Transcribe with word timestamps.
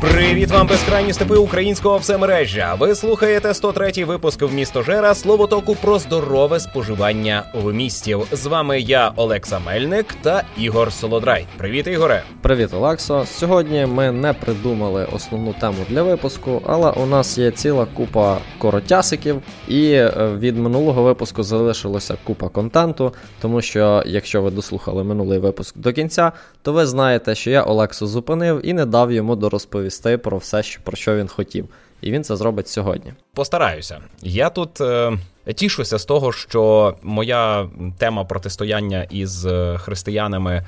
Привіт 0.00 0.50
вам, 0.50 0.66
безкрайні 0.66 1.12
степи 1.12 1.36
українського 1.36 1.98
всемережжя. 1.98 2.76
Ви 2.78 2.94
слухаєте 2.94 3.48
103-й 3.48 4.04
випуск 4.04 4.42
в 4.42 4.54
місто 4.54 4.82
Жера 4.82 5.14
Словотоку 5.14 5.74
про 5.74 5.98
здорове 5.98 6.60
споживання 6.60 7.44
в 7.54 7.72
містів. 7.72 8.26
З 8.32 8.46
вами 8.46 8.80
я, 8.80 9.12
Олекса 9.16 9.58
Мельник 9.58 10.14
та 10.22 10.42
Ігор 10.58 10.92
Солодрай. 10.92 11.46
Привіт, 11.56 11.86
Ігоре. 11.86 12.22
Привіт, 12.42 12.74
Олексо. 12.74 13.24
Сьогодні 13.26 13.86
ми 13.86 14.12
не 14.12 14.32
придумали 14.32 15.06
основну 15.12 15.52
тему 15.52 15.76
для 15.88 16.02
випуску, 16.02 16.62
але 16.66 16.90
у 16.90 17.06
нас 17.06 17.38
є 17.38 17.50
ціла 17.50 17.86
купа 17.94 18.38
коротясиків, 18.58 19.42
і 19.68 19.90
е, 19.92 20.12
від 20.38 20.58
минулого 20.58 21.02
випуску 21.02 21.42
залишилося 21.42 22.16
купа 22.24 22.48
контенту. 22.48 23.14
Тому 23.40 23.60
що, 23.60 24.02
якщо 24.06 24.42
ви 24.42 24.50
дослухали 24.50 25.04
минулий 25.04 25.38
випуск 25.38 25.78
до 25.78 25.92
кінця, 25.92 26.32
то 26.62 26.72
ви 26.72 26.86
знаєте, 26.86 27.34
що 27.34 27.50
я 27.50 27.62
Олексу 27.62 28.06
зупинив 28.06 28.60
і 28.66 28.72
не 28.72 28.86
дав 28.86 29.12
йому 29.12 29.36
дорозповісти 29.36 29.89
розповісти 29.90 30.18
про 30.18 30.38
все, 30.38 30.62
що 30.62 30.80
про 30.82 30.96
що 30.96 31.16
він 31.16 31.28
хотів. 31.28 31.68
І 32.00 32.10
він 32.10 32.24
це 32.24 32.36
зробить 32.36 32.68
сьогодні. 32.68 33.12
Постараюся. 33.34 34.00
Я 34.22 34.50
тут 34.50 34.80
е, 34.80 35.12
тішуся 35.54 35.98
з 35.98 36.04
того, 36.04 36.32
що 36.32 36.94
моя 37.02 37.68
тема 37.98 38.24
протистояння 38.24 39.06
із 39.10 39.46
е, 39.46 39.78
християнами 39.78 40.66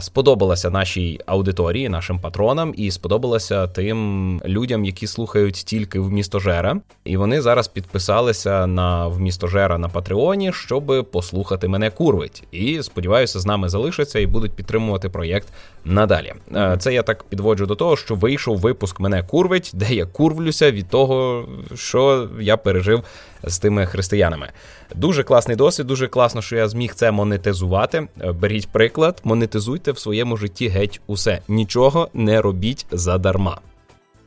сподобалася 0.00 0.70
нашій 0.70 1.20
аудиторії, 1.26 1.88
нашим 1.88 2.18
патронам, 2.18 2.74
і 2.76 2.90
сподобалася 2.90 3.66
тим 3.66 4.40
людям, 4.44 4.84
які 4.84 5.06
слухають 5.06 5.54
тільки 5.54 6.00
в 6.00 6.12
місто 6.12 6.38
Жера. 6.38 6.76
І 7.04 7.16
вони 7.16 7.40
зараз 7.40 7.68
підписалися 7.68 8.66
на 8.66 9.06
в 9.06 9.20
місто 9.20 9.46
Жера 9.46 9.78
на 9.78 9.88
Патреоні, 9.88 10.52
щоб 10.52 11.10
послухати 11.12 11.68
мене 11.68 11.90
курвить. 11.90 12.42
І 12.52 12.82
сподіваюся, 12.82 13.40
з 13.40 13.46
нами 13.46 13.68
залишаться 13.68 14.18
і 14.18 14.26
будуть 14.26 14.52
підтримувати 14.52 15.08
проєкт 15.08 15.48
надалі. 15.84 16.32
Е, 16.54 16.76
це 16.78 16.94
я 16.94 17.02
так 17.02 17.22
підводжу 17.22 17.66
до 17.66 17.74
того, 17.74 17.96
що 17.96 18.14
вийшов 18.14 18.58
випуск 18.58 19.00
мене 19.00 19.22
курвить, 19.22 19.70
де 19.74 19.94
я 19.94 20.06
курвлюся 20.06 20.70
від 20.70 20.88
того, 20.88 21.44
що 21.74 22.28
я 22.40 22.56
пережив 22.56 23.04
з 23.44 23.58
тими 23.58 23.86
християнами. 23.86 24.48
Дуже 24.94 25.22
класний 25.22 25.56
досвід, 25.56 25.86
дуже 25.86 26.08
класно, 26.08 26.42
що 26.42 26.56
я 26.56 26.68
зміг 26.68 26.94
це 26.94 27.10
монетизувати. 27.10 28.08
Е, 28.20 28.32
беріть 28.32 28.68
приклад, 28.68 29.20
монетизуйте 29.24 29.69
в 29.78 29.98
своєму 29.98 30.36
житті 30.36 30.68
геть 30.68 31.00
усе. 31.06 31.40
Нічого 31.48 32.08
не 32.14 32.40
робіть 32.40 32.86
задарма. 32.90 33.60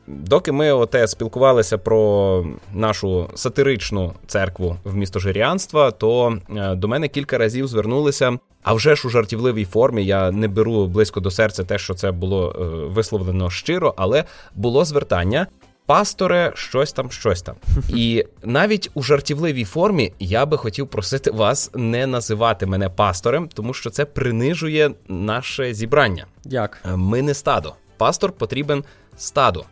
Доки 0.08 0.52
ми 0.52 0.72
оте 0.72 1.08
спілкувалися 1.08 1.78
про 1.78 2.46
нашу 2.74 3.30
сатиричну 3.36 4.14
церкву 4.28 4.78
в 4.84 4.96
місто 4.96 5.20
Жиріанства, 5.20 5.92
то 5.92 6.38
е, 6.58 6.76
до 6.76 6.88
мене 6.88 7.08
кілька 7.08 7.38
разів 7.38 7.68
звернулися. 7.68 8.38
А 8.64 8.74
вже 8.74 8.96
ж 8.96 9.08
у 9.08 9.12
жартівливій 9.12 9.66
формі 9.66 10.06
я 10.06 10.32
не 10.32 10.48
беру 10.48 10.88
близько 10.88 11.20
до 11.20 11.32
серця 11.32 11.64
те, 11.64 11.78
що 11.78 11.94
це 11.94 12.12
було 12.12 12.52
е, 12.52 12.64
висловлено 12.88 13.50
щиро, 13.50 13.94
але 13.98 14.24
було 14.56 14.86
звертання 14.86 15.48
пасторе, 15.86 16.52
щось 16.56 16.94
там, 16.94 17.12
щось 17.12 17.42
там. 17.42 17.56
І 17.90 18.26
навіть 18.44 18.92
у 18.94 19.04
жартівливій 19.04 19.66
формі 19.66 20.14
я 20.20 20.46
би 20.46 20.58
хотів 20.58 20.88
просити 20.88 21.32
вас 21.32 21.72
не 21.74 22.08
називати 22.08 22.66
мене 22.66 22.90
пасторем, 22.90 23.50
тому 23.54 23.74
що 23.74 23.90
це 23.90 24.06
принижує 24.06 24.92
наше 25.08 25.74
зібрання. 25.74 26.26
Як? 26.44 26.84
Ми 26.96 27.22
не 27.22 27.34
стадо. 27.34 27.76
Пастор 27.98 28.32
потрібен 28.32 28.84
стаду. 29.18 29.66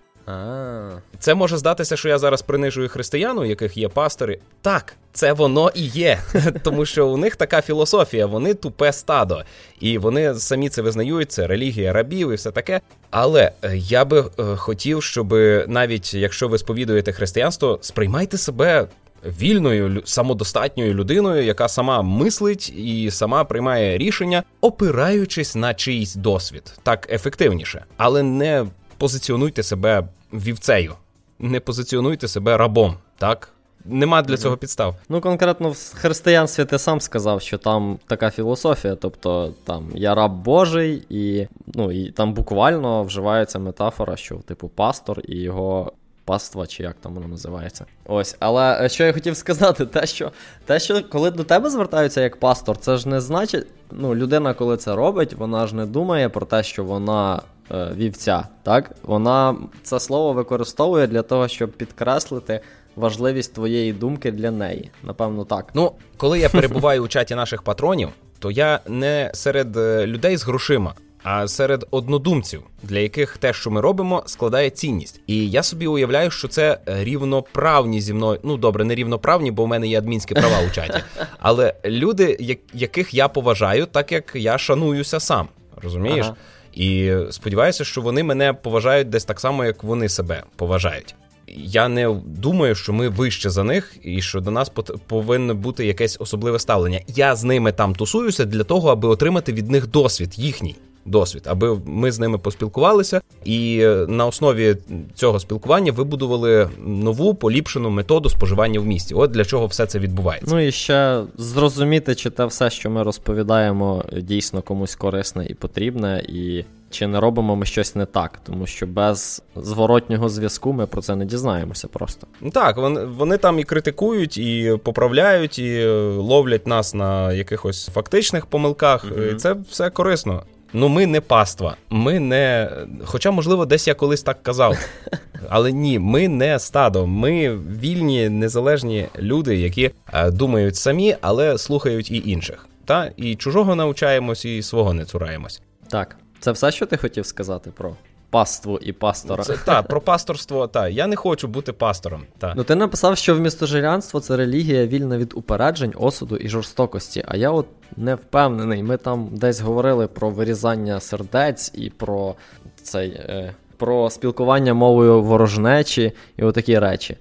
Це 1.20 1.36
може 1.36 1.58
здатися, 1.58 1.98
що 1.98 2.10
я 2.10 2.18
зараз 2.18 2.42
принижую 2.42 2.90
християн, 2.90 3.38
у 3.38 3.46
яких 3.46 3.78
є 3.78 3.90
пастори. 3.90 4.40
Так, 4.62 4.94
це 5.14 5.34
воно 5.34 5.72
і 5.76 5.86
є, 5.86 6.20
тому 6.64 6.86
що 6.86 7.08
у 7.08 7.18
них 7.18 7.36
така 7.36 7.62
філософія, 7.62 8.26
вони 8.26 8.54
тупе 8.54 8.94
стадо, 8.94 9.44
і 9.80 9.98
вони 9.98 10.36
самі 10.36 10.70
це 10.70 10.82
визнають, 10.82 11.32
це 11.32 11.48
релігія 11.48 11.94
рабів 11.94 12.32
і 12.32 12.36
все 12.36 12.52
таке. 12.52 12.82
Але 13.10 13.52
е, 13.62 13.78
я 13.78 14.06
би 14.06 14.20
е, 14.20 14.56
хотів, 14.56 15.04
щоб 15.04 15.34
навіть 15.68 16.14
якщо 16.14 16.48
ви 16.48 16.58
сповідуєте 16.58 17.12
християнство, 17.12 17.80
сприймайте 17.82 18.38
себе. 18.38 18.88
Вільною 19.26 20.02
самодостатньою 20.06 20.94
людиною, 20.94 21.44
яка 21.44 21.68
сама 21.68 22.02
мислить 22.02 22.70
і 22.70 23.12
сама 23.12 23.44
приймає 23.44 23.98
рішення, 23.98 24.44
опираючись 24.62 25.56
на 25.56 25.74
чийсь 25.74 26.16
досвід, 26.16 26.74
так 26.84 27.08
ефективніше, 27.12 27.86
але 27.98 28.24
не 28.24 28.66
позиціонуйте 28.98 29.64
себе 29.64 30.08
вівцею, 30.34 30.94
не 31.40 31.60
позиціонуйте 31.60 32.28
себе 32.28 32.58
рабом, 32.58 32.96
так? 33.18 33.54
Нема 33.86 34.22
для 34.22 34.38
цього 34.38 34.58
підстав. 34.58 34.96
Ну, 35.10 35.22
конкретно 35.22 35.70
в 35.70 35.94
християнстві 35.96 36.66
ти 36.66 36.80
сам 36.80 37.02
сказав, 37.02 37.42
що 37.42 37.58
там 37.58 38.00
така 38.08 38.30
філософія, 38.30 38.96
тобто 38.96 39.54
там 39.64 39.92
я 39.96 40.16
раб 40.16 40.32
Божий, 40.32 41.04
і 41.10 41.48
ну, 41.68 41.92
і 41.92 42.12
там 42.12 42.34
буквально 42.34 43.04
вживається 43.04 43.60
метафора, 43.60 44.16
що, 44.16 44.36
типу, 44.36 44.70
пастор 44.70 45.22
і 45.28 45.38
його 45.38 45.92
паства, 46.26 46.68
чи 46.68 46.84
як 46.84 46.96
там 47.02 47.14
воно 47.14 47.28
називається. 47.28 47.86
Ось, 48.06 48.36
але 48.40 48.86
е, 48.86 48.90
що 48.90 49.04
я 49.04 49.14
хотів 49.14 49.38
сказати, 49.38 49.86
те, 49.86 50.06
що 50.08 50.32
те, 50.66 50.80
що 50.80 51.04
коли 51.10 51.32
до 51.32 51.44
тебе 51.44 51.70
звертаються 51.70 52.22
як 52.22 52.40
пастор, 52.40 52.78
це 52.78 52.98
ж 52.98 53.10
не 53.10 53.22
значить, 53.22 53.68
ну, 53.92 54.16
людина, 54.16 54.54
коли 54.54 54.78
це 54.78 54.96
робить, 54.96 55.34
вона 55.34 55.68
ж 55.68 55.76
не 55.76 55.86
думає 55.86 56.30
про 56.30 56.46
те, 56.46 56.64
що 56.64 56.84
вона 56.84 57.42
вівця. 57.72 58.48
так? 58.64 58.92
Вона 59.04 59.56
це 59.84 60.00
слово 60.00 60.34
використовує 60.34 61.08
для 61.08 61.22
того, 61.22 61.48
щоб 61.48 61.72
підкреслити. 61.72 62.62
Важливість 62.96 63.54
твоєї 63.54 63.94
думки 63.94 64.32
для 64.32 64.52
неї, 64.52 64.92
напевно, 65.04 65.46
так. 65.46 65.72
Ну, 65.74 65.92
коли 66.18 66.40
я 66.40 66.50
перебуваю 66.60 67.04
у 67.04 67.08
чаті 67.08 67.36
наших 67.36 67.62
патронів, 67.62 68.10
то 68.40 68.52
я 68.52 68.80
не 68.88 69.32
серед 69.34 69.78
е, 69.78 70.08
людей 70.08 70.38
з 70.38 70.44
грошима, 70.44 70.94
а 71.24 71.48
серед 71.48 71.88
однодумців, 71.92 72.64
для 72.84 73.00
яких 73.00 73.38
те, 73.38 73.54
що 73.54 73.72
ми 73.72 73.82
робимо, 73.82 74.24
складає 74.26 74.70
цінність. 74.70 75.22
І 75.28 75.50
я 75.50 75.64
собі 75.64 75.88
уявляю, 75.88 76.32
що 76.32 76.48
це 76.48 76.80
рівноправні 76.86 78.02
зі 78.02 78.14
мною. 78.14 78.40
Ну 78.44 78.58
добре, 78.58 78.84
не 78.84 78.96
рівноправні, 78.96 79.52
бо 79.52 79.64
в 79.64 79.68
мене 79.68 79.88
є 79.88 79.98
адмінські 79.98 80.34
права 80.34 80.58
у 80.68 80.70
чаті. 80.70 81.04
Але 81.40 81.74
люди, 81.86 82.58
яких 82.74 83.14
я 83.14 83.28
поважаю, 83.28 83.86
так 83.86 84.12
як 84.12 84.32
я 84.36 84.58
шануюся 84.58 85.20
сам, 85.20 85.48
розумієш? 85.82 86.26
Ага. 86.26 86.36
І 86.74 87.14
сподіваюся, 87.32 87.84
що 87.84 88.02
вони 88.02 88.24
мене 88.24 88.54
поважають 88.54 89.10
десь 89.10 89.26
так 89.26 89.40
само, 89.40 89.66
як 89.66 89.84
вони 89.84 90.10
себе 90.10 90.44
поважають. 90.56 91.16
Я 91.56 91.88
не 91.88 92.22
думаю, 92.26 92.76
що 92.76 92.94
ми 92.94 93.10
вище 93.10 93.50
за 93.50 93.64
них, 93.64 93.96
і 94.04 94.22
що 94.22 94.40
до 94.40 94.52
нас 94.52 94.72
повинно 95.08 95.56
бути 95.56 95.86
якесь 95.86 96.18
особливе 96.20 96.60
ставлення. 96.60 97.00
Я 97.08 97.36
з 97.36 97.44
ними 97.44 97.72
там 97.72 97.96
тусуюся 97.96 98.46
для 98.46 98.64
того, 98.64 98.90
аби 98.90 99.08
отримати 99.08 99.54
від 99.54 99.72
них 99.72 99.88
досвід 99.88 100.40
їхній 100.40 100.76
досвід, 101.06 101.44
аби 101.46 101.80
ми 101.86 102.12
з 102.12 102.20
ними 102.20 102.38
поспілкувалися, 102.38 103.22
і 103.44 103.80
е, 103.82 104.06
на 104.08 104.26
основі 104.26 104.78
цього 105.16 105.40
спілкування 105.40 105.92
вибудували 105.92 106.70
нову 106.86 107.36
поліпшену 107.36 107.90
методу 107.90 108.30
споживання 108.30 108.80
в 108.80 108.86
місті. 108.86 109.14
От 109.14 109.32
для 109.32 109.46
чого 109.46 109.66
все 109.66 109.86
це 109.86 110.00
відбувається. 110.00 110.56
Ну 110.56 110.68
і 110.68 110.72
ще 110.72 111.24
зрозуміти, 111.38 112.16
чи 112.16 112.30
те 112.30 112.46
все, 112.46 112.70
що 112.70 112.90
ми 112.90 113.04
розповідаємо, 113.04 114.06
дійсно 114.22 114.62
комусь 114.62 114.96
корисне 114.96 115.46
і 115.46 115.54
потрібне, 115.54 116.24
і 116.30 116.66
чи 116.92 117.08
не 117.08 117.20
робимо 117.20 117.56
ми 117.56 117.66
щось 117.66 117.96
не 117.96 118.06
так, 118.06 118.40
тому 118.44 118.68
що 118.68 118.88
без 118.88 119.42
зворотнього 119.56 120.30
зв'язку 120.30 120.74
ми 120.74 120.88
про 120.88 121.02
це 121.02 121.16
не 121.16 121.26
дізнаємося 121.26 121.88
просто. 121.88 122.28
Так, 122.54 122.78
вони 122.78 123.06
вони 123.06 123.38
там 123.38 123.60
і 123.60 123.64
критикують, 123.64 124.38
і 124.38 124.78
поправляють, 124.84 125.60
і 125.60 125.86
ловлять 126.18 126.68
нас 126.68 126.94
на 126.94 127.34
якихось 127.34 127.90
фактичних 127.94 128.46
помилках. 128.46 129.06
Mm-hmm. 129.06 129.32
І 129.32 129.36
Це 129.36 129.56
все 129.70 129.90
корисно. 129.90 130.44
Ну, 130.74 130.90
ми 130.90 131.08
не 131.08 131.22
паства. 131.22 131.76
Ми 131.90 132.20
не. 132.20 132.70
Хоча, 133.06 133.32
можливо, 133.32 133.66
десь 133.66 133.88
я 133.88 133.94
колись 133.94 134.24
так 134.24 134.44
казав. 134.44 134.78
Але 135.50 135.72
ні, 135.72 136.00
ми 136.00 136.28
не 136.28 136.60
стадо. 136.60 137.08
Ми 137.08 137.58
вільні, 137.58 138.30
незалежні 138.30 139.08
люди, 139.20 139.58
які 139.58 139.92
е, 140.14 140.32
думають 140.32 140.76
самі, 140.76 141.16
але 141.22 141.58
слухають 141.58 142.12
і 142.12 142.24
інших. 142.26 142.68
Та 142.86 143.12
і 143.18 143.36
чужого 143.36 143.76
навчаємось, 143.76 144.46
і 144.46 144.62
свого 144.62 144.94
не 144.94 145.06
цураємось. 145.06 145.62
Так, 145.88 146.16
це 146.40 146.52
все, 146.52 146.72
що 146.72 146.86
ти 146.86 146.98
хотів 146.98 147.26
сказати 147.26 147.72
про 147.78 147.96
паству 148.32 148.80
і 148.82 148.92
пастора. 148.94 149.44
Так, 149.66 149.88
про 149.88 150.02
пасторство, 150.02 150.68
так. 150.68 150.94
Я 150.94 151.08
не 151.08 151.16
хочу 151.16 151.48
бути 151.48 151.74
пастором. 151.74 152.24
Та. 152.38 152.54
Ну 152.58 152.64
ти 152.64 152.76
написав, 152.76 153.18
що 153.18 153.36
вмістожирянство 153.36 154.20
це 154.20 154.38
релігія 154.38 154.88
вільна 154.88 155.18
від 155.18 155.34
упереджень, 155.36 155.94
осуду 155.98 156.38
і 156.38 156.50
жорстокості. 156.50 157.24
А 157.28 157.38
я 157.38 157.52
от 157.52 157.66
не 157.98 158.16
впевнений. 158.16 158.84
Ми 158.84 158.98
там 158.98 159.30
десь 159.32 159.62
говорили 159.62 160.08
про 160.08 160.30
вирізання 160.30 161.00
сердець 161.00 161.72
і 161.76 161.90
про 161.90 162.36
цей. 162.84 163.10
Е, 163.10 163.56
про 163.78 164.10
спілкування 164.10 164.74
мовою 164.74 165.22
ворожнечі 165.22 166.12
і 166.38 166.44
отакі 166.44 166.80
речі. 166.80 167.18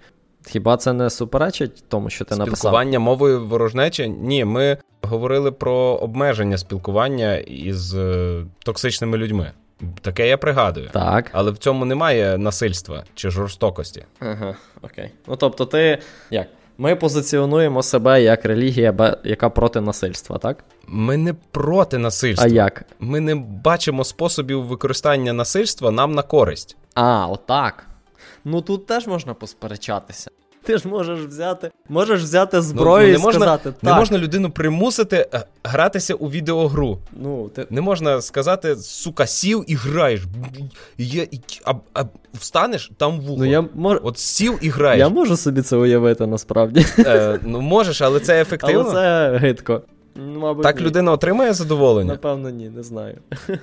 Хіба 0.47 0.77
це 0.77 0.93
не 0.93 1.11
суперечить 1.11 1.85
тому, 1.89 2.11
що 2.11 2.25
ти 2.25 2.29
спілкування 2.29 2.47
написав? 2.47 2.59
Спілкування 2.59 2.99
мовою 2.99 3.47
ворожнечі? 3.47 4.09
Ні, 4.09 4.45
ми 4.45 4.79
говорили 5.03 5.53
про 5.53 5.75
обмеження 5.75 6.59
спілкування 6.59 7.37
із 7.37 7.95
е, 7.95 8.45
токсичними 8.65 9.19
людьми. 9.19 9.53
Таке 10.01 10.29
я 10.29 10.39
пригадую. 10.39 10.89
Так. 10.93 11.31
Але 11.33 11.51
в 11.51 11.59
цьому 11.59 11.85
немає 11.85 12.39
насильства 12.39 13.05
чи 13.15 13.31
жорстокості. 13.31 14.05
Ага, 14.21 14.57
окей. 14.83 15.11
Ну 15.27 15.37
тобто, 15.37 15.67
ти 15.67 15.99
як? 16.31 16.47
Ми 16.79 16.97
позиціонуємо 16.97 17.83
себе 17.83 18.23
як 18.23 18.45
релігія, 18.45 19.17
яка 19.25 19.51
проти 19.51 19.81
насильства, 19.81 20.39
так? 20.39 20.65
Ми 20.87 21.17
не 21.17 21.35
проти 21.35 21.99
насильства. 21.99 22.47
А 22.47 22.53
як? 22.53 22.85
Ми 23.01 23.21
не 23.21 23.35
бачимо 23.35 24.05
способів 24.05 24.63
використання 24.65 25.33
насильства 25.33 25.91
нам 25.91 26.13
на 26.13 26.23
користь. 26.23 26.77
А, 26.95 27.27
отак. 27.27 27.87
Ну 28.45 28.63
тут 28.63 28.87
теж 28.87 29.07
можна 29.07 29.35
посперечатися. 29.35 30.31
Ти 30.65 30.79
ж 30.79 30.89
можеш 30.89 31.21
взяти 31.21 31.71
можеш 31.89 32.23
взяти 32.23 32.63
зброю 32.63 33.07
ну, 33.07 33.13
не 33.13 33.19
і 33.19 33.23
можна, 33.23 33.41
сказати. 33.41 33.65
так. 33.73 33.83
Не 33.83 33.95
можна 33.95 34.19
людину 34.19 34.51
примусити 34.51 35.29
е, 35.35 35.45
гратися 35.65 36.15
у 36.15 36.31
відеогру. 36.31 36.99
Ну, 37.13 37.49
ти... 37.49 37.67
Не 37.71 37.81
можна 37.81 38.21
сказати, 38.21 38.77
сука, 38.77 39.27
сів 39.27 39.65
і 39.67 39.75
граєш. 39.75 40.21
Я, 40.99 41.27
а, 41.65 41.75
а 41.95 42.05
Встанеш 42.35 42.91
там 42.97 43.21
вухо. 43.21 43.35
Ну, 43.39 43.45
я 43.45 43.65
мож... 43.75 43.99
От 44.03 44.19
сів 44.19 44.59
і 44.61 44.69
граєш. 44.69 44.99
Я 44.99 45.09
можу 45.09 45.37
собі 45.37 45.63
це 45.63 45.77
уявити 45.77 46.27
насправді. 46.27 46.87
Е, 46.99 47.39
Ну 47.43 47.61
можеш, 47.61 48.03
але 48.03 48.21
це 48.21 48.41
ефективно. 48.41 48.81
Але 48.81 48.93
це 48.93 49.37
гидко. 49.39 49.83
Мабуть, 50.17 50.63
Так 50.63 50.81
ні. 50.81 50.87
людина 50.87 51.13
отримає 51.13 51.53
задоволення? 51.53 52.13
Напевно, 52.13 52.51
ні, 52.51 52.69
не 52.69 52.83
знаю. 52.83 53.19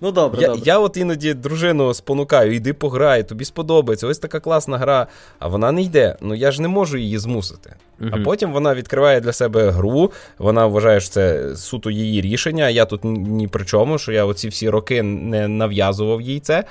Ну, 0.00 0.12
добре, 0.12 0.42
я 0.42 0.48
добре. 0.48 0.62
я 0.64 0.78
от 0.78 0.96
іноді 0.96 1.34
дружину 1.34 1.94
спонукаю, 1.94 2.54
йди 2.54 2.72
пограй, 2.72 3.28
тобі 3.28 3.44
сподобається, 3.44 4.06
ось 4.06 4.18
така 4.18 4.40
класна 4.40 4.78
гра, 4.78 5.06
а 5.38 5.48
вона 5.48 5.72
не 5.72 5.82
йде. 5.82 6.16
Ну 6.20 6.34
я 6.34 6.50
ж 6.50 6.62
не 6.62 6.68
можу 6.68 6.98
її 6.98 7.18
змусити. 7.18 7.76
uh 8.00 8.10
А 8.12 8.24
потім 8.24 8.52
вона 8.52 8.74
відкриває 8.74 9.20
для 9.20 9.32
себе 9.32 9.70
гру, 9.70 10.12
вона 10.38 10.66
вважає, 10.66 11.00
що 11.00 11.10
це 11.10 11.56
суто 11.56 11.90
її 11.90 12.20
рішення. 12.20 12.68
Я 12.68 12.84
тут 12.84 13.00
ні 13.04 13.48
при 13.48 13.64
чому, 13.64 13.98
що 13.98 14.12
я 14.12 14.24
оці 14.24 14.48
всі 14.48 14.70
роки 14.70 15.02
не 15.02 15.48
нав'язував 15.48 16.20
їй 16.20 16.40
це. 16.40 16.64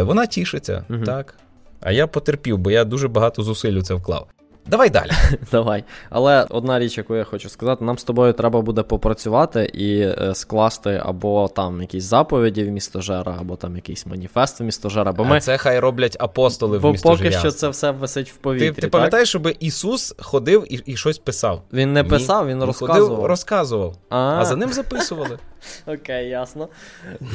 Вона 0.00 0.26
тішиться, 0.26 0.84
uh 0.90 1.04
так. 1.04 1.34
А 1.80 1.92
я 1.92 2.06
потерпів, 2.06 2.58
бо 2.58 2.70
я 2.70 2.84
дуже 2.84 3.08
багато 3.08 3.42
зусиль 3.42 3.72
у 3.72 3.82
це 3.82 3.94
вклав. 3.94 4.26
Давай 4.66 4.90
далі. 4.90 5.10
Давай. 5.52 5.84
Але 6.10 6.46
одна 6.50 6.78
річ, 6.78 6.98
яку 6.98 7.16
я 7.16 7.24
хочу 7.24 7.48
сказати, 7.48 7.84
нам 7.84 7.98
з 7.98 8.04
тобою 8.04 8.32
треба 8.32 8.60
буде 8.60 8.82
попрацювати 8.82 9.70
і 9.74 10.00
е, 10.00 10.34
скласти 10.34 11.02
або 11.04 11.48
там 11.48 11.80
якісь 11.80 12.04
заповіді 12.04 12.64
в 12.64 12.68
містожера, 12.68 13.36
або 13.40 13.56
там 13.56 13.76
якийсь 13.76 14.06
маніфест 14.06 14.60
в 14.60 14.62
містожера. 14.62 15.12
Бо 15.12 15.24
ми... 15.24 15.36
А 15.36 15.40
це 15.40 15.58
хай 15.58 15.78
роблять 15.78 16.16
апостоли 16.20 16.78
бо 16.78 16.88
в 16.88 16.92
містожері. 16.92 17.28
Поки 17.28 17.38
що 17.38 17.50
це 17.50 17.68
все 17.68 17.90
висить 17.90 18.30
в 18.30 18.36
повітрі. 18.36 18.72
Ти 18.72 18.80
ти 18.80 18.88
пам'ятаєш, 18.88 19.28
щоб 19.28 19.48
Ісус 19.60 20.14
ходив 20.18 20.72
і 20.72 20.74
і 20.86 20.96
щось 20.96 21.18
писав? 21.18 21.62
Він 21.72 21.92
не 21.92 22.04
писав, 22.04 22.46
він, 22.48 22.56
він 22.56 22.64
розказував. 22.64 23.08
Ходив, 23.08 23.26
розказував, 23.26 23.94
а, 24.08 24.16
а 24.16 24.44
за 24.44 24.56
ним 24.56 24.72
записували. 24.72 25.38
Окей, 25.86 26.28
ясно. 26.28 26.68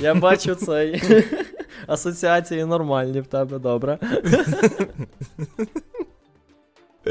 Я 0.01 0.13
бачу 0.13 0.56
цей. 0.56 1.03
Асоціації 1.88 2.65
нормальні 2.65 3.21
в 3.21 3.27
тебе, 3.27 3.59
добре. 3.59 4.00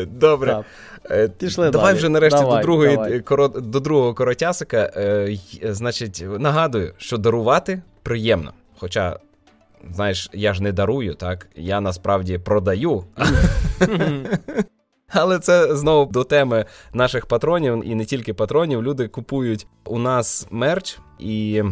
Добре. 0.06 0.64
Е, 1.10 1.28
Пішли 1.28 1.70
Давай 1.70 1.87
далі. 1.87 1.98
вже 1.98 2.08
нарешті 2.08 2.38
давай, 2.40 2.56
до 2.56 2.62
другої 2.62 2.96
давай. 2.96 3.20
коро, 3.20 3.48
до 3.48 3.81
другого 3.81 4.14
коротясика. 4.14 4.93
Е, 4.96 5.38
значить, 5.62 6.25
нагадую, 6.38 6.93
що 6.96 7.19
дарувати 7.19 7.82
приємно. 8.02 8.52
Хоча, 8.78 9.19
знаєш, 9.93 10.31
я 10.32 10.54
ж 10.54 10.62
не 10.62 10.72
дарую, 10.72 11.14
так? 11.14 11.48
Я 11.56 11.81
насправді 11.81 12.38
продаю. 12.38 13.04
Але 15.08 15.38
це 15.38 15.76
знову 15.76 16.12
до 16.12 16.25
теми 16.25 16.64
наших 16.93 17.26
патронів, 17.26 17.82
і 17.88 17.94
не 17.94 18.04
тільки 18.04 18.34
патронів. 18.34 18.82
Люди 18.82 19.08
купують 19.08 19.66
у 19.84 19.98
нас 19.98 20.46
мерч 20.50 20.98
і. 21.19 21.62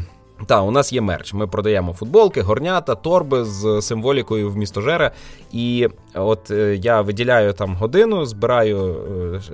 Так, 0.47 0.65
у 0.65 0.71
нас 0.71 0.93
є 0.93 1.01
мерч. 1.01 1.35
Ми 1.35 1.47
продаємо 1.47 1.93
футболки, 1.93 2.43
горнята, 2.43 2.95
торби 2.95 3.45
з 3.45 3.83
символікою 3.83 4.51
в 4.51 4.57
містожера. 4.57 5.11
І 5.53 5.89
от 6.15 6.51
е, 6.51 6.77
я 6.83 7.01
виділяю 7.01 7.53
там 7.53 7.75
годину, 7.75 8.27
збираю, 8.27 8.97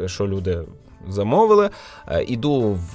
е, 0.02 0.08
що 0.08 0.28
люди 0.28 0.58
замовили. 1.08 1.70
Е, 2.08 2.24
іду 2.24 2.78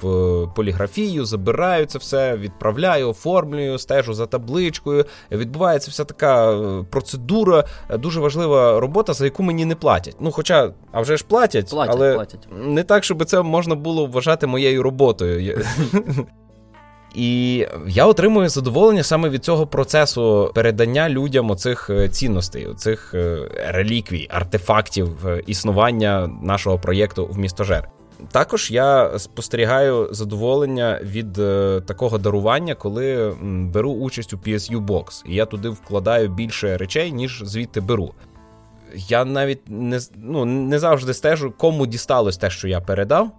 поліграфію, 0.54 1.24
забираю 1.24 1.86
це 1.86 1.98
все, 1.98 2.36
відправляю, 2.36 3.10
оформлюю, 3.10 3.78
стежу 3.78 4.14
за 4.14 4.26
табличкою. 4.26 5.04
Відбувається 5.32 5.90
вся 5.90 6.04
така 6.04 6.58
процедура, 6.90 7.64
дуже 7.98 8.20
важлива 8.20 8.80
робота, 8.80 9.12
за 9.12 9.24
яку 9.24 9.42
мені 9.42 9.64
не 9.64 9.74
платять. 9.74 10.16
Ну, 10.20 10.30
хоча, 10.30 10.72
а 10.92 11.00
вже 11.00 11.16
ж 11.16 11.24
платять, 11.24 11.70
платять 11.70 11.96
але 11.96 12.14
платять. 12.14 12.48
не 12.66 12.82
так, 12.82 13.04
щоб 13.04 13.24
це 13.24 13.42
можна 13.42 13.74
було 13.74 14.06
вважати 14.06 14.46
моєю 14.46 14.82
роботою. 14.82 15.64
І 17.14 17.66
я 17.86 18.06
отримую 18.06 18.48
задоволення 18.48 19.02
саме 19.02 19.28
від 19.28 19.44
цього 19.44 19.66
процесу 19.66 20.50
передання 20.54 21.08
людям 21.08 21.50
оцих 21.50 21.90
е, 21.90 22.08
цінностей, 22.08 22.66
оцих 22.66 23.14
е, 23.14 23.48
реліквій, 23.68 24.28
артефактів 24.30 25.26
е, 25.26 25.42
існування 25.46 26.26
нашого 26.42 26.78
проєкту 26.78 27.26
в 27.26 27.38
містожер. 27.38 27.88
Також 28.32 28.70
я 28.70 29.18
спостерігаю 29.18 30.08
задоволення 30.10 31.00
від 31.02 31.32
такого 31.86 32.18
дарування, 32.18 32.74
коли 32.74 33.34
беру 33.42 33.92
участь 33.92 34.32
у 34.32 34.36
PSU 34.36 34.86
Box, 34.86 35.24
і 35.26 35.34
я 35.34 35.46
туди 35.46 35.68
вкладаю 35.68 36.28
більше 36.28 36.76
речей, 36.76 37.12
ніж 37.12 37.42
звідти 37.44 37.80
беру. 37.80 38.14
Я 38.94 39.24
навіть 39.24 39.60
не 39.68 40.00
ну, 40.16 40.44
не 40.44 40.78
завжди 40.78 41.14
стежу, 41.14 41.54
кому 41.56 41.86
дісталось 41.86 42.36
те, 42.36 42.50
що 42.50 42.68
я 42.68 42.80
передав. 42.80 43.30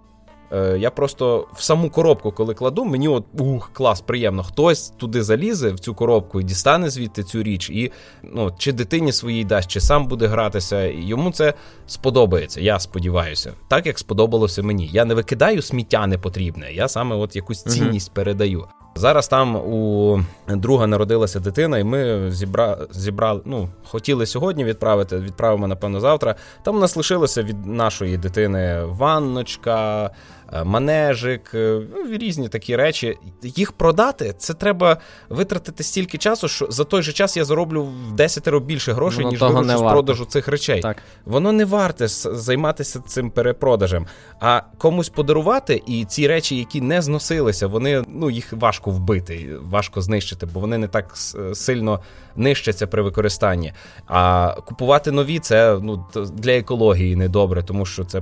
Е, 0.52 0.78
я 0.78 0.90
просто 0.90 1.46
в 1.54 1.62
саму 1.62 1.90
коробку, 1.90 2.32
коли 2.32 2.54
кладу, 2.54 2.84
мені 2.84 3.08
от 3.08 3.24
ух, 3.38 3.70
клас, 3.72 4.00
приємно. 4.00 4.42
Хтось 4.42 4.88
туди 4.88 5.22
залізе 5.22 5.70
в 5.70 5.78
цю 5.78 5.94
коробку 5.94 6.40
і 6.40 6.44
дістане 6.44 6.90
звідти 6.90 7.22
цю 7.22 7.42
річ, 7.42 7.70
і 7.70 7.92
ну, 8.22 8.54
чи 8.58 8.72
дитині 8.72 9.12
своїй 9.12 9.44
дасть, 9.44 9.70
чи 9.70 9.80
сам 9.80 10.06
буде 10.06 10.26
гратися. 10.26 10.82
Йому 10.82 11.32
це 11.32 11.54
сподобається. 11.86 12.60
Я 12.60 12.80
сподіваюся, 12.80 13.52
так 13.68 13.86
як 13.86 13.98
сподобалося 13.98 14.62
мені. 14.62 14.86
Я 14.92 15.04
не 15.04 15.14
викидаю 15.14 15.62
сміття 15.62 16.06
непотрібне, 16.06 16.72
я 16.72 16.88
саме 16.88 17.16
от 17.16 17.36
якусь 17.36 17.62
цінність 17.62 18.10
uh-huh. 18.10 18.14
передаю. 18.14 18.64
Зараз 18.98 19.28
там 19.28 19.56
у 19.56 20.20
друга 20.48 20.86
народилася 20.86 21.40
дитина, 21.40 21.78
і 21.78 21.84
ми 21.84 22.30
зібра... 22.30 22.78
зібрали. 22.90 23.40
Ну, 23.44 23.68
хотіли 23.84 24.26
сьогодні 24.26 24.64
відправити, 24.64 25.18
відправимо, 25.18 25.66
напевно, 25.66 26.00
завтра. 26.00 26.34
Там 26.62 26.76
у 26.76 26.80
нас 26.80 26.96
лишилося 26.96 27.42
від 27.42 27.66
нашої 27.66 28.16
дитини 28.16 28.82
ванночка. 28.84 30.10
Е, 30.52 30.64
манежик, 30.64 31.50
е, 31.54 31.80
ну, 31.94 32.16
різні 32.16 32.48
такі 32.48 32.76
речі. 32.76 33.16
Їх 33.42 33.72
продати 33.72 34.34
це 34.38 34.54
треба 34.54 34.96
витратити 35.28 35.82
стільки 35.82 36.18
часу, 36.18 36.48
що 36.48 36.66
за 36.70 36.84
той 36.84 37.02
же 37.02 37.12
час 37.12 37.36
я 37.36 37.44
зароблю 37.44 37.82
в 37.82 38.12
10 38.12 38.60
більше 38.60 38.92
грошей, 38.92 39.24
Воно 39.24 39.30
ніж 39.30 39.40
виручу 39.40 39.78
з 39.78 39.80
продажу 39.80 40.24
цих 40.24 40.48
речей. 40.48 40.80
Так. 40.80 40.96
Воно 41.24 41.52
не 41.52 41.64
варте 41.64 42.08
займатися 42.08 43.00
цим 43.06 43.30
перепродажем. 43.30 44.06
А 44.40 44.62
комусь 44.78 45.08
подарувати 45.08 45.82
і 45.86 46.04
ці 46.04 46.28
речі, 46.28 46.56
які 46.56 46.80
не 46.80 47.02
зносилися, 47.02 47.66
вони 47.66 48.04
ну 48.08 48.30
їх 48.30 48.52
важко 48.52 48.90
вбити, 48.90 49.56
важко 49.62 50.00
знищити, 50.00 50.46
бо 50.46 50.60
вони 50.60 50.78
не 50.78 50.88
так 50.88 51.16
сильно 51.52 52.00
нищаться 52.36 52.86
при 52.86 53.02
використанні. 53.02 53.72
А 54.06 54.54
купувати 54.64 55.10
нові 55.10 55.38
це 55.38 55.78
ну 55.82 56.06
для 56.32 56.52
екології 56.52 57.16
недобре, 57.16 57.62
тому 57.62 57.86
що 57.86 58.04
це 58.04 58.20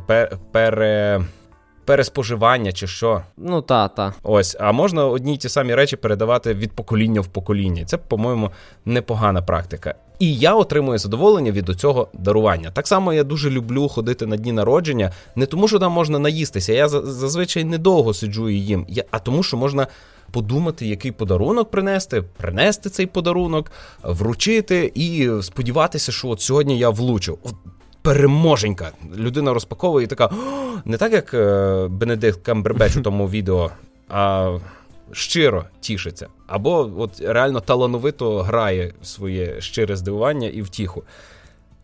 пере 0.52 1.20
переспоживання 1.86 2.72
чи 2.72 2.86
що. 2.86 3.22
Ну 3.36 3.62
та, 3.62 3.88
та. 3.88 4.14
Ось, 4.22 4.56
а 4.60 4.72
можна 4.72 5.06
одні 5.06 5.34
й 5.34 5.36
ті 5.36 5.48
самі 5.48 5.74
речі 5.74 5.96
передавати 5.96 6.54
від 6.54 6.72
покоління 6.72 7.20
в 7.20 7.26
покоління. 7.26 7.84
Це, 7.84 7.96
по-моєму, 7.96 8.50
непогана 8.84 9.42
практика. 9.42 9.94
І 10.18 10.34
я 10.34 10.54
отримую 10.54 10.98
задоволення 10.98 11.52
від 11.52 11.80
цього 11.80 12.08
дарування. 12.12 12.70
Так 12.70 12.86
само 12.86 13.12
я 13.12 13.24
дуже 13.24 13.50
люблю 13.50 13.88
ходити 13.88 14.26
на 14.26 14.36
дні 14.36 14.52
народження, 14.52 15.12
не 15.36 15.46
тому, 15.46 15.68
що 15.68 15.78
там 15.78 15.92
можна 15.92 16.18
наїстися. 16.18 16.72
Я 16.72 16.88
зазвичай 16.88 17.64
недовго 17.64 18.14
сиджу 18.14 18.48
і 18.48 18.54
їм, 18.54 18.86
а 19.10 19.18
тому, 19.18 19.42
що 19.42 19.56
можна. 19.56 19.86
Подумати, 20.30 20.86
який 20.86 21.12
подарунок 21.12 21.70
принести, 21.70 22.22
принести 22.36 22.90
цей 22.90 23.06
подарунок, 23.06 23.72
вручити 24.02 24.92
і 24.94 25.30
сподіватися, 25.42 26.12
що 26.12 26.28
от 26.28 26.40
сьогодні 26.40 26.78
я 26.78 26.90
влучу. 26.90 27.38
От 27.42 27.54
переможенька. 28.06 28.90
Людина 29.16 29.54
розпаковує 29.54 30.04
і 30.04 30.06
така, 30.06 30.30
не 30.84 30.96
так, 30.96 31.12
як 31.12 31.34
е, 31.34 31.86
Бенедикт 31.90 32.42
Камбербеч 32.42 32.96
у 32.96 33.02
тому 33.02 33.28
відео, 33.28 33.70
а 34.08 34.52
щиро 35.12 35.64
тішиться. 35.80 36.26
Або 36.46 36.92
от 36.96 37.20
реально 37.20 37.60
талановито 37.60 38.42
грає 38.42 38.94
своє 39.02 39.60
щире 39.60 39.96
здивування 39.96 40.48
і 40.48 40.62
втіху. 40.62 41.02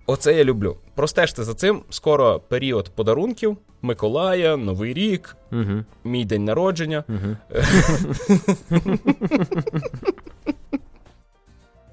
Оце 0.06 0.34
я 0.34 0.44
люблю. 0.44 0.76
Простежте 0.94 1.44
за 1.44 1.54
цим. 1.54 1.82
Скоро 1.90 2.40
період 2.48 2.88
подарунків, 2.88 3.56
Миколая, 3.82 4.56
Новий 4.56 4.94
рік, 4.94 5.36
угу. 5.52 5.84
мій 6.04 6.24
день 6.24 6.44
народження. 6.44 7.04
Угу. 7.08 7.36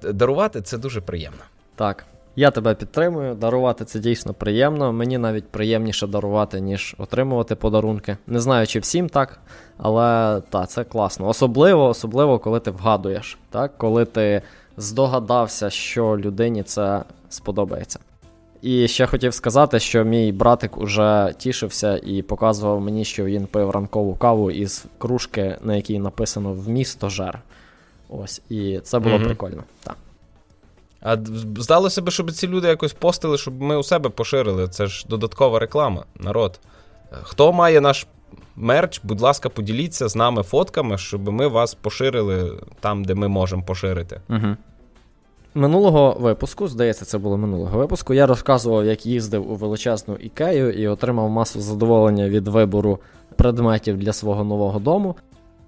Дарувати 0.12 0.62
це 0.62 0.78
дуже 0.78 1.00
приємно. 1.00 1.40
Так. 1.76 2.06
Я 2.40 2.50
тебе 2.50 2.74
підтримую. 2.74 3.34
Дарувати 3.34 3.84
це 3.84 3.98
дійсно 3.98 4.34
приємно. 4.34 4.92
Мені 4.92 5.18
навіть 5.18 5.48
приємніше 5.48 6.06
дарувати, 6.06 6.60
ніж 6.60 6.94
отримувати 6.98 7.54
подарунки. 7.54 8.16
Не 8.26 8.40
знаю, 8.40 8.66
чи 8.66 8.78
всім 8.78 9.08
так, 9.08 9.40
але 9.78 10.40
так, 10.50 10.68
це 10.68 10.84
класно. 10.84 11.28
Особливо, 11.28 11.88
особливо, 11.88 12.38
коли 12.38 12.60
ти 12.60 12.70
вгадуєш, 12.70 13.38
так? 13.50 13.78
коли 13.78 14.04
ти 14.04 14.42
здогадався, 14.76 15.70
що 15.70 16.18
людині 16.18 16.62
це 16.62 17.02
сподобається. 17.28 17.98
І 18.62 18.88
ще 18.88 19.06
хотів 19.06 19.34
сказати, 19.34 19.80
що 19.80 20.04
мій 20.04 20.32
братик 20.32 20.78
уже 20.78 21.34
тішився 21.38 22.00
і 22.04 22.22
показував 22.22 22.80
мені, 22.80 23.04
що 23.04 23.24
він 23.24 23.46
пив 23.46 23.70
ранкову 23.70 24.14
каву 24.14 24.50
із 24.50 24.84
кружки, 24.98 25.56
на 25.62 25.76
якій 25.76 25.98
написано 25.98 26.52
вмісто 26.52 27.08
жер. 27.08 27.40
Ось, 28.08 28.42
і 28.48 28.80
це 28.82 28.98
було 28.98 29.16
mm 29.16 29.24
прикольно. 29.24 29.62
так. 29.84 29.96
А 31.02 31.16
здалося 31.56 32.02
б, 32.02 32.10
щоб 32.10 32.32
ці 32.32 32.48
люди 32.48 32.68
якось 32.68 32.92
постили, 32.92 33.38
щоб 33.38 33.62
ми 33.62 33.76
у 33.76 33.82
себе 33.82 34.10
поширили. 34.10 34.68
Це 34.68 34.86
ж 34.86 35.06
додаткова 35.08 35.58
реклама, 35.58 36.04
народ. 36.16 36.60
Хто 37.22 37.52
має 37.52 37.80
наш 37.80 38.06
мерч, 38.56 39.00
будь 39.04 39.20
ласка, 39.20 39.48
поділіться 39.48 40.08
з 40.08 40.16
нами 40.16 40.42
фотками, 40.42 40.98
щоб 40.98 41.28
ми 41.28 41.46
вас 41.46 41.74
поширили 41.74 42.58
там, 42.80 43.04
де 43.04 43.14
ми 43.14 43.28
можемо 43.28 43.62
поширити. 43.62 44.20
Угу. 44.28 44.56
Минулого 45.54 46.16
випуску, 46.20 46.68
здається, 46.68 47.04
це 47.04 47.18
було 47.18 47.36
минулого 47.36 47.78
випуску. 47.78 48.14
Я 48.14 48.26
розказував, 48.26 48.86
як 48.86 49.06
їздив 49.06 49.50
у 49.50 49.54
величезну 49.54 50.16
ікею 50.16 50.72
і 50.72 50.88
отримав 50.88 51.30
масу 51.30 51.60
задоволення 51.60 52.28
від 52.28 52.48
вибору 52.48 52.98
предметів 53.36 53.98
для 53.98 54.12
свого 54.12 54.44
нового 54.44 54.78
дому. 54.78 55.16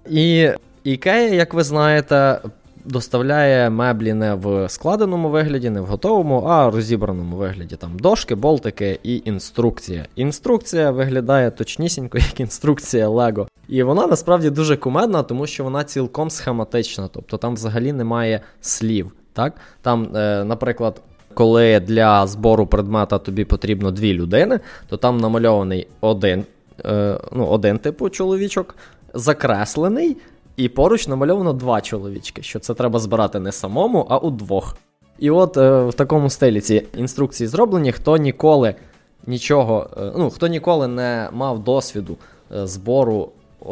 І 0.09 0.49
ікея, 0.83 1.33
як 1.33 1.53
ви 1.53 1.63
знаєте, 1.63 2.39
доставляє 2.85 3.69
меблі 3.69 4.13
не 4.13 4.33
в 4.33 4.69
складеному 4.69 5.29
вигляді, 5.29 5.69
не 5.69 5.81
в 5.81 5.85
готовому, 5.85 6.41
а 6.41 6.71
розібраному 6.71 7.35
вигляді. 7.35 7.75
Там 7.75 7.99
дошки, 7.99 8.35
болтики 8.35 8.99
і 9.03 9.21
інструкція. 9.25 10.05
Інструкція 10.15 10.91
виглядає 10.91 11.51
точнісінько, 11.51 12.17
як 12.31 12.39
інструкція 12.39 13.07
Лего. 13.07 13.47
І 13.67 13.83
вона 13.83 14.07
насправді 14.07 14.49
дуже 14.49 14.77
кумедна, 14.77 15.23
тому 15.23 15.47
що 15.47 15.63
вона 15.63 15.83
цілком 15.83 16.29
схематична, 16.29 17.07
тобто 17.07 17.37
там 17.37 17.53
взагалі 17.53 17.93
немає 17.93 18.41
слів. 18.61 19.11
Так? 19.33 19.53
Там, 19.81 20.15
е, 20.15 20.43
наприклад, 20.43 21.01
коли 21.33 21.79
для 21.79 22.27
збору 22.27 22.67
предмета 22.67 23.17
тобі 23.17 23.45
потрібно 23.45 23.91
дві 23.91 24.13
людини, 24.13 24.59
то 24.89 24.97
там 24.97 25.17
намальований 25.17 25.87
один, 26.01 26.43
е, 26.85 27.19
ну, 27.31 27.45
один 27.45 27.77
типу 27.77 28.09
чоловічок, 28.09 28.75
закреслений, 29.13 30.17
і 30.57 30.69
поруч 30.69 31.07
намальовано 31.07 31.53
два 31.53 31.81
чоловічки, 31.81 32.41
що 32.41 32.59
це 32.59 32.73
треба 32.73 32.99
збирати 32.99 33.39
не 33.39 33.51
самому, 33.51 34.07
а 34.09 34.17
у 34.17 34.31
двох. 34.31 34.77
І 35.19 35.29
от 35.29 35.57
е, 35.57 35.83
в 35.83 35.93
такому 35.93 36.29
стилі 36.29 36.61
ці 36.61 36.85
інструкції 36.97 37.47
зроблені, 37.47 37.91
хто 37.91 38.17
ніколи 38.17 38.75
нічого, 39.27 39.89
е, 39.97 40.11
ну, 40.17 40.29
хто 40.29 40.47
ніколи 40.47 40.87
не 40.87 41.29
мав 41.31 41.63
досвіду 41.63 42.17
е, 42.55 42.67
збору 42.67 43.29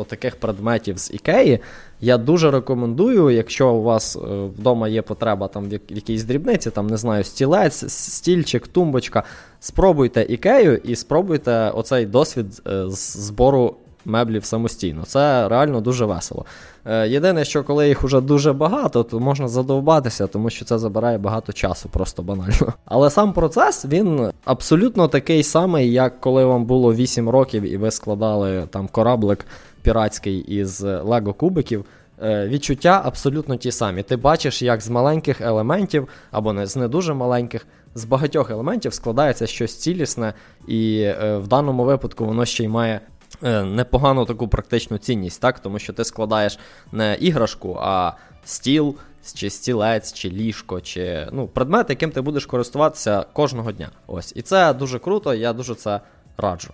таких 0.08 0.36
предметів 0.36 0.98
з 0.98 1.12
ікеї, 1.12 1.60
я 2.02 2.18
дуже 2.18 2.52
рекомендую, 2.52 3.30
якщо 3.30 3.70
у 3.70 3.84
вас 3.84 4.16
е, 4.16 4.20
вдома 4.60 4.88
є 4.88 5.02
потреба 5.02 5.48
там 5.48 5.70
в 5.70 5.74
якійсь 5.74 6.24
дрібниці, 6.24 6.72
там 6.72 6.88
не 6.88 6.98
знаю, 6.98 7.24
стілець, 7.24 7.92
стільчик, 7.94 8.68
тумбочка. 8.68 9.24
Спробуйте 9.60 10.26
ікею 10.30 10.78
і 10.78 10.96
спробуйте 10.96 11.70
оцей 11.70 12.06
досвід 12.06 12.62
е, 12.68 12.84
збору 12.90 13.76
меблів 14.06 14.46
самостійно. 14.46 15.04
Це 15.06 15.48
реально 15.50 15.82
дуже 15.82 16.06
весело. 16.06 16.46
Е, 16.86 17.08
єдине, 17.08 17.46
що 17.46 17.64
коли 17.64 17.88
їх 17.88 18.04
вже 18.04 18.22
дуже 18.22 18.54
багато, 18.54 19.04
то 19.04 19.20
можна 19.20 19.48
задовбатися, 19.48 20.28
тому 20.28 20.50
що 20.50 20.66
це 20.66 20.80
забирає 20.80 21.18
багато 21.18 21.54
часу, 21.54 21.90
просто 21.90 22.24
банально. 22.24 22.74
Але 22.86 23.10
сам 23.10 23.34
процес 23.34 23.86
він 23.86 24.32
абсолютно 24.46 25.08
такий 25.08 25.44
самий, 25.44 25.92
як 25.92 26.20
коли 26.20 26.46
вам 26.46 26.66
було 26.66 26.94
8 26.94 27.30
років 27.30 27.64
і 27.64 27.78
ви 27.78 27.92
складали 27.92 28.68
там 28.70 28.88
кораблик 28.88 29.46
піратський 29.82 30.38
із 30.40 30.82
лего 30.82 31.34
кубиків. 31.34 31.86
Е, 32.24 32.48
відчуття 32.48 33.02
абсолютно 33.06 33.56
ті 33.56 33.72
самі. 33.72 34.04
Ти 34.04 34.16
бачиш, 34.16 34.62
як 34.62 34.82
з 34.82 34.90
маленьких 34.90 35.42
елементів, 35.42 36.08
або 36.32 36.54
не 36.54 36.66
з 36.66 36.76
не 36.76 36.88
дуже 36.88 37.14
маленьких, 37.14 37.68
з 37.96 38.06
багатьох 38.06 38.52
елементів 38.52 38.94
складається 38.94 39.48
щось 39.48 39.78
цілісне, 39.78 40.34
і 40.68 41.02
е, 41.02 41.38
в 41.38 41.48
даному 41.48 41.84
випадку 41.84 42.26
воно 42.26 42.46
ще 42.46 42.64
й 42.64 42.68
має 42.68 43.02
непогану 43.42 44.26
таку 44.26 44.48
практичну 44.48 44.98
цінність, 44.98 45.42
так? 45.42 45.60
тому 45.60 45.80
що 45.80 45.94
ти 45.94 46.04
складаєш 46.04 46.60
не 46.92 47.18
іграшку, 47.20 47.78
а 47.82 48.14
стіл, 48.46 48.96
чи 49.34 49.50
стілець, 49.50 50.14
чи 50.14 50.30
ліжко, 50.30 50.82
чи 50.82 51.28
ну, 51.32 51.48
предмет, 51.48 51.90
яким 51.90 52.12
ти 52.12 52.22
будеш 52.22 52.46
користуватися 52.46 53.26
кожного 53.34 53.72
дня. 53.72 53.90
Ось. 54.08 54.34
І 54.36 54.42
це 54.42 54.74
дуже 54.74 55.00
круто, 55.00 55.34
я 55.34 55.54
дуже 55.54 55.76
це 55.76 56.00
раджу. 56.38 56.74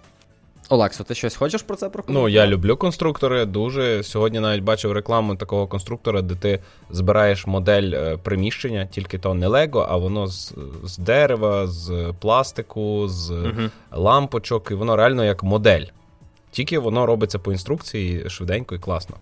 Олексо, 0.69 1.03
ти 1.03 1.15
щось 1.15 1.35
хочеш 1.35 1.61
про 1.61 1.75
це 1.75 1.89
прокоментувати? 1.89 2.33
Ну, 2.33 2.41
я 2.41 2.47
люблю 2.47 2.77
конструктори. 2.77 3.45
Дуже 3.45 4.03
сьогодні 4.03 4.39
навіть 4.39 4.63
бачив 4.63 4.91
рекламу 4.91 5.35
такого 5.35 5.67
конструктора, 5.67 6.21
де 6.21 6.35
ти 6.35 6.59
збираєш 6.89 7.47
модель 7.47 7.91
е, 7.93 8.17
приміщення, 8.17 8.85
тільки 8.91 9.17
то 9.17 9.33
не 9.33 9.47
Лего, 9.47 9.87
а 9.89 9.97
воно 9.97 10.27
з 10.27 10.53
з 10.83 10.97
дерева, 10.97 11.67
з 11.67 12.13
пластику, 12.19 13.07
з 13.07 13.31
угу. 13.31 13.69
лампочок, 13.91 14.71
і 14.71 14.73
воно 14.73 14.95
реально 14.95 15.25
як 15.25 15.43
модель. 15.43 15.85
Тільки 16.57 16.79
воно 16.79 17.05
робиться 17.05 17.39
по 17.39 17.51
інструкції 17.51 18.29
швиденько 18.29 18.75
і 18.75 18.79
класно. 18.79 19.15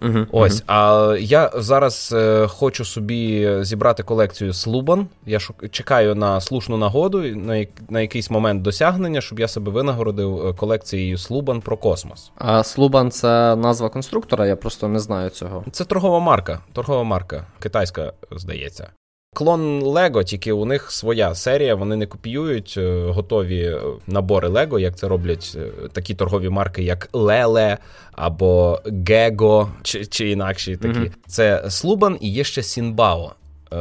Uh-huh, 0.00 0.26
Ось, 0.32 0.62
uh-huh. 0.62 0.64
а 0.66 1.16
я 1.18 1.50
зараз 1.54 2.12
е, 2.16 2.46
хочу 2.46 2.84
собі 2.84 3.50
зібрати 3.60 4.02
колекцію 4.02 4.52
Слубан. 4.52 5.06
Я 5.26 5.40
шук... 5.40 5.70
чекаю 5.70 6.14
на 6.14 6.40
слушну 6.40 6.76
нагоду, 6.76 7.22
на 7.22 7.66
на 7.88 8.00
якийсь 8.00 8.30
момент 8.30 8.62
досягнення, 8.62 9.20
щоб 9.20 9.40
я 9.40 9.48
себе 9.48 9.72
винагородив 9.72 10.46
е, 10.46 10.52
колекцією 10.52 11.18
Слубан 11.18 11.60
про 11.60 11.76
космос. 11.76 12.32
А 12.34 12.62
Слубан 12.62 13.10
це 13.10 13.56
назва 13.56 13.88
конструктора, 13.88 14.46
я 14.46 14.56
просто 14.56 14.88
не 14.88 14.98
знаю 14.98 15.30
цього. 15.30 15.64
Це 15.72 15.84
торгова 15.84 16.20
марка. 16.20 16.60
Торгова 16.72 17.04
марка, 17.04 17.46
китайська, 17.60 18.12
здається. 18.30 18.90
Клон 19.34 19.82
Лего, 19.82 20.22
тільки 20.22 20.52
у 20.52 20.64
них 20.64 20.90
своя 20.90 21.34
серія, 21.34 21.74
вони 21.74 21.96
не 21.96 22.06
копіюють 22.06 22.74
е, 22.78 23.04
готові 23.08 23.62
е, 23.62 23.80
набори 24.06 24.48
Лего, 24.48 24.78
як 24.78 24.96
це 24.96 25.08
роблять 25.08 25.56
е, 25.56 25.88
такі 25.92 26.14
торгові 26.14 26.48
марки, 26.48 26.82
як 26.82 27.08
Леле 27.12 27.78
або 28.12 28.80
Гего, 29.08 29.70
чи 29.82 30.06
чи 30.06 30.30
інакші 30.30 30.76
такі. 30.76 30.98
Mm-hmm. 30.98 31.12
Це 31.26 31.64
Слубан 31.68 32.18
і 32.20 32.32
є 32.32 32.44
ще 32.44 32.62
Сінбао. 32.62 33.32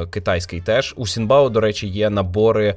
Китайський 0.09 0.61
теж 0.61 0.93
у 0.97 1.07
Сінбао, 1.07 1.49
до 1.49 1.59
речі, 1.59 1.87
є 1.87 2.09
набори 2.09 2.75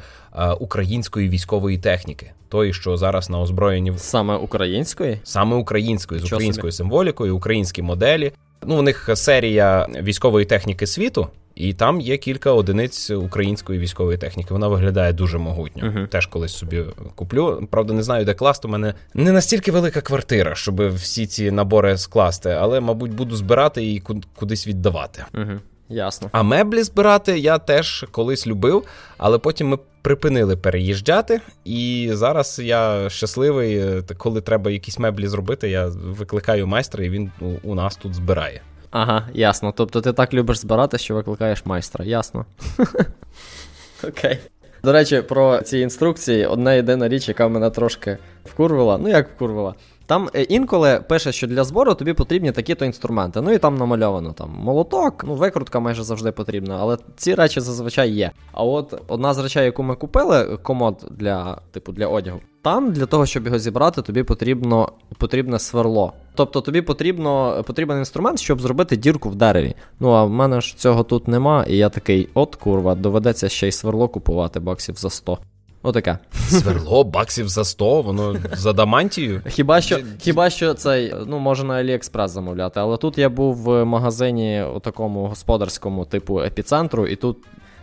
української 0.60 1.28
військової 1.28 1.78
техніки. 1.78 2.32
Той, 2.48 2.72
що 2.72 2.96
зараз 2.96 3.30
на 3.30 3.40
озброєнні 3.40 3.92
саме 3.96 4.36
української, 4.36 5.20
саме 5.24 5.56
української 5.56 6.20
з 6.20 6.24
українською 6.24 6.72
символікою, 6.72 7.36
українські 7.36 7.82
моделі. 7.82 8.32
Ну, 8.66 8.78
у 8.78 8.82
них 8.82 9.10
серія 9.14 9.86
військової 10.02 10.46
техніки 10.46 10.86
світу. 10.86 11.28
І 11.56 11.72
там 11.72 12.00
є 12.00 12.16
кілька 12.16 12.52
одиниць 12.52 13.10
української 13.10 13.78
військової 13.78 14.18
техніки. 14.18 14.54
Вона 14.54 14.68
виглядає 14.68 15.12
дуже 15.12 15.38
могутньо. 15.38 15.84
Uh-huh. 15.84 16.08
Теж 16.08 16.26
колись 16.26 16.56
собі 16.56 16.84
куплю. 17.14 17.68
Правда, 17.70 17.94
не 17.94 18.02
знаю, 18.02 18.24
де 18.24 18.34
класти. 18.34 18.68
У 18.68 18.70
мене 18.70 18.94
не 19.14 19.32
настільки 19.32 19.72
велика 19.72 20.00
квартира, 20.00 20.54
щоб 20.54 20.94
всі 20.94 21.26
ці 21.26 21.50
набори 21.50 21.98
скласти, 21.98 22.50
але, 22.50 22.80
мабуть, 22.80 23.14
буду 23.14 23.36
збирати 23.36 23.92
і 23.92 24.02
кудись 24.36 24.66
віддавати. 24.66 25.24
Uh-huh. 25.34 25.58
Ясно. 25.88 26.28
А 26.32 26.42
меблі 26.42 26.82
збирати 26.82 27.38
я 27.38 27.58
теж 27.58 28.06
колись 28.10 28.46
любив, 28.46 28.84
але 29.18 29.38
потім 29.38 29.68
ми 29.68 29.78
припинили 30.02 30.56
переїжджати. 30.56 31.40
І 31.64 32.10
зараз 32.12 32.60
я 32.64 33.10
щасливий, 33.10 34.02
коли 34.18 34.40
треба 34.40 34.70
якісь 34.70 34.98
меблі 34.98 35.26
зробити. 35.28 35.70
Я 35.70 35.86
викликаю 35.86 36.66
майстра, 36.66 37.04
і 37.04 37.10
він 37.10 37.30
у 37.62 37.74
нас 37.74 37.96
тут 37.96 38.14
збирає. 38.14 38.60
Ага, 38.90 39.28
ясно. 39.34 39.72
Тобто 39.76 40.00
ти 40.00 40.12
так 40.12 40.34
любиш 40.34 40.58
збирати, 40.58 40.98
що 40.98 41.14
викликаєш 41.14 41.66
майстра. 41.66 42.04
Ясно. 42.04 42.44
Окей. 44.08 44.38
До 44.84 44.92
речі, 44.92 45.22
про 45.22 45.58
ці 45.62 45.78
інструкції 45.78 46.46
одна 46.46 46.72
єдина 46.72 47.08
річ, 47.08 47.28
яка 47.28 47.48
мене 47.48 47.70
трошки 47.70 48.18
вкурвила. 48.44 48.98
Ну, 48.98 49.08
як 49.08 49.28
вкурвила? 49.28 49.74
Там 50.06 50.28
е, 50.34 50.42
інколи 50.42 51.00
пише, 51.08 51.32
що 51.32 51.46
для 51.46 51.64
збору 51.64 51.94
тобі 51.94 52.12
потрібні 52.12 52.52
такі-то 52.52 52.84
інструменти. 52.84 53.40
Ну 53.40 53.52
і 53.52 53.58
там 53.58 53.76
намальовано 53.76 54.32
там 54.32 54.50
молоток, 54.50 55.24
ну 55.26 55.34
викрутка 55.34 55.80
майже 55.80 56.02
завжди 56.02 56.32
потрібна, 56.32 56.78
але 56.80 56.98
ці 57.16 57.34
речі 57.34 57.60
зазвичай 57.60 58.10
є. 58.10 58.30
А 58.52 58.64
от 58.64 59.02
одна 59.08 59.34
з 59.34 59.38
речей, 59.38 59.64
яку 59.64 59.82
ми 59.82 59.94
купили, 59.94 60.58
комод 60.62 61.04
для 61.10 61.58
типу 61.70 61.92
для 61.92 62.06
одягу, 62.06 62.40
там 62.62 62.92
для 62.92 63.06
того, 63.06 63.26
щоб 63.26 63.46
його 63.46 63.58
зібрати, 63.58 64.02
тобі 64.02 64.22
потрібно 64.22 64.92
потрібне 65.18 65.58
сверло. 65.58 66.12
Тобто 66.34 66.60
тобі 66.60 66.82
потрібно 66.82 67.64
потрібен 67.66 67.98
інструмент, 67.98 68.40
щоб 68.40 68.60
зробити 68.60 68.96
дірку 68.96 69.28
в 69.28 69.34
дереві. 69.34 69.74
Ну 70.00 70.10
а 70.10 70.24
в 70.24 70.30
мене 70.30 70.60
ж 70.60 70.76
цього 70.76 71.04
тут 71.04 71.28
нема, 71.28 71.64
і 71.68 71.76
я 71.76 71.88
такий, 71.88 72.28
от 72.34 72.56
курва, 72.56 72.94
доведеться 72.94 73.48
ще 73.48 73.68
й 73.68 73.72
сверло 73.72 74.08
купувати 74.08 74.60
баксів 74.60 74.94
за 74.94 75.10
100. 75.10 75.38
Отаке. 75.86 76.18
Сверло, 76.48 77.04
баксів 77.04 77.48
за 77.48 77.64
100, 77.64 78.02
воно 78.02 78.36
за 78.52 78.72
дамантію. 78.72 79.42
Хіба 79.48 79.80
що 79.80 79.98
хіба 80.18 80.50
що 80.50 80.74
цей, 80.74 81.14
ну, 81.26 81.38
може 81.38 81.64
на 81.64 81.74
Аліекспрес 81.74 82.30
замовляти, 82.30 82.80
але 82.80 82.96
тут 82.96 83.18
я 83.18 83.28
був 83.28 83.56
в 83.56 83.84
магазині 83.84 84.64
у 84.76 84.80
такому 84.80 85.26
господарському 85.26 86.04
типу 86.04 86.40
епіцентру, 86.40 87.06
і 87.06 87.16
тут 87.16 87.36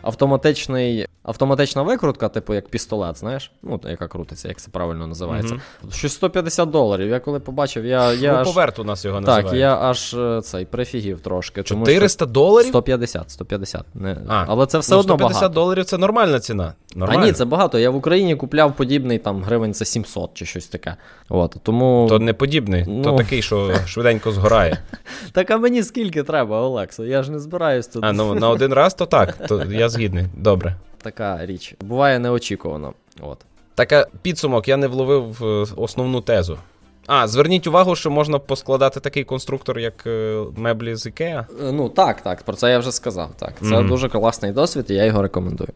автоматичний 0.04 1.08
автоматична 1.24 1.82
викрутка, 1.82 2.30
типу 2.30 2.54
як 2.54 2.68
пістолет, 2.68 3.18
знаєш, 3.18 3.52
ну, 3.64 3.80
яка 3.84 4.08
крутиться, 4.08 4.48
як 4.48 4.58
це 4.58 4.72
правильно 4.72 5.08
називається. 5.08 5.56
Mm-hmm. 5.56 5.94
Щось 5.94 6.14
150 6.14 6.70
доларів. 6.70 7.10
Я 7.10 7.20
коли 7.20 7.40
побачив, 7.40 7.86
я. 7.86 8.14
я 8.14 8.34
аж... 8.34 8.48
поверт 8.48 8.80
у 8.80 8.84
нас 8.84 9.06
його 9.06 9.22
називають. 9.22 9.46
Так, 9.46 9.56
я 9.56 9.78
аж 9.78 10.14
е, 10.14 10.42
цей 10.42 10.66
прифігів 10.66 11.20
трошки. 11.20 11.64
400 11.64 12.26
доларів? 12.26 12.68
150, 12.68 13.32
150. 13.32 13.86
Не... 13.96 14.18
А, 14.28 14.46
Але 14.48 14.66
це 14.66 14.78
все 14.78 14.94
ну, 14.94 15.00
одно 15.00 15.14
150 15.14 15.42
багато. 15.42 15.54
доларів 15.54 15.86
це 15.86 15.98
нормальна 15.98 16.40
ціна. 16.40 16.74
Нормально. 16.96 17.22
А 17.24 17.26
ні, 17.26 17.32
це 17.32 17.46
багато. 17.46 17.80
Я 17.80 17.90
в 17.90 17.96
Україні 17.96 18.36
купляв 18.36 18.76
подібний 18.76 19.18
там 19.18 19.44
гривень 19.44 19.74
за 19.74 19.86
700 19.86 20.34
чи 20.34 20.46
щось 20.46 20.68
таке. 20.68 20.96
От, 21.30 21.56
тому... 21.64 22.06
То 22.10 22.20
не 22.20 22.34
подібний, 22.34 22.86
ну... 22.88 23.04
то 23.04 23.12
такий, 23.12 23.42
що 23.42 23.72
швиденько 23.86 24.32
згорає. 24.32 24.78
Так 25.32 25.52
а 25.52 25.58
мені 25.58 25.84
скільки 25.84 26.24
треба, 26.24 26.62
Олексо? 26.62 27.06
Я 27.06 27.24
ж 27.24 27.32
не 27.32 27.40
збираюсь 27.40 27.88
тут. 27.88 28.04
А 28.04 28.12
ну 28.12 28.36
на 28.36 28.50
один 28.50 28.74
раз, 28.74 28.94
то 28.94 29.06
так, 29.06 29.48
то 29.48 29.64
я 29.64 29.90
згідний. 29.94 30.26
Добре. 30.38 30.76
Така 30.98 31.46
річ. 31.46 31.76
Буває 31.82 32.20
неочікувано. 32.20 32.94
От. 33.22 33.38
Така 33.76 34.08
підсумок, 34.22 34.68
я 34.68 34.78
не 34.78 34.88
вловив 34.88 35.44
е, 35.44 35.66
основну 35.76 36.22
тезу. 36.22 36.58
А, 37.08 37.28
зверніть 37.28 37.68
увагу, 37.68 37.96
що 37.96 38.12
можна 38.12 38.40
поскладати 38.40 39.00
такий 39.00 39.24
конструктор, 39.24 39.80
як 39.80 40.08
е, 40.08 40.44
меблі 40.58 40.96
з 40.96 41.06
Ікеа. 41.06 41.46
Е, 41.62 41.72
ну 41.72 41.90
так, 41.90 42.22
так, 42.22 42.44
про 42.44 42.54
це 42.54 42.72
я 42.72 42.80
вже 42.80 42.92
сказав. 42.92 43.30
Так, 43.36 43.54
Це 43.60 43.66
mm-hmm. 43.66 43.88
дуже 43.88 44.10
класний 44.10 44.52
досвід, 44.52 44.86
і 44.90 44.94
я 44.94 45.06
його 45.06 45.22
рекомендую. 45.22 45.70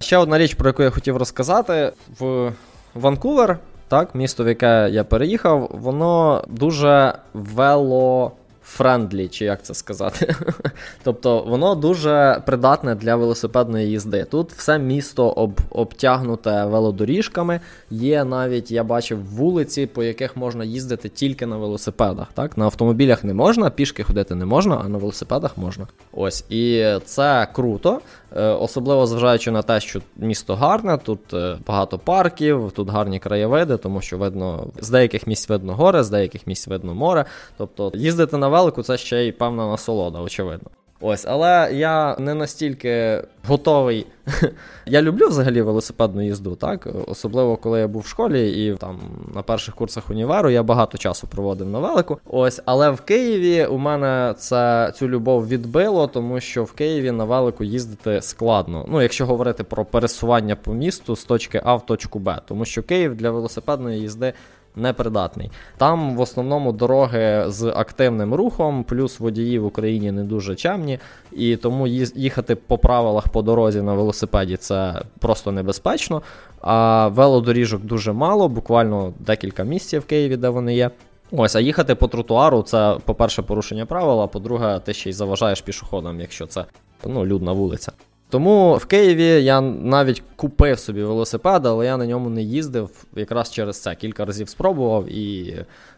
Ще 0.00 0.16
одна 0.16 0.38
річ, 0.38 0.54
про 0.54 0.68
яку 0.68 0.82
я 0.82 0.90
хотів 0.90 1.16
розказати: 1.16 1.92
в 2.18 2.52
Ванкувер, 2.94 3.58
так, 3.88 4.14
місто, 4.14 4.44
в 4.44 4.48
яке 4.48 4.88
я 4.92 5.04
переїхав, 5.04 5.70
воно 5.72 6.44
дуже 6.48 7.14
вело 7.34 8.32
friendly, 8.66 9.28
чи 9.28 9.44
як 9.44 9.62
це 9.62 9.74
сказати. 9.74 10.34
тобто 11.04 11.42
воно 11.42 11.74
дуже 11.74 12.42
придатне 12.46 12.94
для 12.94 13.16
велосипедної 13.16 13.88
їзди. 13.88 14.24
Тут 14.24 14.52
все 14.52 14.78
місто 14.78 15.28
об, 15.28 15.60
обтягнуте 15.70 16.64
велодоріжками. 16.64 17.60
Є 17.90 18.24
навіть, 18.24 18.70
я 18.70 18.84
бачив, 18.84 19.24
вулиці, 19.24 19.86
по 19.86 20.02
яких 20.02 20.36
можна 20.36 20.64
їздити 20.64 21.08
тільки 21.08 21.46
на 21.46 21.56
велосипедах. 21.56 22.28
Так? 22.34 22.58
На 22.58 22.64
автомобілях 22.64 23.24
не 23.24 23.34
можна, 23.34 23.70
пішки 23.70 24.02
ходити 24.02 24.34
не 24.34 24.44
можна, 24.44 24.82
а 24.84 24.88
на 24.88 24.98
велосипедах 24.98 25.58
можна. 25.58 25.86
Ось. 26.12 26.44
І 26.50 26.94
це 27.04 27.48
круто. 27.52 28.00
Е, 28.36 28.42
особливо 28.42 29.06
зважаючи 29.06 29.50
на 29.50 29.62
те, 29.62 29.80
що 29.80 30.00
місто 30.16 30.54
гарне, 30.54 30.98
тут 30.98 31.34
е, 31.34 31.58
багато 31.66 31.98
парків, 31.98 32.72
тут 32.74 32.90
гарні 32.90 33.18
краєвиди, 33.18 33.76
тому 33.76 34.00
що 34.00 34.18
видно 34.18 34.66
з 34.80 34.90
деяких 34.90 35.26
місць 35.26 35.48
видно 35.48 35.74
гори, 35.74 36.02
з 36.02 36.10
деяких 36.10 36.46
місць 36.46 36.66
видно 36.66 36.94
море. 36.94 37.24
Тобто 37.56 37.92
їздити 37.94 38.36
на 38.36 38.48
велику 38.48 38.82
це 38.82 38.96
ще 38.96 39.24
й 39.24 39.32
певна 39.32 39.66
насолода, 39.66 40.20
очевидно. 40.20 40.70
Ось, 41.00 41.24
але 41.28 41.70
я 41.72 42.16
не 42.18 42.34
настільки 42.34 43.22
готовий. 43.46 44.06
я 44.86 45.02
люблю 45.02 45.28
взагалі 45.28 45.62
велосипедну 45.62 46.22
їзду, 46.22 46.54
так? 46.54 46.88
Особливо 47.06 47.56
коли 47.56 47.80
я 47.80 47.88
був 47.88 48.02
в 48.02 48.06
школі 48.06 48.66
і 48.66 48.76
там 48.76 48.98
на 49.34 49.42
перших 49.42 49.74
курсах 49.74 50.10
універу 50.10 50.50
я 50.50 50.62
багато 50.62 50.98
часу 50.98 51.26
проводив 51.26 51.68
на 51.68 51.78
велику. 51.78 52.18
Ось, 52.26 52.62
але 52.64 52.90
в 52.90 53.00
Києві 53.00 53.66
у 53.66 53.78
мене 53.78 54.34
це 54.38 54.92
цю 54.96 55.08
любов 55.08 55.48
відбило, 55.48 56.06
тому 56.06 56.40
що 56.40 56.64
в 56.64 56.72
Києві 56.72 57.10
на 57.10 57.24
велику 57.24 57.64
їздити 57.64 58.22
складно. 58.22 58.84
Ну, 58.88 59.02
якщо 59.02 59.26
говорити 59.26 59.64
про 59.64 59.84
пересування 59.84 60.56
по 60.56 60.72
місту 60.72 61.16
з 61.16 61.24
точки 61.24 61.60
А 61.64 61.74
в 61.74 61.86
точку 61.86 62.18
Б, 62.18 62.40
тому 62.46 62.64
що 62.64 62.82
Київ 62.82 63.16
для 63.16 63.30
велосипедної 63.30 64.00
їзди 64.00 64.32
непридатний. 64.76 65.50
Там 65.76 66.16
в 66.16 66.20
основному 66.20 66.72
дороги 66.72 67.44
з 67.46 67.72
активним 67.76 68.34
рухом, 68.34 68.84
плюс 68.84 69.20
водії 69.20 69.58
в 69.58 69.66
Україні 69.66 70.12
не 70.12 70.24
дуже 70.24 70.54
чемні, 70.54 70.98
і 71.32 71.56
тому 71.56 71.86
їхати 71.86 72.54
по 72.54 72.78
правилах 72.78 73.28
по 73.28 73.42
дорозі 73.42 73.82
на 73.82 73.94
велосипеді 73.94 74.56
це 74.56 75.02
просто 75.18 75.52
небезпечно. 75.52 76.22
А 76.60 77.08
велодоріжок 77.08 77.82
дуже 77.82 78.12
мало, 78.12 78.48
буквально 78.48 79.12
декілька 79.18 79.64
місць 79.64 79.94
в 79.94 80.02
Києві, 80.02 80.36
де 80.36 80.48
вони 80.48 80.74
є. 80.74 80.90
Ось, 81.32 81.56
а 81.56 81.60
їхати 81.60 81.94
по 81.94 82.08
тротуару 82.08 82.62
це, 82.62 82.96
по-перше, 83.04 83.42
порушення 83.42 83.86
правил, 83.86 84.20
а 84.20 84.26
по-друге, 84.26 84.80
ти 84.84 84.94
ще 84.94 85.10
й 85.10 85.12
заважаєш 85.12 85.60
пішоходам, 85.60 86.20
якщо 86.20 86.46
це 86.46 86.64
ну, 87.04 87.26
людна 87.26 87.52
вулиця. 87.52 87.92
Тому 88.28 88.76
в 88.76 88.84
Києві 88.84 89.44
я 89.44 89.60
навіть 89.60 90.22
купив 90.36 90.78
собі 90.78 91.02
велосипед, 91.02 91.66
але 91.66 91.86
я 91.86 91.96
на 91.96 92.06
ньому 92.06 92.30
не 92.30 92.42
їздив 92.42 92.90
якраз 93.16 93.50
через 93.50 93.82
це. 93.82 93.94
Кілька 93.94 94.24
разів 94.24 94.48
спробував, 94.48 95.08
і 95.08 95.54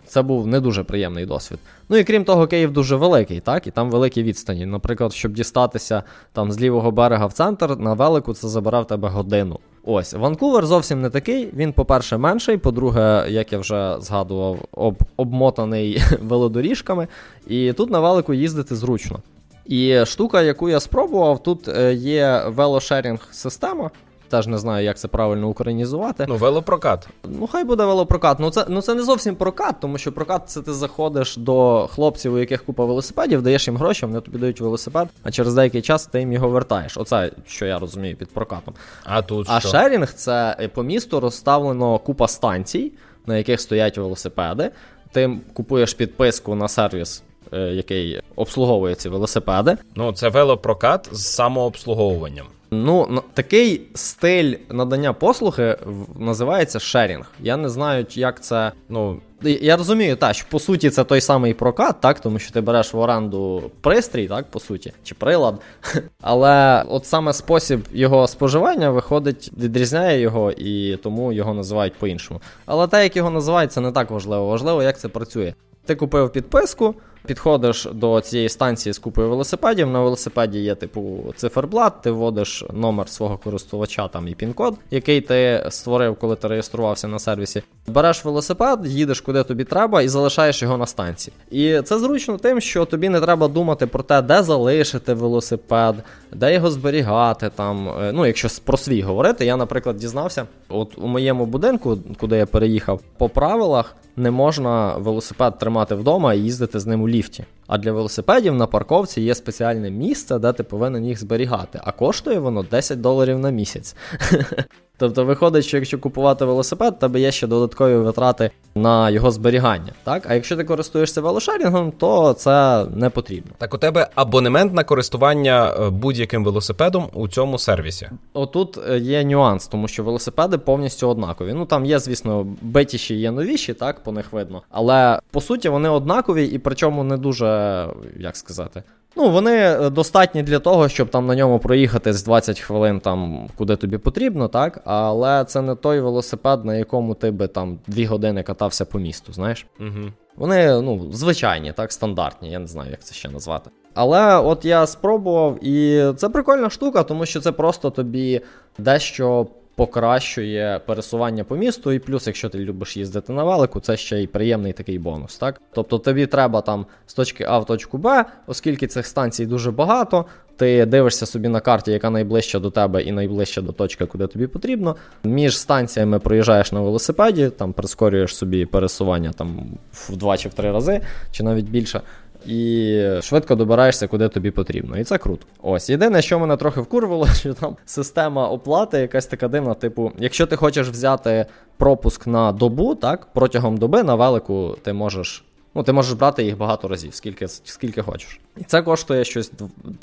це 0.06 0.22
був 0.22 0.46
не 0.46 0.60
дуже 0.60 0.84
приємний 0.84 1.26
досвід. 1.26 1.58
Ну 1.88 1.96
і 1.96 2.04
крім 2.04 2.24
того, 2.24 2.46
Київ 2.46 2.72
дуже 2.72 2.96
великий, 2.96 3.40
так, 3.40 3.66
і 3.66 3.70
там 3.70 3.90
великі 3.90 4.22
відстані. 4.22 4.66
Наприклад, 4.66 5.12
щоб 5.12 5.32
дістатися 5.32 6.02
там 6.32 6.52
з 6.52 6.60
лівого 6.60 6.90
берега 6.90 7.26
в 7.26 7.32
центр, 7.32 7.76
на 7.76 7.94
велику 7.94 8.34
це 8.34 8.48
забере 8.48 8.80
в 8.80 8.86
тебе 8.86 9.08
годину. 9.08 9.58
Ось, 9.84 10.14
Ванкувер 10.14 10.66
зовсім 10.66 11.00
не 11.00 11.10
такий. 11.10 11.48
Він, 11.54 11.72
по-перше, 11.72 12.18
менший, 12.18 12.58
по-друге, 12.58 13.26
як 13.28 13.52
я 13.52 13.58
вже 13.58 13.96
згадував, 14.00 14.58
об, 14.72 14.96
обмотаний 15.16 16.02
велодоріжками. 16.22 17.08
І 17.46 17.72
тут 17.72 17.90
на 17.90 18.00
велику 18.00 18.34
їздити 18.34 18.76
зручно. 18.76 19.18
І 19.68 20.04
штука, 20.06 20.42
яку 20.42 20.68
я 20.68 20.80
спробував, 20.80 21.42
тут 21.42 21.68
е, 21.68 21.94
є 21.94 22.42
велошерінг 22.46 23.28
система. 23.30 23.90
Теж 24.28 24.46
не 24.46 24.58
знаю, 24.58 24.84
як 24.84 24.98
це 24.98 25.08
правильно 25.08 25.48
українізувати. 25.48 26.24
Ну, 26.28 26.36
велопрокат. 26.36 27.08
Ну, 27.24 27.46
хай 27.46 27.64
буде 27.64 27.84
велопрокат. 27.84 28.38
Ну 28.38 28.50
це 28.50 28.64
ну 28.68 28.82
це 28.82 28.94
не 28.94 29.02
зовсім 29.02 29.36
прокат, 29.36 29.76
тому 29.80 29.98
що 29.98 30.12
прокат 30.12 30.42
це 30.46 30.62
ти 30.62 30.72
заходиш 30.72 31.36
до 31.36 31.88
хлопців, 31.92 32.34
у 32.34 32.38
яких 32.38 32.64
купа 32.64 32.84
велосипедів, 32.84 33.42
даєш 33.42 33.66
їм 33.66 33.76
гроші, 33.76 34.06
вони 34.06 34.20
тобі 34.20 34.38
дають 34.38 34.60
велосипед, 34.60 35.08
а 35.22 35.30
через 35.30 35.54
деякий 35.54 35.82
час 35.82 36.06
ти 36.06 36.20
їм 36.20 36.32
його 36.32 36.48
вертаєш. 36.48 36.96
Оце, 36.96 37.30
що 37.46 37.66
я 37.66 37.78
розумію, 37.78 38.16
під 38.16 38.28
прокатом. 38.28 38.74
А 39.04 39.22
тут 39.22 39.46
а 39.50 39.60
що? 39.60 39.68
шерінг 39.68 40.12
це 40.12 40.56
е, 40.60 40.68
по 40.68 40.82
місту 40.82 41.20
розставлено 41.20 41.98
купа 41.98 42.28
станцій, 42.28 42.92
на 43.26 43.36
яких 43.36 43.60
стоять 43.60 43.98
велосипеди. 43.98 44.70
Ти 45.12 45.38
купуєш 45.54 45.94
підписку 45.94 46.54
на 46.54 46.68
сервіс 46.68 47.22
який 47.52 48.20
обслуговує 48.36 48.94
ці 48.94 49.08
велосипеди. 49.08 49.76
Ну, 49.94 50.12
це 50.12 50.28
велопрокат 50.28 51.08
з 51.12 51.26
самообслуговуванням. 51.26 52.46
Ну, 52.70 53.22
такий 53.34 53.82
стиль 53.94 54.54
надання 54.70 55.12
послуги 55.12 55.78
називається 56.18 56.78
шерінг. 56.78 57.30
Я 57.40 57.56
не 57.56 57.68
знаю, 57.68 58.06
як 58.10 58.42
це. 58.42 58.72
Ну, 58.88 59.20
я 59.42 59.76
розумію, 59.76 60.16
так, 60.16 60.34
що 60.34 60.46
по 60.50 60.58
суті 60.58 60.90
це 60.90 61.04
той 61.04 61.20
самий 61.20 61.54
прокат, 61.54 62.00
так, 62.00 62.20
тому 62.20 62.38
що 62.38 62.52
ти 62.52 62.60
береш 62.60 62.94
в 62.94 62.98
оренду 62.98 63.70
пристрій, 63.80 64.28
так, 64.28 64.50
по 64.50 64.60
суті, 64.60 64.92
чи 65.04 65.14
прилад. 65.14 65.60
Але 66.22 66.84
от 66.88 67.06
саме 67.06 67.32
спосіб 67.32 67.80
його 67.92 68.26
споживання 68.26 68.90
виходить, 68.90 69.52
відрізняє 69.58 70.20
його, 70.20 70.52
і 70.52 70.96
тому 70.96 71.32
його 71.32 71.54
називають 71.54 71.94
по-іншому. 71.94 72.40
Але 72.66 72.86
те, 72.86 73.02
як 73.02 73.16
його 73.16 73.30
називають, 73.30 73.72
це 73.72 73.80
не 73.80 73.92
так 73.92 74.10
важливо. 74.10 74.46
Важливо, 74.46 74.82
як 74.82 74.98
це 74.98 75.08
працює. 75.08 75.54
Ти 75.84 75.94
купив 75.94 76.32
підписку, 76.32 76.94
підходиш 77.26 77.88
до 77.92 78.20
цієї 78.20 78.48
станції 78.48 78.92
з 78.92 78.98
купою 78.98 79.28
велосипедів. 79.28 79.90
На 79.90 80.00
велосипеді 80.00 80.58
є 80.58 80.74
типу 80.74 81.24
циферблат, 81.36 82.02
ти 82.02 82.10
вводиш 82.10 82.64
номер 82.72 83.08
свого 83.08 83.38
користувача 83.38 84.08
там 84.08 84.28
і 84.28 84.34
пін-код, 84.34 84.74
який 84.90 85.20
ти 85.20 85.66
створив, 85.70 86.16
коли 86.16 86.36
ти 86.36 86.48
реєструвався 86.48 87.08
на 87.08 87.18
сервісі. 87.18 87.62
Береш 87.86 88.24
велосипед, 88.24 88.86
їдеш 88.86 89.20
куди 89.20 89.44
тобі 89.44 89.64
треба, 89.64 90.02
і 90.02 90.08
залишаєш 90.08 90.62
його 90.62 90.76
на 90.76 90.86
станції. 90.86 91.34
І 91.50 91.82
це 91.82 91.98
зручно 91.98 92.38
тим, 92.38 92.60
що 92.60 92.84
тобі 92.84 93.08
не 93.08 93.20
треба 93.20 93.48
думати 93.48 93.86
про 93.86 94.02
те, 94.02 94.22
де 94.22 94.42
залишити 94.42 95.14
велосипед, 95.14 95.94
де 96.32 96.54
його 96.54 96.70
зберігати. 96.70 97.50
Там, 97.54 97.88
е, 97.88 98.12
ну, 98.12 98.26
якщо 98.26 98.48
про 98.64 98.76
свій 98.76 99.02
говорити, 99.02 99.44
я, 99.44 99.56
наприклад, 99.56 99.96
дізнався, 99.96 100.46
от 100.68 100.98
у 100.98 101.06
моєму 101.06 101.46
будинку, 101.46 101.98
куди 102.20 102.36
я 102.36 102.46
переїхав, 102.46 103.00
по 103.18 103.28
правилах 103.28 103.96
не 104.16 104.30
можна 104.30 104.96
велосипед 104.96 105.58
тримати 105.58 105.94
вдома 105.94 106.34
і 106.34 106.40
їздити 106.40 106.80
з 106.80 106.86
ним 106.86 107.02
у 107.02 107.07
ліфті. 107.08 107.44
А 107.66 107.78
для 107.78 107.92
велосипедів 107.92 108.54
на 108.54 108.66
парковці 108.66 109.20
є 109.20 109.34
спеціальне 109.34 109.90
місце, 109.90 110.38
де 110.38 110.52
ти 110.52 110.62
повинен 110.62 111.04
їх 111.04 111.20
зберігати. 111.20 111.80
А 111.84 111.92
коштує 111.92 112.38
воно 112.38 112.62
10 112.62 113.00
доларів 113.00 113.38
на 113.38 113.50
місяць. 113.50 113.96
Тобто 114.98 115.24
виходить, 115.24 115.64
що 115.64 115.76
якщо 115.76 115.98
купувати 115.98 116.44
велосипед, 116.44 116.98
тебе 116.98 117.20
є 117.20 117.32
ще 117.32 117.46
додаткові 117.46 117.94
витрати 117.94 118.50
на 118.74 119.10
його 119.10 119.30
зберігання. 119.30 119.92
Так? 120.04 120.22
А 120.28 120.34
якщо 120.34 120.56
ти 120.56 120.64
користуєшся 120.64 121.20
велошерінгом, 121.20 121.92
то 121.92 122.32
це 122.32 122.86
не 122.94 123.10
потрібно. 123.10 123.52
Так 123.58 123.74
у 123.74 123.78
тебе 123.78 124.08
абонемент 124.14 124.74
на 124.74 124.84
користування 124.84 125.74
е, 125.80 125.90
будь-яким 125.90 126.44
велосипедом 126.44 127.08
у 127.12 127.28
цьому 127.28 127.58
сервісі. 127.58 128.10
Отут 128.32 128.78
е, 128.90 128.98
є 128.98 129.24
нюанс, 129.24 129.66
тому 129.66 129.88
що 129.88 130.04
велосипеди 130.04 130.58
повністю 130.58 131.08
однакові. 131.08 131.52
Ну 131.52 131.66
там 131.66 131.84
є, 131.84 131.98
звісно, 131.98 132.46
битіші 132.62 133.14
є 133.14 133.30
новіші, 133.30 133.74
так, 133.74 134.02
по 134.02 134.12
них 134.12 134.32
видно. 134.32 134.62
Але 134.70 135.20
по 135.30 135.40
суті 135.40 135.68
вони 135.68 135.88
однакові 135.88 136.46
і 136.46 136.58
причому 136.58 137.04
не 137.04 137.16
дуже, 137.16 137.86
як 138.18 138.36
сказати. 138.36 138.82
Ну, 139.16 139.30
вони 139.30 139.56
е, 139.56 139.90
достатні 139.90 140.42
для 140.42 140.58
того, 140.58 140.88
щоб 140.88 141.08
там 141.08 141.26
на 141.26 141.34
ньому 141.34 141.58
проїхати 141.58 142.12
з 142.12 142.24
20 142.24 142.60
хвилин 142.60 143.00
там, 143.00 143.48
куди 143.56 143.76
тобі 143.76 143.98
потрібно, 143.98 144.48
так? 144.48 144.80
Але 144.84 145.44
це 145.44 145.62
не 145.62 145.74
той 145.74 146.00
велосипед, 146.00 146.64
на 146.64 146.76
якому 146.76 147.14
ти 147.14 147.30
би 147.30 147.46
там 147.46 147.78
2 147.86 148.06
години 148.06 148.42
катався 148.42 148.84
по 148.84 148.98
місту, 148.98 149.32
знаєш? 149.32 149.66
Угу. 149.80 150.12
Вони 150.36 150.80
ну, 150.82 151.12
звичайні, 151.12 151.72
так, 151.72 151.92
стандартні, 151.92 152.50
я 152.50 152.58
не 152.58 152.66
знаю, 152.66 152.90
як 152.90 153.04
це 153.04 153.14
ще 153.14 153.28
назвати. 153.28 153.70
Але 153.94 154.38
от 154.38 154.64
я 154.64 154.86
спробував, 154.86 155.64
і 155.64 156.04
це 156.16 156.28
прикольна 156.28 156.70
штука, 156.70 157.02
тому 157.02 157.26
що 157.26 157.40
це 157.40 157.52
просто 157.52 157.90
тобі 157.90 158.40
дещо 158.78 159.46
покращує 159.78 160.80
пересування 160.86 161.44
по 161.44 161.56
місту, 161.56 161.92
і 161.92 161.98
плюс, 161.98 162.26
якщо 162.26 162.48
ти 162.48 162.58
любиш 162.58 162.96
їздити 162.96 163.32
на 163.32 163.44
велику, 163.44 163.80
це 163.80 163.96
ще 163.96 164.22
й 164.22 164.26
приємний 164.26 164.72
такий 164.72 164.98
бонус. 164.98 165.38
так? 165.38 165.60
Тобто 165.72 165.98
тобі 165.98 166.26
треба 166.26 166.60
там 166.60 166.86
з 167.06 167.14
точки 167.14 167.44
А 167.48 167.58
в 167.58 167.66
точку 167.66 167.98
Б, 167.98 168.24
оскільки 168.46 168.86
цих 168.86 169.06
станцій 169.06 169.46
дуже 169.46 169.70
багато, 169.70 170.24
ти 170.56 170.86
дивишся 170.86 171.26
собі 171.26 171.48
на 171.48 171.60
карті, 171.60 171.92
яка 171.92 172.10
найближча 172.10 172.58
до 172.58 172.70
тебе 172.70 173.02
і 173.02 173.12
найближча 173.12 173.60
до 173.60 173.72
точки, 173.72 174.06
куди 174.06 174.26
тобі 174.26 174.46
потрібно. 174.46 174.96
Між 175.24 175.58
станціями 175.58 176.18
проїжджаєш 176.18 176.72
на 176.72 176.80
велосипеді, 176.80 177.50
там 177.50 177.72
прискорюєш 177.72 178.36
собі 178.36 178.66
пересування 178.66 179.32
там 179.32 179.78
в 179.92 180.16
два 180.16 180.36
чи 180.36 180.48
в 180.48 180.54
три 180.54 180.72
рази, 180.72 181.00
чи 181.30 181.42
навіть 181.42 181.68
більше 181.70 182.00
і 182.46 183.20
швидко 183.22 183.54
добираєшся, 183.54 184.06
куди 184.06 184.28
тобі 184.28 184.50
потрібно. 184.50 184.98
І 184.98 185.04
це 185.04 185.18
круто. 185.18 185.46
Ось 185.62 185.90
єдине, 185.90 186.22
що 186.22 186.38
мене 186.38 186.56
трохи 186.56 186.80
вкурвало, 186.80 187.26
що 187.34 187.54
там 187.54 187.76
система 187.84 188.48
оплати 188.48 188.98
якась 188.98 189.26
така 189.26 189.48
дивна. 189.48 189.74
Типу, 189.74 190.12
якщо 190.18 190.46
ти 190.46 190.56
хочеш 190.56 190.88
взяти 190.88 191.46
пропуск 191.76 192.26
на 192.26 192.52
добу, 192.52 192.94
так 192.94 193.28
протягом 193.34 193.76
доби 193.76 194.02
на 194.02 194.14
велику 194.14 194.76
ти 194.82 194.92
можеш. 194.92 195.44
Ну, 195.74 195.82
ти 195.82 195.92
можеш 195.92 196.12
брати 196.12 196.44
їх 196.44 196.56
багато 196.56 196.88
разів, 196.88 197.14
скільки 197.14 197.48
скільки 197.48 198.02
хочеш. 198.02 198.40
І 198.56 198.64
це 198.64 198.82
коштує 198.82 199.24
щось 199.24 199.52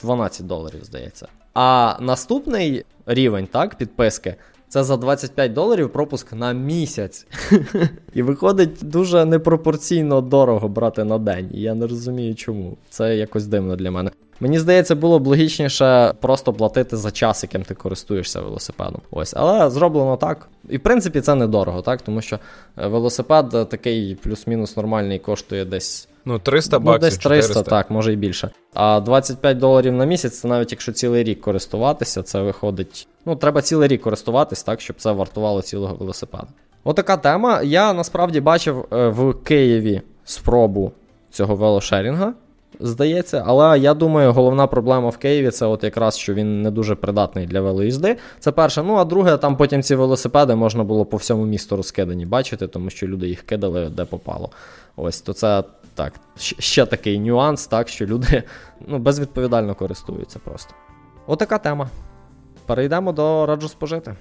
12 0.01 0.47
доларів, 0.47 0.79
здається. 0.83 1.27
А 1.53 1.97
наступний 1.99 2.85
рівень, 3.05 3.47
так, 3.47 3.75
підписки, 3.75 4.35
це 4.75 4.83
за 4.83 4.97
25 4.97 5.53
доларів 5.53 5.89
пропуск 5.89 6.33
на 6.33 6.53
місяць. 6.53 7.27
І 8.13 8.21
виходить 8.21 8.77
дуже 8.81 9.25
непропорційно 9.25 10.21
дорого 10.21 10.67
брати 10.67 11.03
на 11.03 11.17
день. 11.17 11.49
І 11.53 11.61
я 11.61 11.73
не 11.73 11.87
розумію, 11.87 12.35
чому. 12.35 12.77
Це 12.89 13.17
якось 13.17 13.45
дивно 13.45 13.75
для 13.75 13.91
мене. 13.91 14.11
Мені 14.39 14.59
здається, 14.59 14.95
було 14.95 15.19
б 15.19 15.27
логічніше 15.27 16.13
просто 16.21 16.53
платити 16.53 16.97
за 16.97 17.11
час, 17.11 17.43
яким 17.43 17.63
ти 17.63 17.73
користуєшся 17.73 18.41
велосипедом. 18.41 19.01
Ось, 19.11 19.33
але 19.37 19.69
зроблено 19.69 20.17
так. 20.17 20.47
І 20.69 20.77
в 20.77 20.83
принципі 20.83 21.21
це 21.21 21.35
недорого, 21.35 21.81
так? 21.81 22.01
Тому 22.01 22.21
що 22.21 22.39
е, 22.77 22.87
велосипед 22.87 23.69
такий 23.69 24.15
плюс-мінус 24.15 24.77
нормальний 24.77 25.19
коштує 25.19 25.65
десь. 25.65 26.07
Ну, 26.25 26.39
300 26.39 26.79
баксів. 26.79 27.01
Ну, 27.01 27.09
десь 27.09 27.17
300, 27.17 27.41
400. 27.41 27.63
так, 27.63 27.91
може 27.91 28.13
і 28.13 28.15
більше. 28.15 28.49
А 28.73 28.99
25 28.99 29.57
доларів 29.57 29.93
на 29.93 30.05
місяць, 30.05 30.39
це 30.39 30.47
навіть 30.47 30.71
якщо 30.71 30.91
цілий 30.91 31.23
рік 31.23 31.41
користуватися, 31.41 32.23
це 32.23 32.41
виходить. 32.41 33.07
Ну, 33.25 33.35
треба 33.35 33.61
цілий 33.61 33.87
рік 33.87 34.01
користуватись, 34.01 34.63
так, 34.63 34.81
щоб 34.81 34.95
це 34.99 35.11
вартувало 35.11 35.61
цілого 35.61 35.95
велосипеда. 35.95 36.47
Отака 36.83 37.17
тема. 37.17 37.61
Я 37.61 37.93
насправді 37.93 38.41
бачив 38.41 38.85
е, 38.93 39.07
в 39.07 39.33
Києві 39.43 40.01
спробу 40.23 40.91
цього 41.29 41.55
велошерінга 41.55 42.33
здається. 42.79 43.43
Але 43.45 43.79
я 43.79 43.93
думаю, 43.93 44.33
головна 44.33 44.67
проблема 44.67 45.09
в 45.09 45.17
Києві 45.17 45.51
це 45.51 45.65
от 45.65 45.83
якраз 45.83 46.17
що 46.17 46.33
він 46.33 46.61
не 46.61 46.71
дуже 46.71 46.95
придатний 46.95 47.45
для 47.45 47.61
велоїзди. 47.61 48.17
Це 48.39 48.51
перше. 48.51 48.83
Ну 48.83 48.95
а 48.95 49.05
друге, 49.05 49.37
там 49.37 49.57
потім 49.57 49.83
ці 49.83 49.95
велосипеди 49.95 50.55
можна 50.55 50.83
було 50.83 51.05
по 51.05 51.17
всьому 51.17 51.45
місту 51.45 51.75
розкидані 51.75 52.25
бачити, 52.25 52.67
тому 52.67 52.89
що 52.89 53.07
люди 53.07 53.27
їх 53.27 53.41
кидали 53.41 53.89
де 53.89 54.05
попало. 54.05 54.49
Ось 54.95 55.21
то 55.21 55.33
це 55.33 55.63
так. 55.95 56.13
Ще 56.59 56.85
такий 56.85 57.19
нюанс, 57.19 57.67
так 57.67 57.87
що 57.89 58.05
люди 58.05 58.43
ну, 58.87 58.99
безвідповідально 58.99 59.75
користуються 59.75 60.39
просто. 60.39 60.73
Отака 61.27 61.57
тема. 61.57 61.89
Перейдемо 62.65 63.11
до 63.11 63.45
раджу 63.45 63.67
спожити. 63.67 64.15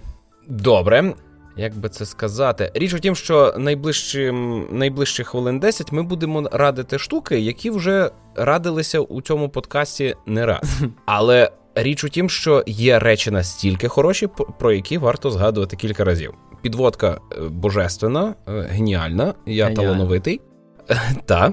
Добре. 0.49 1.15
Як 1.57 1.77
би 1.77 1.89
це 1.89 2.07
сказати? 2.07 2.71
Річ 2.75 2.95
у 2.95 2.99
тім, 2.99 3.17
що 3.17 3.55
найближчим, 3.59 4.67
найближчі 4.71 5.25
хвилин 5.25 5.61
10 5.61 5.93
ми 5.93 6.03
будемо 6.03 6.49
радити 6.53 6.99
штуки, 6.99 7.41
які 7.41 7.71
вже 7.71 8.11
радилися 8.37 9.01
у 9.01 9.23
цьому 9.23 9.49
подкасті 9.49 10.15
не 10.27 10.47
раз. 10.47 10.81
Але 11.07 11.51
річ 11.75 12.05
у 12.05 12.09
тім, 12.09 12.31
що 12.31 12.65
є 12.67 12.99
речі 12.99 13.31
настільки 13.31 13.89
хороші, 13.89 14.29
про 14.59 14.73
які 14.73 14.99
варто 14.99 15.31
згадувати 15.31 15.77
кілька 15.77 16.05
разів. 16.05 16.35
Підводка 16.63 17.21
е, 17.33 17.41
божественна, 17.41 18.35
е, 18.49 18.61
геніальна, 18.61 19.35
я 19.47 19.67
Геніально. 19.67 19.83
талановитий. 19.83 20.41
Так. 21.25 21.53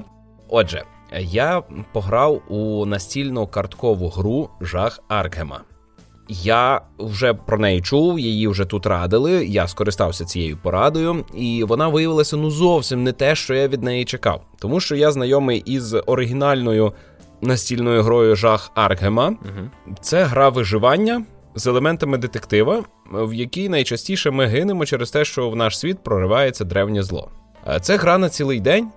Отже, 0.53 0.83
я 1.19 1.63
пограв 1.93 2.41
у 2.47 2.85
настільну 2.85 3.47
карткову 3.47 4.09
гру 4.09 4.49
Жах 4.61 4.99
Аркгема. 5.07 5.61
Я 6.29 6.81
вже 6.99 7.33
про 7.33 7.57
неї 7.57 7.81
чув, 7.81 8.19
її 8.19 8.47
вже 8.47 8.65
тут 8.65 8.85
радили. 8.85 9.45
Я 9.45 9.67
скористався 9.67 10.25
цією 10.25 10.57
порадою, 10.57 11.25
і 11.35 11.63
вона 11.63 11.87
виявилася 11.87 12.37
ну 12.37 12.51
зовсім 12.51 13.03
не 13.03 13.11
те, 13.11 13.35
що 13.35 13.53
я 13.53 13.67
від 13.67 13.83
неї 13.83 14.05
чекав. 14.05 14.41
Тому 14.59 14.79
що 14.79 14.95
я 14.95 15.11
знайомий 15.11 15.63
із 15.65 15.95
оригінальною 16.05 16.93
настільною 17.41 18.03
грою 18.03 18.35
Жах 18.35 18.71
Аркгема. 18.75 19.27
Угу. 19.27 19.95
Це 20.01 20.23
гра 20.23 20.49
виживання 20.49 21.25
з 21.55 21.67
елементами 21.67 22.17
детектива, 22.17 22.83
в 23.11 23.33
якій 23.33 23.69
найчастіше 23.69 24.31
ми 24.31 24.45
гинемо 24.45 24.85
через 24.85 25.11
те, 25.11 25.25
що 25.25 25.49
в 25.49 25.55
наш 25.55 25.79
світ 25.79 26.03
проривається 26.03 26.65
древнє 26.65 27.03
зло. 27.03 27.29
Це 27.81 27.97
гра 27.97 28.17
на 28.17 28.29
цілий 28.29 28.59
день. 28.59 28.91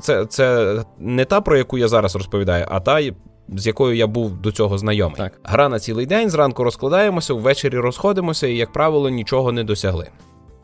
Це 0.00 0.26
це 0.26 0.76
не 0.98 1.24
та, 1.24 1.40
про 1.40 1.56
яку 1.56 1.78
я 1.78 1.88
зараз 1.88 2.16
розповідаю, 2.16 2.66
а 2.68 2.80
та, 2.80 3.00
з 3.48 3.66
якою 3.66 3.96
я 3.96 4.06
був 4.06 4.38
до 4.38 4.52
цього 4.52 4.78
знайомий. 4.78 5.16
Так. 5.16 5.40
Гра 5.44 5.68
на 5.68 5.78
цілий 5.78 6.06
день, 6.06 6.30
зранку 6.30 6.64
розкладаємося, 6.64 7.34
ввечері 7.34 7.78
розходимося 7.78 8.46
і, 8.46 8.56
як 8.56 8.72
правило, 8.72 9.08
нічого 9.08 9.52
не 9.52 9.64
досягли. 9.64 10.08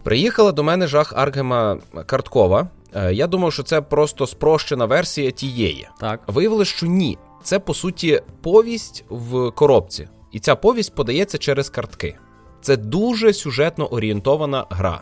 Приїхала 0.03 0.53
до 0.53 0.63
мене 0.63 0.87
жах 0.87 1.13
Аргема 1.17 1.79
карткова. 2.07 2.69
Е, 2.95 3.15
я 3.15 3.27
думав, 3.27 3.53
що 3.53 3.63
це 3.63 3.81
просто 3.81 4.27
спрощена 4.27 4.85
версія 4.85 5.31
тієї. 5.31 5.89
Так. 6.01 6.21
Виявилось, 6.27 6.69
що 6.69 6.87
ні. 6.87 7.19
Це 7.43 7.59
по 7.59 7.75
суті 7.75 8.23
повість 8.43 9.05
в 9.09 9.51
коробці, 9.51 10.09
і 10.33 10.39
ця 10.39 10.57
повість 10.57 10.95
подається 10.95 11.39
через 11.39 11.71
картки. 11.71 12.17
Це 12.61 12.77
дуже 12.77 13.33
сюжетно 13.33 13.87
орієнтована 13.87 14.67
гра. 14.71 15.01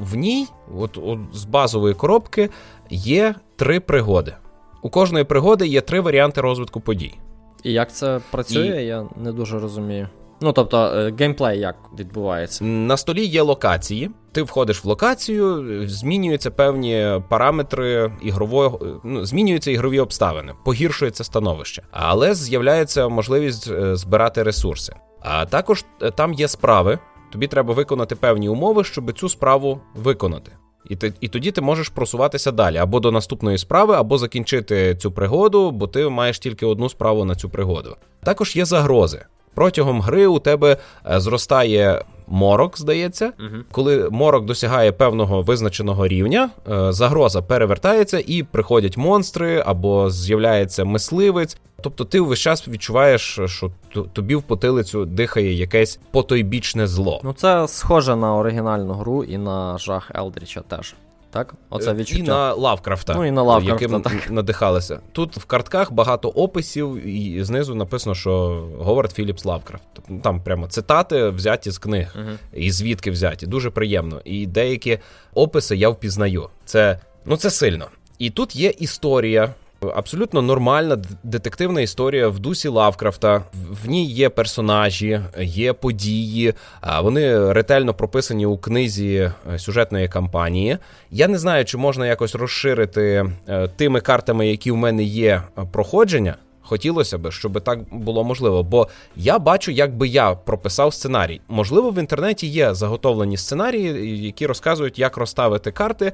В 0.00 0.14
ній, 0.14 0.46
от, 0.78 0.98
от 0.98 1.18
з 1.32 1.44
базової 1.44 1.94
коробки, 1.94 2.50
є 2.90 3.34
три 3.56 3.80
пригоди. 3.80 4.34
У 4.82 4.90
кожної 4.90 5.24
пригоди 5.24 5.66
є 5.66 5.80
три 5.80 6.00
варіанти 6.00 6.40
розвитку 6.40 6.80
подій. 6.80 7.14
І 7.62 7.72
як 7.72 7.92
це 7.92 8.20
працює, 8.30 8.82
І... 8.82 8.86
я 8.86 9.06
не 9.16 9.32
дуже 9.32 9.58
розумію. 9.58 10.08
Ну, 10.40 10.52
тобто, 10.52 10.78
е, 10.78 11.12
геймплей 11.18 11.60
як 11.60 11.76
відбувається? 11.98 12.64
На 12.64 12.96
столі 12.96 13.24
є 13.24 13.42
локації. 13.42 14.10
Ти 14.32 14.42
входиш 14.42 14.84
в 14.84 14.88
локацію, 14.88 15.64
змінюються 15.88 16.50
певні 16.50 17.20
параметри 17.28 18.12
ігрового, 18.22 19.00
ну, 19.04 19.24
змінюються 19.24 19.70
ігрові 19.70 20.00
обставини, 20.00 20.52
погіршується 20.64 21.24
становище, 21.24 21.82
але 21.90 22.34
з'являється 22.34 23.08
можливість 23.08 23.70
е, 23.70 23.96
збирати 23.96 24.42
ресурси. 24.42 24.92
А 25.20 25.46
також 25.46 25.84
е, 26.02 26.10
там 26.10 26.34
є 26.34 26.48
справи. 26.48 26.98
Тобі 27.32 27.46
треба 27.46 27.74
виконати 27.74 28.16
певні 28.16 28.48
умови, 28.48 28.84
щоб 28.84 29.18
цю 29.18 29.28
справу 29.28 29.80
виконати. 29.94 30.52
І 30.90 30.96
і 31.20 31.28
тоді 31.28 31.50
ти 31.50 31.60
можеш 31.60 31.88
просуватися 31.88 32.52
далі 32.52 32.76
або 32.76 33.00
до 33.00 33.12
наступної 33.12 33.58
справи, 33.58 33.94
або 33.94 34.18
закінчити 34.18 34.96
цю 34.96 35.12
пригоду, 35.12 35.70
бо 35.70 35.86
ти 35.86 36.08
маєш 36.08 36.38
тільки 36.38 36.66
одну 36.66 36.88
справу 36.88 37.24
на 37.24 37.34
цю 37.34 37.50
пригоду. 37.50 37.96
Також 38.22 38.56
є 38.56 38.64
загрози. 38.64 39.24
Протягом 39.54 40.00
гри 40.00 40.26
у 40.26 40.38
тебе 40.38 40.76
е, 41.10 41.20
зростає 41.20 42.04
морок, 42.26 42.78
здається. 42.78 43.32
Угу. 43.40 43.62
Коли 43.72 44.08
морок 44.10 44.44
досягає 44.44 44.92
певного 44.92 45.42
визначеного 45.42 46.08
рівня, 46.08 46.50
е, 46.70 46.92
загроза 46.92 47.42
перевертається 47.42 48.22
і 48.26 48.42
приходять 48.42 48.96
монстри 48.96 49.62
або 49.66 50.10
з'являється 50.10 50.84
мисливець. 50.84 51.58
Тобто 51.82 52.04
ти 52.04 52.20
весь 52.20 52.38
час 52.38 52.68
відчуваєш, 52.68 53.40
що 53.46 53.70
тобі 54.12 54.34
в 54.34 54.42
потилицю 54.42 55.04
дихає 55.04 55.52
якесь 55.52 55.98
потойбічне 56.10 56.86
зло. 56.86 57.20
Ну 57.24 57.32
це 57.32 57.68
схоже 57.68 58.16
на 58.16 58.36
оригінальну 58.36 58.92
гру 58.92 59.24
і 59.24 59.38
на 59.38 59.78
жах 59.78 60.10
Елдріча 60.14 60.60
теж. 60.60 60.94
Так, 61.36 61.54
оце 61.70 61.90
е, 61.90 61.94
відчуття. 61.94 62.22
І 62.22 62.26
на 62.26 62.54
Лавкрафта, 62.54 63.14
ну, 63.14 63.24
і 63.24 63.30
на 63.30 63.42
Лавкрафта, 63.42 63.84
яким 63.84 64.02
так. 64.02 64.30
надихалися. 64.30 65.00
Тут 65.12 65.36
в 65.36 65.44
картках 65.44 65.92
багато 65.92 66.28
описів, 66.28 67.06
і 67.06 67.44
знизу 67.44 67.74
написано, 67.74 68.14
що 68.14 68.64
Говард 68.78 69.12
Філіпс 69.12 69.44
Лавкрафт. 69.44 69.84
Тобто, 69.92 70.14
там 70.22 70.42
прямо 70.42 70.66
цитати 70.66 71.28
взяті 71.28 71.70
з 71.70 71.78
книг, 71.78 72.14
угу. 72.18 72.36
і 72.52 72.70
звідки 72.70 73.10
взяті. 73.10 73.46
Дуже 73.46 73.70
приємно. 73.70 74.20
І 74.24 74.46
деякі 74.46 74.98
описи 75.34 75.76
я 75.76 75.88
впізнаю. 75.88 76.48
Це 76.64 77.00
ну 77.24 77.36
це 77.36 77.50
сильно. 77.50 77.86
І 78.18 78.30
тут 78.30 78.56
є 78.56 78.68
історія 78.78 79.54
Абсолютно 79.80 80.42
нормальна 80.42 80.98
детективна 81.22 81.80
історія 81.80 82.28
в 82.28 82.38
дусі 82.38 82.68
Лавкрафта. 82.68 83.44
В 83.84 83.88
ній 83.88 84.06
є 84.06 84.28
персонажі, 84.28 85.20
є 85.40 85.72
події, 85.72 86.54
вони 87.02 87.52
ретельно 87.52 87.94
прописані 87.94 88.46
у 88.46 88.58
книзі 88.58 89.30
е, 89.52 89.58
сюжетної 89.58 90.08
кампанії. 90.08 90.78
Я 91.10 91.28
не 91.28 91.38
знаю, 91.38 91.64
чи 91.64 91.76
можна 91.76 92.06
якось 92.06 92.34
розширити 92.34 93.30
е, 93.48 93.68
тими 93.68 94.00
картами, 94.00 94.48
які 94.48 94.70
в 94.70 94.76
мене 94.76 95.02
є 95.02 95.42
е, 95.58 95.62
проходження. 95.72 96.36
Хотілося 96.60 97.18
б, 97.18 97.30
щоб 97.30 97.60
так 97.60 97.94
було 97.94 98.24
можливо. 98.24 98.62
Бо 98.62 98.88
я 99.16 99.38
бачу, 99.38 99.70
як 99.70 99.96
би 99.96 100.08
я 100.08 100.34
прописав 100.34 100.94
сценарій. 100.94 101.40
Можливо, 101.48 101.90
в 101.90 101.98
інтернеті 101.98 102.46
є 102.46 102.74
заготовлені 102.74 103.36
сценарії, 103.36 104.22
які 104.24 104.46
розказують, 104.46 104.98
як 104.98 105.16
розставити 105.16 105.72
карти, 105.72 106.12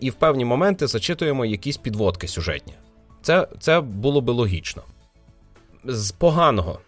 і 0.00 0.10
в 0.10 0.14
певні 0.14 0.44
моменти 0.44 0.86
зачитуємо 0.86 1.44
якісь 1.44 1.76
підводки 1.76 2.28
сюжетні. 2.28 2.72
Це, 3.22 3.46
Це 3.60 3.80
було 3.80 4.20
би 4.20 4.32
логічно. 4.32 4.82
З 5.84 6.12
поганого. 6.12 6.78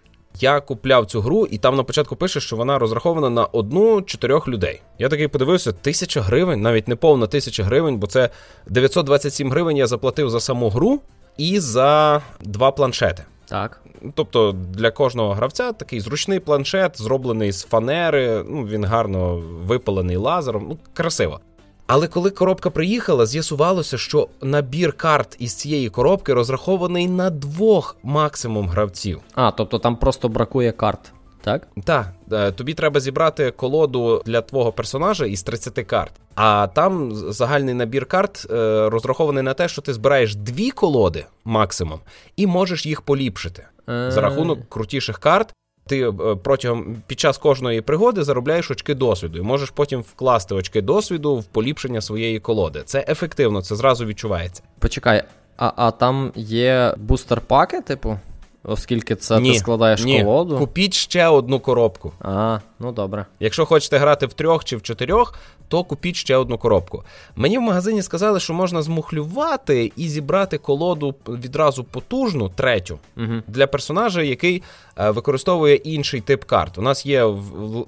Я 0.41 0.61
купляв 0.61 1.07
цю 1.07 1.21
гру, 1.21 1.47
і 1.47 1.59
там 1.59 1.77
на 1.77 1.83
початку 1.83 2.17
пише, 2.17 2.41
що 2.41 2.57
вона 2.57 2.79
розрахована 2.79 3.31
на 3.31 3.45
одну-чотирьох 3.45 4.49
людей. 4.49 4.83
Я 4.99 5.09
такий 5.09 5.29
подивився, 5.29 5.73
тисяча 5.73 6.21
гривень, 6.21 6.61
навіть 6.61 6.89
не 6.89 6.97
повна 6.97 7.27
тисяча 7.27 7.65
гривень, 7.65 7.99
бо 7.99 8.07
це 8.07 8.31
927 8.67 9.51
гривень 9.51 9.77
я 9.77 9.87
заплатив 9.87 10.31
за 10.31 10.41
саму 10.41 10.69
гру 10.69 11.01
і 11.37 11.61
за 11.61 12.23
два 12.41 12.71
планшети. 12.71 13.25
Так. 13.47 13.81
Тобто 14.15 14.53
для 14.53 14.91
кожного 14.91 15.35
гравця 15.35 15.73
такий 15.73 16.01
зручний 16.01 16.41
планшет, 16.41 17.01
зроблений 17.01 17.53
з 17.53 17.65
фанери, 17.65 18.45
ну 18.49 18.67
він 18.67 18.85
гарно 18.85 19.37
випалений 19.67 20.17
лазером, 20.17 20.67
ну 20.69 20.79
красиво. 20.95 21.41
Але 21.87 22.09
коли 22.09 22.31
коробка 22.31 22.71
приїхала, 22.71 23.27
з'ясувалося, 23.27 23.99
що 23.99 24.29
набір 24.43 24.93
карт 24.93 25.37
із 25.39 25.55
цієї 25.55 25.91
коробки 25.91 26.35
розрахований 26.35 27.09
на 27.09 27.31
двох 27.31 27.97
максимум 28.03 28.69
гравців. 28.69 29.21
А, 29.35 29.51
тобто 29.51 29.79
там 29.79 29.97
просто 29.97 30.29
бракує 30.29 30.73
карт, 30.73 31.13
так? 31.41 31.69
Так, 31.85 32.07
е, 32.33 32.53
тобі 32.53 32.75
треба 32.75 33.01
зібрати 33.01 33.51
колоду 33.51 34.23
для 34.27 34.41
твого 34.41 34.73
персонажа 34.73 35.27
із 35.27 35.43
30 35.43 35.85
карт. 35.87 36.13
А 36.35 36.67
там 36.75 37.15
загальний 37.15 37.75
набір 37.75 38.07
карт 38.07 38.47
е, 38.51 38.89
розрахований 38.89 39.43
на 39.43 39.55
те, 39.55 39.69
що 39.69 39.83
ти 39.83 39.93
збираєш 39.93 40.35
дві 40.35 40.71
колоди 40.71 41.27
максимум, 41.45 42.01
і 42.37 42.47
можеш 42.47 42.87
їх 42.87 43.03
поліпшити 43.03 43.67
за 43.87 44.21
рахунок 44.21 44.59
крутіших 44.69 45.19
карт. 45.19 45.53
Ти 45.87 46.09
е, 46.09 46.13
протягом 46.43 46.97
під 47.07 47.21
час 47.21 47.39
кожної 47.39 47.81
пригоди 47.81 48.23
заробляєш 48.23 48.71
очки 48.71 48.95
досвіду 48.95 49.39
і 49.39 49.43
можеш 49.43 49.71
потім 49.71 50.01
вкласти 50.01 50.55
очки 50.55 50.83
досвіду 50.83 51.37
в 51.37 51.45
поліпшення 51.45 52.01
своєї 52.01 52.41
колоди. 52.41 52.83
Це 52.85 53.05
ефективно, 53.09 53.63
це 53.63 53.77
зразу 53.77 54.07
відчувається. 54.07 54.63
Почекай, 54.79 55.25
а 55.57 55.73
а 55.77 55.91
там 55.91 56.33
є 56.37 56.95
бустер-паки, 56.99 57.81
типу? 57.81 58.19
Оскільки 58.65 59.17
це 59.17 59.41
ні, 59.41 59.53
ти 59.53 59.59
складаєш 59.59 60.05
ні. 60.05 60.23
колоду. 60.23 60.59
Купіть 60.59 60.95
ще 60.95 61.27
одну 61.27 61.61
коробку. 61.61 62.13
А, 62.21 62.59
ну 62.85 62.93
добре. 62.93 63.27
Якщо 63.41 63.67
хочете 63.67 63.99
грати 63.99 64.27
в 64.27 64.33
трьох 64.33 64.65
чи 64.65 64.77
в 64.77 64.83
чотирьох, 64.83 65.35
то 65.69 65.85
купіть 65.85 66.17
ще 66.17 66.37
одну 66.37 66.59
коробку. 66.59 67.05
Мені 67.37 67.59
в 67.59 67.61
магазині 67.61 68.03
сказали, 68.03 68.41
що 68.41 68.55
можна 68.55 68.83
змухлювати 68.83 69.93
і 69.97 70.09
зібрати 70.09 70.59
колоду 70.59 71.15
відразу 71.29 71.85
потужну, 71.85 72.49
третю, 72.49 72.99
угу. 73.17 73.43
для 73.49 73.67
персонажа, 73.67 74.23
який 74.23 74.63
е, 74.97 75.11
використовує 75.11 75.75
інший 75.75 76.21
тип 76.21 76.45
карт. 76.45 76.79
У 76.79 76.83
нас 76.83 77.07
є 77.07 77.25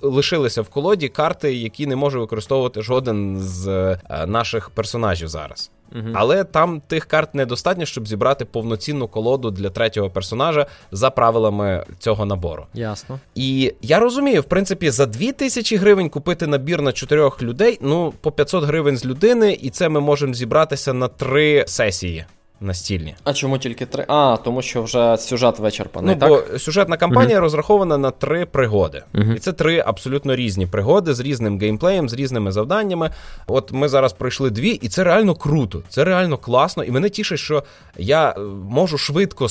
лишилися 0.03 0.63
в 0.63 0.69
колоді 0.69 1.09
карти, 1.09 1.55
які 1.55 1.87
не 1.87 1.97
може 1.97 2.19
використовувати 2.19 2.83
жоден 2.83 3.37
з 3.41 3.69
е, 3.69 4.27
наших 4.27 4.71
персонажів 4.71 5.29
зараз. 5.29 5.71
Угу. 5.95 6.09
Але 6.15 6.45
там 6.45 6.83
тих 6.87 7.05
карт 7.05 7.35
недостатньо, 7.35 7.85
щоб 7.87 8.09
зібрати 8.09 8.45
повноцінну 8.45 9.09
колоду 9.09 9.51
для 9.51 9.71
третього 9.71 10.11
персонажа 10.11 10.67
за 10.93 11.11
правилами 11.11 11.85
цього 11.99 12.25
набору. 12.25 12.67
Ясно. 12.75 13.21
І 13.35 13.75
я 13.83 13.99
розумію, 13.99 14.41
в 14.41 14.45
принципі, 14.45 14.86
за 14.91 15.07
2000 15.07 15.77
гривень 15.77 16.09
купити 16.09 16.47
набір 16.47 16.83
на 16.83 16.93
чотирьох 16.93 17.43
людей, 17.43 17.79
ну 17.81 18.13
по 18.21 18.33
500 18.33 18.65
гривень 18.65 18.97
з 18.97 19.07
людини, 19.07 19.59
і 19.63 19.71
це 19.71 19.89
ми 19.89 20.01
можемо 20.01 20.35
зібратися 20.35 20.93
на 20.93 21.09
три 21.09 21.65
сесії 21.69 22.25
настільні. 22.61 23.15
А 23.25 23.33
чому 23.33 23.59
тільки 23.59 23.87
три? 23.87 24.05
А, 24.09 24.37
тому 24.45 24.63
що 24.63 24.83
вже 24.83 25.17
сюжет 25.17 25.59
вичерпаний. 25.59 26.15
Ну, 26.15 26.21
так? 26.21 26.29
бо 26.29 26.59
сюжетна 26.59 26.97
кампанія 26.97 27.39
uh 27.39 27.41
розрахована 27.41 27.99
на 27.99 28.11
три 28.11 28.47
пригоди. 28.47 29.03
uh 29.15 29.37
І 29.37 29.39
це 29.39 29.53
три 29.53 29.83
абсолютно 29.87 30.37
різні 30.37 30.67
пригоди 30.67 31.15
з 31.15 31.21
різним 31.21 31.59
геймплеєм, 31.59 32.09
з 32.09 32.15
різними 32.15 32.53
завданнями. 32.53 33.11
От 33.47 33.73
ми 33.73 33.89
зараз 33.89 34.13
пройшли 34.13 34.51
дві, 34.51 34.71
і 34.71 34.89
це 34.89 35.05
реально 35.05 35.35
круто, 35.35 35.83
це 35.89 36.05
реально 36.05 36.39
класно. 36.39 36.85
І 36.85 36.91
мене 36.91 37.09
тішить, 37.09 37.39
що 37.39 37.63
я 37.97 38.31
е, 38.31 38.41
можу 38.69 38.99
швидко 38.99 39.49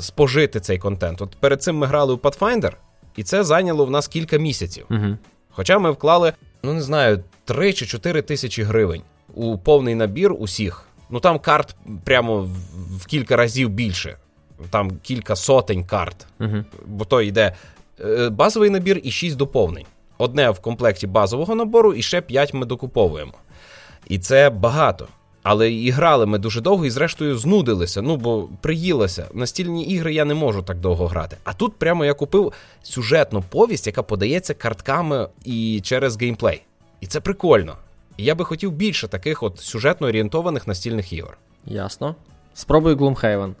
спожити 0.00 0.60
цей 0.60 0.78
контент. 0.78 1.22
От 1.22 1.36
перед 1.40 1.62
цим 1.62 1.76
ми 1.76 1.86
грали 1.86 2.14
у 2.14 2.16
Pathfinder, 2.16 2.72
і 3.16 3.22
це 3.22 3.44
зайняло 3.44 3.84
в 3.86 3.90
нас 3.90 4.08
кілька 4.08 4.36
місяців. 4.36 4.86
uh 4.90 5.16
Хоча 5.50 5.78
ми 5.78 5.90
вклали, 5.90 6.32
ну 6.62 6.72
не 6.72 6.82
знаю, 6.82 7.24
3 7.44 7.72
чи 7.72 7.86
4 7.86 8.22
тисячі 8.22 8.62
гривень 8.62 9.02
у 9.34 9.58
повний 9.58 9.94
набір 9.94 10.32
усіх. 10.38 10.82
Ну 11.10 11.20
там 11.20 11.38
карт 11.38 11.76
прямо 12.04 12.40
в, 12.90 13.06
кілька 13.06 13.36
разів 13.36 13.68
більше. 13.68 14.16
Там 14.70 14.90
кілька 15.02 15.36
сотень 15.36 15.84
карт. 15.84 16.26
uh 16.40 16.64
Бо 16.86 17.04
то 17.04 17.22
йде 17.22 17.54
е, 18.04 18.28
базовий 18.30 18.70
набір 18.70 19.00
і 19.02 19.10
6 19.10 19.36
доповнень. 19.36 19.86
Одне 20.18 20.50
в 20.50 20.58
комплекті 20.60 21.06
базового 21.06 21.54
набору, 21.54 21.94
і 21.94 22.02
ще 22.02 22.20
5 22.20 22.54
ми 22.54 22.66
докуповуємо. 22.66 23.32
І 24.08 24.18
це 24.18 24.50
багато. 24.50 25.08
Але 25.48 25.72
і 25.72 25.90
грали 25.90 26.26
ми 26.26 26.38
дуже 26.38 26.60
довго 26.60 26.86
і, 26.86 26.90
зрештою, 26.90 27.38
знудилися. 27.38 28.02
Ну, 28.02 28.16
бо 28.16 28.48
приїлося. 28.60 29.26
Настільні 29.34 29.84
ігри 29.84 30.14
я 30.14 30.24
не 30.24 30.34
можу 30.34 30.62
так 30.62 30.76
довго 30.76 31.06
грати. 31.06 31.36
А 31.44 31.52
тут 31.52 31.76
прямо 31.76 32.04
я 32.04 32.14
купив 32.14 32.52
сюжетну 32.82 33.44
повість, 33.50 33.86
яка 33.86 34.02
подається 34.02 34.54
картками 34.54 35.28
і 35.44 35.80
через 35.84 36.20
геймплей. 36.20 36.62
І 37.00 37.06
це 37.06 37.20
прикольно. 37.20 37.76
І 38.16 38.24
я 38.24 38.34
би 38.34 38.44
хотів 38.44 38.72
більше 38.72 39.08
таких 39.08 39.42
от 39.42 39.58
сюжетно 39.58 40.06
орієнтованих 40.06 40.66
настільних 40.66 41.12
ігор. 41.12 41.38
Ясно. 41.64 42.14
Спробуй 42.54 42.94
Gloomhaven. 42.94 43.54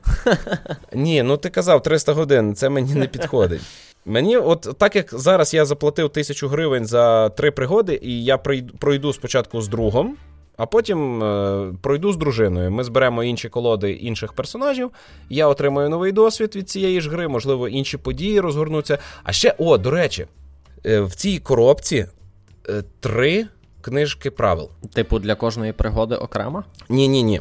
Ні, 0.92 1.22
ну 1.22 1.36
ти 1.36 1.50
казав 1.50 1.82
300 1.82 2.12
годин, 2.12 2.54
це 2.54 2.68
мені 2.68 2.94
не 2.94 3.06
підходить. 3.06 3.62
Мені, 4.04 4.36
от 4.36 4.68
так 4.78 4.96
як 4.96 5.08
зараз 5.12 5.54
я 5.54 5.64
заплатив 5.64 6.08
тисячу 6.08 6.48
гривень 6.48 6.86
за 6.86 7.28
три 7.28 7.50
пригоди, 7.50 8.00
і 8.02 8.24
я 8.24 8.38
пройду 8.78 9.12
спочатку 9.12 9.60
з 9.60 9.68
другом, 9.68 10.16
а 10.56 10.66
потім 10.66 11.22
е, 11.22 11.72
пройду 11.82 12.12
з 12.12 12.16
дружиною. 12.16 12.70
Ми 12.70 12.84
зберемо 12.84 13.24
інші 13.24 13.48
колоди 13.48 13.92
інших 13.92 14.32
персонажів. 14.32 14.90
Я 15.28 15.48
отримаю 15.48 15.88
новий 15.88 16.12
досвід 16.12 16.56
від 16.56 16.70
цієї 16.70 17.00
ж 17.00 17.10
гри, 17.10 17.28
можливо, 17.28 17.68
інші 17.68 17.96
події 17.96 18.40
розгорнуться. 18.40 18.98
А 19.22 19.32
ще, 19.32 19.54
о, 19.58 19.78
до 19.78 19.90
речі, 19.90 20.26
е, 20.86 21.00
в 21.00 21.14
цій 21.14 21.38
коробці 21.38 22.06
е, 22.68 22.82
три 23.00 23.46
книжки 23.80 24.30
правил. 24.30 24.70
Типу, 24.94 25.18
для 25.18 25.34
кожної 25.34 25.72
пригоди 25.72 26.14
окремо? 26.14 26.64
Ні, 26.88 27.08
ні, 27.08 27.22
ні. 27.22 27.40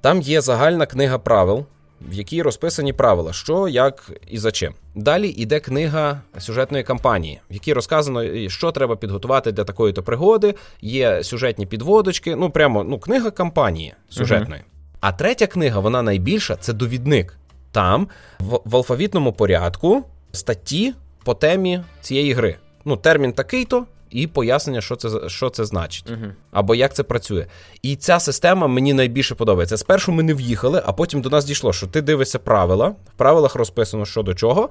Там 0.00 0.20
є 0.20 0.40
загальна 0.40 0.86
книга 0.86 1.18
правил, 1.18 1.66
в 2.00 2.14
якій 2.14 2.42
розписані 2.42 2.92
правила, 2.92 3.32
що, 3.32 3.68
як 3.68 4.10
і 4.28 4.38
за 4.38 4.52
чим. 4.52 4.74
Далі 4.94 5.28
йде 5.28 5.60
книга 5.60 6.20
сюжетної 6.38 6.84
кампанії, 6.84 7.40
в 7.50 7.54
якій 7.54 7.72
розказано, 7.72 8.48
що 8.48 8.72
треба 8.72 8.96
підготувати 8.96 9.52
для 9.52 9.64
такої-то 9.64 10.02
пригоди. 10.02 10.54
Є 10.80 11.24
сюжетні 11.24 11.66
підводочки. 11.66 12.36
Ну, 12.36 12.50
прямо 12.50 12.84
ну, 12.84 12.98
книга 12.98 13.30
кампанії 13.30 13.94
сюжетної. 14.08 14.60
uh 14.60 14.64
А 15.00 15.12
третя 15.12 15.46
книга, 15.46 15.80
вона 15.80 16.02
найбільша 16.02 16.56
це 16.56 16.72
довідник. 16.72 17.38
Там 17.72 18.08
в, 18.40 18.60
в 18.64 18.76
алфавітному 18.76 19.32
порядку 19.32 20.04
статті 20.32 20.94
по 21.24 21.34
темі 21.34 21.80
цієї 22.00 22.32
гри. 22.32 22.56
Ну, 22.84 22.96
термін 22.96 23.32
такий-то, 23.32 23.86
і 24.10 24.26
пояснення, 24.26 24.80
що 24.80 24.96
це 24.96 25.28
що 25.28 25.50
це 25.50 25.64
значить, 25.64 26.10
uh 26.10 26.32
або 26.50 26.74
як 26.74 26.94
це 26.94 27.02
працює. 27.02 27.46
І 27.82 27.96
ця 27.96 28.20
система 28.20 28.66
мені 28.66 28.92
найбільше 28.94 29.34
подобається. 29.34 29.76
Спершу 29.76 30.12
ми 30.12 30.22
не 30.22 30.34
в'їхали, 30.34 30.82
а 30.86 30.92
потім 30.92 31.20
до 31.20 31.30
нас 31.30 31.44
дійшло, 31.44 31.72
що 31.72 31.86
ти 31.86 32.02
дивишся 32.02 32.38
правила, 32.38 32.88
в 32.88 33.12
правилах 33.16 33.54
розписано 33.54 34.04
що 34.04 34.22
до 34.22 34.34
чого, 34.34 34.68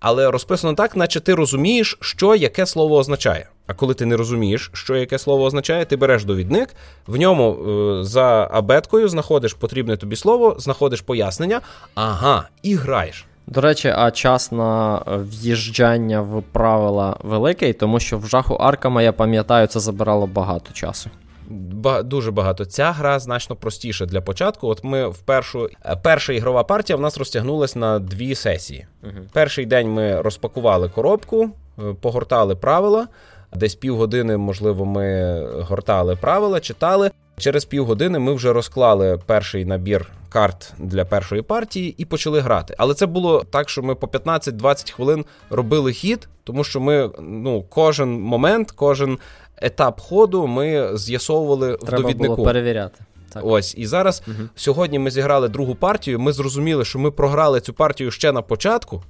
але 0.00 0.30
розписано 0.30 0.74
так, 0.74 0.96
наче 0.96 1.20
ти 1.20 1.34
розумієш, 1.34 1.98
що 2.00 2.34
яке 2.34 2.66
слово 2.66 2.96
означає. 2.96 3.48
А 3.66 3.74
коли 3.74 3.94
ти 3.94 4.06
не 4.06 4.16
розумієш, 4.16 4.70
що 4.72 4.96
яке 4.96 5.18
слово 5.18 5.44
означає, 5.44 5.84
ти 5.84 5.96
береш 5.96 6.24
довідник, 6.24 6.68
в 7.06 7.16
ньому 7.16 7.52
е, 7.52 8.04
за 8.04 8.48
абеткою 8.50 9.08
знаходиш 9.08 9.54
потрібне 9.54 9.96
тобі 9.96 10.16
слово, 10.16 10.56
знаходиш 10.58 11.00
пояснення, 11.00 11.60
ага, 11.94 12.48
і 12.62 12.74
граєш. 12.74 13.24
До 13.50 13.60
речі, 13.60 13.92
а 13.96 14.10
час 14.10 14.52
на 14.52 15.02
в'їжджання 15.06 16.20
в 16.20 16.42
правила 16.52 17.16
великий, 17.22 17.72
тому 17.72 18.00
що 18.00 18.18
в 18.18 18.26
жаху 18.26 18.54
Аркама, 18.54 19.02
я 19.02 19.12
пам'ятаю, 19.12 19.66
це 19.66 19.80
забирало 19.80 20.26
багато 20.26 20.72
часу. 20.72 21.10
Ба- 21.50 22.02
дуже 22.02 22.30
багато. 22.30 22.64
Ця 22.64 22.92
гра 22.92 23.18
значно 23.18 23.56
простіша 23.56 24.06
для 24.06 24.20
початку. 24.20 24.68
От 24.68 24.84
ми 24.84 25.08
в 25.08 25.18
першу 25.18 25.68
е, 25.86 25.96
перша 26.02 26.32
ігрова 26.32 26.64
партія 26.64 26.96
в 26.96 27.00
нас 27.00 27.18
розтягнулась 27.18 27.76
на 27.76 27.98
дві 27.98 28.34
сесії. 28.34 28.86
Угу. 29.02 29.12
Перший 29.32 29.66
день 29.66 29.92
ми 29.92 30.20
розпакували 30.20 30.88
коробку, 30.88 31.50
е, 31.78 31.82
погортали 32.00 32.56
правила. 32.56 33.08
Десь 33.54 33.74
півгодини, 33.74 34.36
можливо, 34.36 34.84
ми 34.84 35.38
гортали 35.60 36.16
правила, 36.16 36.60
читали. 36.60 37.10
Через 37.38 37.64
півгодини 37.64 38.18
ми 38.18 38.32
вже 38.32 38.52
розклали 38.52 39.18
перший 39.26 39.64
набір 39.64 40.10
карт 40.28 40.74
для 40.78 41.04
першої 41.04 41.42
партії 41.42 41.94
і 41.98 42.04
почали 42.04 42.40
грати. 42.40 42.74
Але 42.78 42.94
це 42.94 43.06
було 43.06 43.44
так, 43.50 43.68
що 43.68 43.82
ми 43.82 43.94
по 43.94 44.06
15-20 44.06 44.92
хвилин 44.92 45.24
робили 45.50 45.92
хід, 45.92 46.28
тому 46.44 46.64
що 46.64 46.80
ми 46.80 47.10
ну, 47.20 47.64
кожен 47.68 48.20
момент, 48.20 48.70
кожен 48.70 49.18
етап 49.56 50.00
ходу 50.00 50.46
ми 50.46 50.96
з'ясовували 50.96 51.78
в 51.80 51.90
довіднику. 51.90 52.34
було 52.34 52.46
перевіряти. 52.46 53.00
Так. 53.32 53.42
Ось 53.46 53.74
і 53.78 53.86
зараз 53.86 54.22
угу. 54.26 54.48
сьогодні 54.56 54.98
ми 54.98 55.10
зіграли 55.10 55.48
другу 55.48 55.74
партію. 55.74 56.20
Ми 56.20 56.32
зрозуміли, 56.32 56.84
що 56.84 56.98
ми 56.98 57.10
програли 57.10 57.60
цю 57.60 57.72
партію 57.72 58.10
ще 58.10 58.32
на 58.32 58.42
початку. 58.42 59.02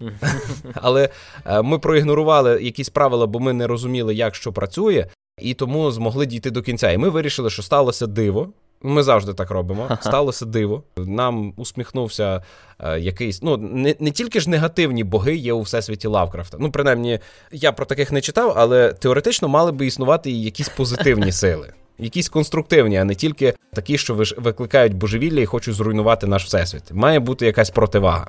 Але 0.74 1.08
е, 1.46 1.62
ми 1.62 1.78
проігнорували 1.78 2.62
якісь 2.62 2.88
правила, 2.88 3.26
бо 3.26 3.40
ми 3.40 3.52
не 3.52 3.66
розуміли, 3.66 4.14
як 4.14 4.34
що 4.34 4.52
працює, 4.52 5.06
і 5.38 5.54
тому 5.54 5.90
змогли 5.90 6.26
дійти 6.26 6.50
до 6.50 6.62
кінця. 6.62 6.90
І 6.90 6.98
ми 6.98 7.08
вирішили, 7.08 7.50
що 7.50 7.62
сталося 7.62 8.06
диво. 8.06 8.48
Ми 8.82 9.02
завжди 9.02 9.34
так 9.34 9.50
робимо. 9.50 9.98
Сталося 10.00 10.46
диво. 10.46 10.82
Нам 10.96 11.52
усміхнувся 11.56 12.42
е, 12.78 13.00
якийсь. 13.00 13.42
Ну, 13.42 13.56
не 13.56 13.94
не 14.00 14.10
тільки 14.10 14.40
ж 14.40 14.50
негативні 14.50 15.04
боги 15.04 15.36
є 15.36 15.52
у 15.52 15.60
всесвіті 15.60 16.08
Лавкрафта. 16.08 16.56
Ну, 16.60 16.70
принаймні, 16.70 17.20
я 17.52 17.72
про 17.72 17.86
таких 17.86 18.12
не 18.12 18.20
читав, 18.20 18.54
але 18.56 18.92
теоретично 18.92 19.48
мали 19.48 19.72
би 19.72 19.86
існувати 19.86 20.30
і 20.30 20.42
якісь 20.42 20.68
позитивні 20.68 21.32
сили. 21.42 21.72
Якісь 21.98 22.28
конструктивні, 22.28 22.96
а 22.96 23.04
не 23.04 23.14
тільки 23.14 23.54
такі, 23.72 23.98
що 23.98 24.14
викликають 24.36 24.94
божевілля 24.94 25.40
і 25.40 25.46
хочуть 25.46 25.74
зруйнувати 25.74 26.26
наш 26.26 26.44
всесвіт. 26.44 26.92
Має 26.92 27.20
бути 27.20 27.46
якась 27.46 27.70
противага. 27.70 28.28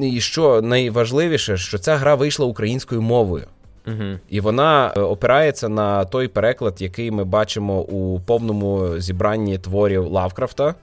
І 0.00 0.20
що 0.20 0.62
найважливіше, 0.62 1.56
що 1.56 1.78
ця 1.78 1.96
гра 1.96 2.14
вийшла 2.14 2.46
українською 2.46 3.02
мовою. 3.02 3.46
Угу. 3.86 4.18
І 4.28 4.40
вона 4.40 4.92
е, 4.96 5.00
опирається 5.00 5.68
на 5.68 6.04
той 6.04 6.28
переклад, 6.28 6.82
який 6.82 7.10
ми 7.10 7.24
бачимо 7.24 7.80
у 7.80 8.20
повному 8.20 8.98
зібранні 8.98 9.58
творів 9.58 10.06
Лавкрафта. 10.06 10.74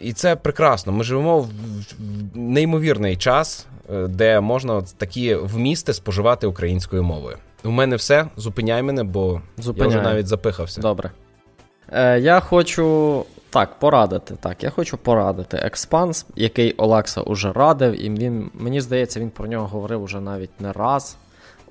І 0.00 0.12
це 0.12 0.36
прекрасно. 0.36 0.92
Ми 0.92 1.04
живемо 1.04 1.40
в 1.40 1.48
неймовірний 2.34 3.16
час, 3.16 3.66
е, 3.92 4.06
де 4.06 4.40
можна 4.40 4.82
такі 4.96 5.34
вмісти 5.34 5.92
споживати 5.92 6.46
українською 6.46 7.02
мовою. 7.02 7.36
У 7.64 7.70
мене 7.70 7.96
все. 7.96 8.26
Зупиняй 8.36 8.82
мене, 8.82 9.04
бо 9.04 9.40
Зупиняю. 9.58 9.92
я 9.92 9.98
вже 9.98 10.08
навіть 10.08 10.26
запихався. 10.26 10.80
Добре. 10.80 11.10
Е, 11.92 12.20
Я 12.20 12.40
хочу 12.40 13.24
так, 13.50 13.78
порадити. 13.78 14.34
Так, 14.40 14.62
я 14.62 14.70
хочу 14.70 14.96
порадити 14.98 15.56
Експанс, 15.56 16.26
який 16.36 16.72
Олекса 16.72 17.20
уже 17.20 17.52
радив, 17.52 18.04
і 18.04 18.10
він, 18.10 18.50
мені 18.54 18.80
здається, 18.80 19.20
він 19.20 19.30
про 19.30 19.46
нього 19.46 19.66
говорив 19.66 20.02
уже 20.02 20.20
навіть 20.20 20.60
не 20.60 20.72
раз. 20.72 21.16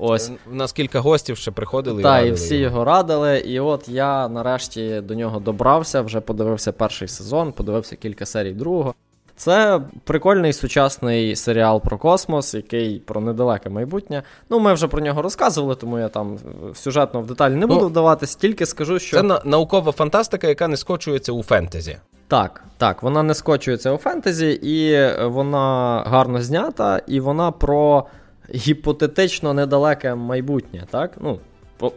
Ось. 0.03 0.31
У 0.51 0.55
нас 0.55 0.71
кілька 0.71 0.99
гостів 0.99 1.37
ще 1.37 1.51
приходили. 1.51 2.03
Так, 2.03 2.25
і, 2.25 2.27
і 2.27 2.31
всі 2.31 2.55
його 2.55 2.85
радили. 2.85 3.39
І 3.39 3.59
от 3.59 3.89
я 3.89 4.27
нарешті 4.27 5.01
до 5.01 5.15
нього 5.15 5.39
добрався, 5.39 6.01
вже 6.01 6.21
подивився 6.21 6.71
перший 6.71 7.07
сезон, 7.07 7.51
подивився 7.51 7.95
кілька 7.95 8.25
серій 8.25 8.53
другого. 8.53 8.93
Це 9.35 9.81
прикольний 10.03 10.53
сучасний 10.53 11.35
серіал 11.35 11.81
про 11.81 11.97
космос, 11.97 12.53
який 12.53 12.99
про 12.99 13.21
недалеке 13.21 13.69
майбутнє. 13.69 14.23
Ну, 14.49 14.59
ми 14.59 14.73
вже 14.73 14.87
про 14.87 15.01
нього 15.01 15.21
розказували, 15.21 15.75
тому 15.75 15.99
я 15.99 16.07
там 16.07 16.37
сюжетно 16.73 17.21
в 17.21 17.27
деталі 17.27 17.55
не 17.55 17.67
буду 17.67 17.81
ну, 17.81 17.87
вдаватись, 17.87 18.35
тільки 18.35 18.65
скажу, 18.65 18.99
що. 18.99 19.17
Це 19.17 19.39
наукова 19.45 19.91
фантастика, 19.91 20.47
яка 20.47 20.67
не 20.67 20.77
скочується 20.77 21.31
у 21.31 21.43
фентезі. 21.43 21.97
Так, 22.27 22.63
так, 22.77 23.03
вона 23.03 23.23
не 23.23 23.33
скочується 23.33 23.91
у 23.91 23.97
фентезі, 23.97 24.49
і 24.51 25.07
вона 25.25 26.03
гарно 26.07 26.41
знята, 26.41 27.01
і 27.07 27.19
вона 27.19 27.51
про 27.51 28.05
гіпотетично 28.55 29.53
недалеке 29.53 30.15
майбутнє. 30.15 30.83
так? 30.91 31.11
Ну, 31.21 31.39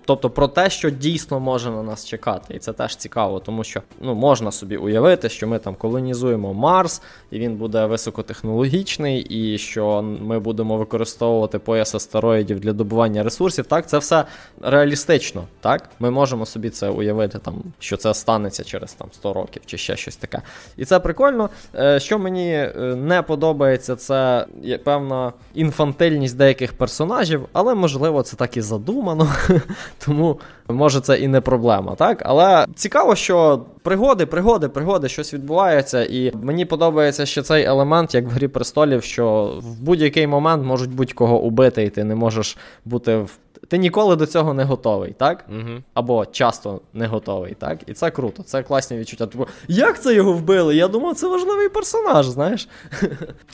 Тобто 0.04 0.30
про 0.30 0.48
те, 0.48 0.70
що 0.70 0.90
дійсно 0.90 1.40
може 1.40 1.70
на 1.70 1.82
нас 1.82 2.06
чекати. 2.06 2.54
І 2.54 2.58
це 2.58 2.72
теж 2.72 2.96
цікаво, 2.96 3.40
тому 3.40 3.64
що 3.64 3.82
ну, 4.00 4.14
можна 4.14 4.52
собі 4.52 4.76
уявити, 4.76 5.28
що 5.28 5.48
ми 5.48 5.58
там 5.58 5.74
колонізуємо 5.74 6.54
Марс, 6.54 7.02
і 7.30 7.38
він 7.38 7.56
буде 7.56 7.86
високотехнологічний, 7.86 9.20
і 9.20 9.58
що 9.58 10.02
ми 10.02 10.38
будемо 10.38 10.76
використовувати 10.76 11.58
пояс 11.58 11.94
астероїдів 11.94 12.60
для 12.60 12.72
добування 12.72 13.22
ресурсів. 13.22 13.66
Так, 13.66 13.88
це 13.88 13.98
все 13.98 14.24
реалістично. 14.62 15.44
так? 15.60 15.90
Ми 15.98 16.10
можемо 16.10 16.46
собі 16.46 16.70
це 16.70 16.88
уявити, 16.88 17.38
там, 17.38 17.62
що 17.78 17.96
це 17.96 18.14
станеться 18.14 18.64
через 18.64 18.92
там, 18.92 19.08
100 19.12 19.32
років 19.32 19.62
чи 19.66 19.78
ще 19.78 19.96
щось 19.96 20.16
таке. 20.16 20.42
І 20.76 20.84
це 20.84 21.00
прикольно. 21.00 21.50
Е, 21.74 22.00
що 22.00 22.18
мені 22.18 22.52
е, 22.52 22.72
не 22.96 23.22
подобається, 23.22 23.96
це 23.96 24.46
певна 24.84 25.32
інфантильність 25.54 26.36
деяких 26.36 26.72
персонажів, 26.72 27.48
але 27.52 27.74
можливо 27.74 28.22
це 28.22 28.36
так 28.36 28.56
і 28.56 28.60
задумано. 28.60 29.28
Тому 29.98 30.40
може 30.68 31.00
це 31.00 31.18
і 31.18 31.28
не 31.28 31.40
проблема, 31.40 31.94
так? 31.94 32.22
Але 32.24 32.66
цікаво, 32.74 33.14
що 33.14 33.60
пригоди, 33.82 34.26
пригоди, 34.26 34.68
пригоди, 34.68 35.08
щось 35.08 35.34
відбувається, 35.34 36.04
і 36.04 36.32
мені 36.42 36.64
подобається 36.64 37.26
ще 37.26 37.42
цей 37.42 37.64
елемент, 37.64 38.14
як 38.14 38.24
в 38.24 38.28
Грі 38.28 38.48
престолів, 38.48 39.02
що 39.02 39.54
в 39.62 39.80
будь-який 39.80 40.26
момент 40.26 40.64
можуть 40.64 40.90
будь-кого 40.90 41.40
убити, 41.40 41.82
і 41.82 41.90
ти 41.90 42.04
не 42.04 42.14
можеш 42.14 42.56
бути 42.84 43.16
в 43.16 43.38
ти 43.68 43.78
ніколи 43.78 44.16
до 44.16 44.26
цього 44.26 44.54
не 44.54 44.64
готовий, 44.64 45.12
так? 45.12 45.44
Угу. 45.48 45.82
Або 45.94 46.26
часто 46.26 46.80
не 46.92 47.06
готовий, 47.06 47.54
так? 47.54 47.78
І 47.86 47.92
це 47.92 48.10
круто, 48.10 48.42
це 48.42 48.62
класні 48.62 48.96
відчуття. 48.96 49.26
Тобто, 49.26 49.52
як 49.68 50.02
це 50.02 50.14
його 50.14 50.32
вбили? 50.32 50.76
Я 50.76 50.88
думав, 50.88 51.14
це 51.14 51.28
важливий 51.28 51.68
персонаж, 51.68 52.26
знаєш. 52.26 52.68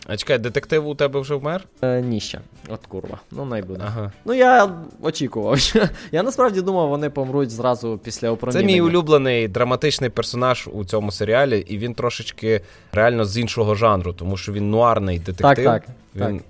А 0.07 0.17
чекай, 0.17 0.39
детектив 0.39 0.89
у 0.89 0.95
тебе 0.95 1.21
вже 1.21 1.35
вмер? 1.35 1.65
Е, 1.83 2.01
Ні 2.03 2.21
ще. 2.21 2.41
От 2.69 2.87
курва. 2.87 3.21
Ну, 3.31 3.45
найбуде. 3.45 3.83
Ага. 3.87 4.13
Ну, 4.25 4.35
я 4.35 4.71
очікував. 5.03 5.59
Я 6.13 6.23
насправді 6.23 6.61
думав, 6.61 6.91
вони 7.01 7.11
помруть 7.11 7.51
зразу 7.51 8.01
після 8.05 8.31
опромінення. 8.31 8.69
Це 8.69 8.75
мій 8.75 8.81
улюблений 8.81 9.49
драматичний 9.49 10.11
персонаж 10.11 10.69
у 10.73 10.85
цьому 10.85 11.13
серіалі, 11.13 11.59
і 11.59 11.79
він 11.79 11.95
трошечки 11.95 12.61
реально 12.93 13.25
з 13.25 13.39
іншого 13.39 13.75
жанру, 13.75 14.13
тому 14.13 14.37
що 14.37 14.53
він 14.53 14.71
нуарний 14.71 15.19
детектив. 15.19 15.65
Так, 15.65 15.85
так. 15.85 16.29
Він... 16.31 16.41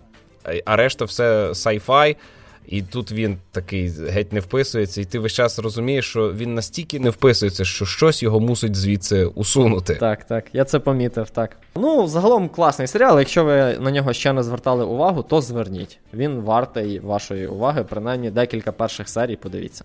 так. 0.43 0.57
А 0.65 0.77
решта 0.77 1.05
все 1.05 1.49
sci-fi. 1.49 2.17
І 2.67 2.83
тут 2.83 3.13
він 3.13 3.39
такий 3.51 3.89
геть 3.89 4.33
не 4.33 4.41
вписується, 4.41 5.01
і 5.01 5.05
ти 5.05 5.19
весь 5.19 5.33
час 5.33 5.59
розумієш, 5.59 6.09
що 6.09 6.33
він 6.33 6.55
настільки 6.55 7.01
не 7.01 7.11
вписується, 7.11 7.65
що 7.65 7.85
щось 7.85 8.23
його 8.23 8.41
мусить 8.41 8.75
звідси 8.75 9.25
усунути. 9.25 9.95
Так, 9.95 10.25
так, 10.25 10.45
я 10.53 10.65
це 10.65 10.79
помітив, 10.79 11.31
так. 11.31 11.57
Ну, 11.75 12.07
загалом 12.07 12.49
класний 12.49 12.89
серіал. 12.89 13.19
Якщо 13.19 13.45
ви 13.45 13.79
на 13.81 13.91
нього 13.91 14.13
ще 14.13 14.33
не 14.33 14.43
звертали 14.43 14.85
увагу, 14.85 15.23
то 15.23 15.41
зверніть. 15.41 15.99
Він 16.15 16.41
вартий 16.41 16.99
вашої 16.99 17.47
уваги, 17.47 17.85
принаймні 17.89 18.31
декілька 18.31 18.73
перших 18.73 19.09
серій, 19.09 19.37
подивіться. 19.37 19.85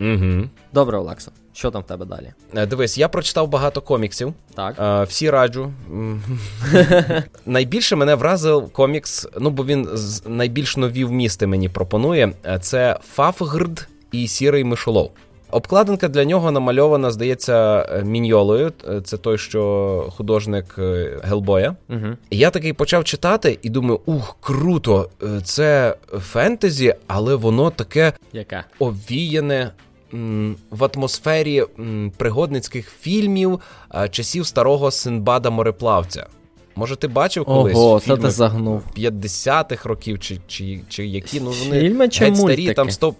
Угу. 0.00 0.48
Добре, 0.72 0.98
Олексо. 0.98 1.30
Що 1.52 1.70
там 1.70 1.82
в 1.82 1.86
тебе 1.86 2.04
далі? 2.04 2.32
Е, 2.54 2.66
дивись, 2.66 2.98
я 2.98 3.08
прочитав 3.08 3.48
багато 3.48 3.80
коміксів. 3.80 4.34
Так. 4.54 4.76
Е, 4.80 5.04
всі 5.04 5.30
раджу. 5.30 5.72
Найбільше 7.46 7.96
мене 7.96 8.14
вразив 8.14 8.70
комікс, 8.72 9.28
ну 9.40 9.50
бо 9.50 9.64
він 9.64 9.88
найбільш 10.26 10.76
нові 10.76 11.04
вмісти 11.04 11.46
мені 11.46 11.68
пропонує. 11.68 12.32
Е, 12.46 12.58
це 12.58 12.98
Фафгрд 13.14 13.88
і 14.12 14.28
Сірий 14.28 14.64
Мишолов. 14.64 15.10
Обкладинка 15.50 16.08
для 16.08 16.24
нього 16.24 16.50
намальована, 16.50 17.10
здається, 17.10 17.86
міньолою. 18.04 18.72
Це 19.04 19.16
той, 19.16 19.38
що 19.38 20.12
художник 20.16 20.78
Гелбоя. 21.22 21.76
Угу. 21.88 22.06
я 22.30 22.50
такий 22.50 22.72
почав 22.72 23.04
читати 23.04 23.58
і 23.62 23.70
думаю: 23.70 24.00
ух, 24.06 24.36
круто! 24.40 25.10
Це 25.44 25.96
фентезі, 26.20 26.94
але 27.06 27.34
воно 27.34 27.70
таке 27.70 28.12
Яке? 28.32 28.64
овіяне 28.78 29.70
в 30.70 30.84
атмосфері 30.94 31.64
пригодницьких 32.16 32.90
фільмів 33.00 33.60
часів 34.10 34.46
старого 34.46 34.90
Синбада 34.90 35.50
мореплавця. 35.50 36.26
Може, 36.76 36.96
ти 36.96 37.08
бачив 37.08 37.44
колись 37.44 37.76
Ого, 37.76 38.00
фільми 38.00 38.18
ти 38.18 38.30
загнув. 38.30 38.82
50-х 38.96 39.88
років, 39.88 40.20
чи 40.20 40.38
чи, 40.46 40.80
чи 40.88 41.06
які 41.06 41.40
ну 41.40 41.50
вони 41.64 41.80
Фільми 41.80 42.08
чи 42.08 42.24
геть 42.24 42.36
старі, 42.36 42.74
там 42.74 42.90
стоп. 42.90 43.16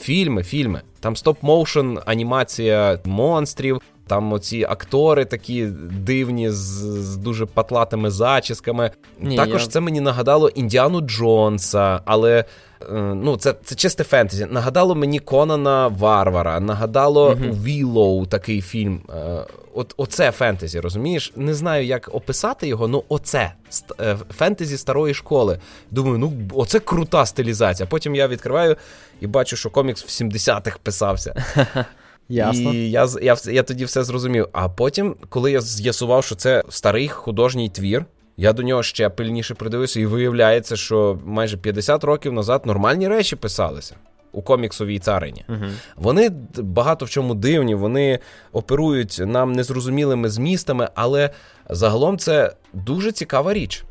Фільми, 0.00 0.42
фільми. 0.42 0.82
Там 1.00 1.14
стоп-моушен, 1.14 2.02
анімація 2.06 2.98
монстрів, 3.04 3.80
там 4.06 4.32
оці 4.32 4.66
актори 4.68 5.24
такі 5.24 5.66
дивні 5.90 6.50
з, 6.50 6.56
з 7.02 7.16
дуже 7.16 7.46
патлатими 7.46 8.10
зачісками. 8.10 8.90
Ні, 9.20 9.36
Також 9.36 9.62
я... 9.62 9.68
це 9.68 9.80
мені 9.80 10.00
нагадало 10.00 10.48
Індіану 10.48 11.00
Джонса, 11.00 12.00
але 12.04 12.44
Е, 12.82 12.92
ну, 13.14 13.36
це 13.36 13.54
це 13.64 13.74
чисте 13.74 14.04
фентезі. 14.04 14.46
Нагадало 14.50 14.94
мені 14.94 15.18
Конана 15.18 15.88
Варвара, 15.88 16.60
нагадало 16.60 17.34
Вілоу 17.34 18.20
uh-huh. 18.20 18.28
такий 18.28 18.60
фільм. 18.60 19.00
Е, 19.10 19.44
от 19.74 19.94
Оце 19.96 20.32
фентезі, 20.32 20.80
розумієш? 20.80 21.32
Не 21.36 21.54
знаю, 21.54 21.86
як 21.86 22.10
описати 22.14 22.68
його, 22.68 22.88
ну 22.88 23.04
оце 23.08 23.52
е, 24.00 24.16
фентезі 24.36 24.78
старої 24.78 25.14
школи. 25.14 25.60
Думаю, 25.90 26.18
ну 26.18 26.32
оце 26.54 26.78
крута 26.80 27.26
стилізація. 27.26 27.86
Потім 27.86 28.14
я 28.14 28.28
відкриваю 28.28 28.76
і 29.20 29.26
бачу, 29.26 29.56
що 29.56 29.70
комікс 29.70 30.04
в 30.04 30.24
70-х 30.24 30.78
писався. 30.82 31.44
Ясно. 32.28 32.74
І 32.74 32.90
я 32.90 33.08
я, 33.22 33.36
я 33.44 33.62
тоді 33.62 33.84
все 33.84 34.04
зрозумів. 34.04 34.48
А 34.52 34.68
потім, 34.68 35.16
коли 35.28 35.52
я 35.52 35.60
з'ясував, 35.60 36.24
що 36.24 36.34
це 36.34 36.62
старий 36.68 37.08
художній 37.08 37.68
твір, 37.68 38.04
я 38.36 38.52
до 38.52 38.62
нього 38.62 38.82
ще 38.82 39.08
пильніше 39.08 39.54
придивився, 39.54 40.00
і 40.00 40.06
виявляється, 40.06 40.76
що 40.76 41.18
майже 41.24 41.56
50 41.56 42.04
років 42.04 42.32
назад 42.32 42.66
нормальні 42.66 43.08
речі 43.08 43.36
писалися. 43.36 43.96
У 44.32 44.42
коміксовій 44.42 44.98
царині. 44.98 45.44
Uh-huh. 45.48 45.70
Вони 45.96 46.30
багато 46.58 47.04
в 47.04 47.10
чому 47.10 47.34
дивні, 47.34 47.74
вони 47.74 48.18
оперують 48.52 49.20
нам 49.26 49.52
незрозумілими 49.52 50.28
змістами, 50.28 50.88
але 50.94 51.30
загалом 51.70 52.18
це 52.18 52.52
дуже 52.72 53.12
цікава 53.12 53.54
річ. 53.54 53.84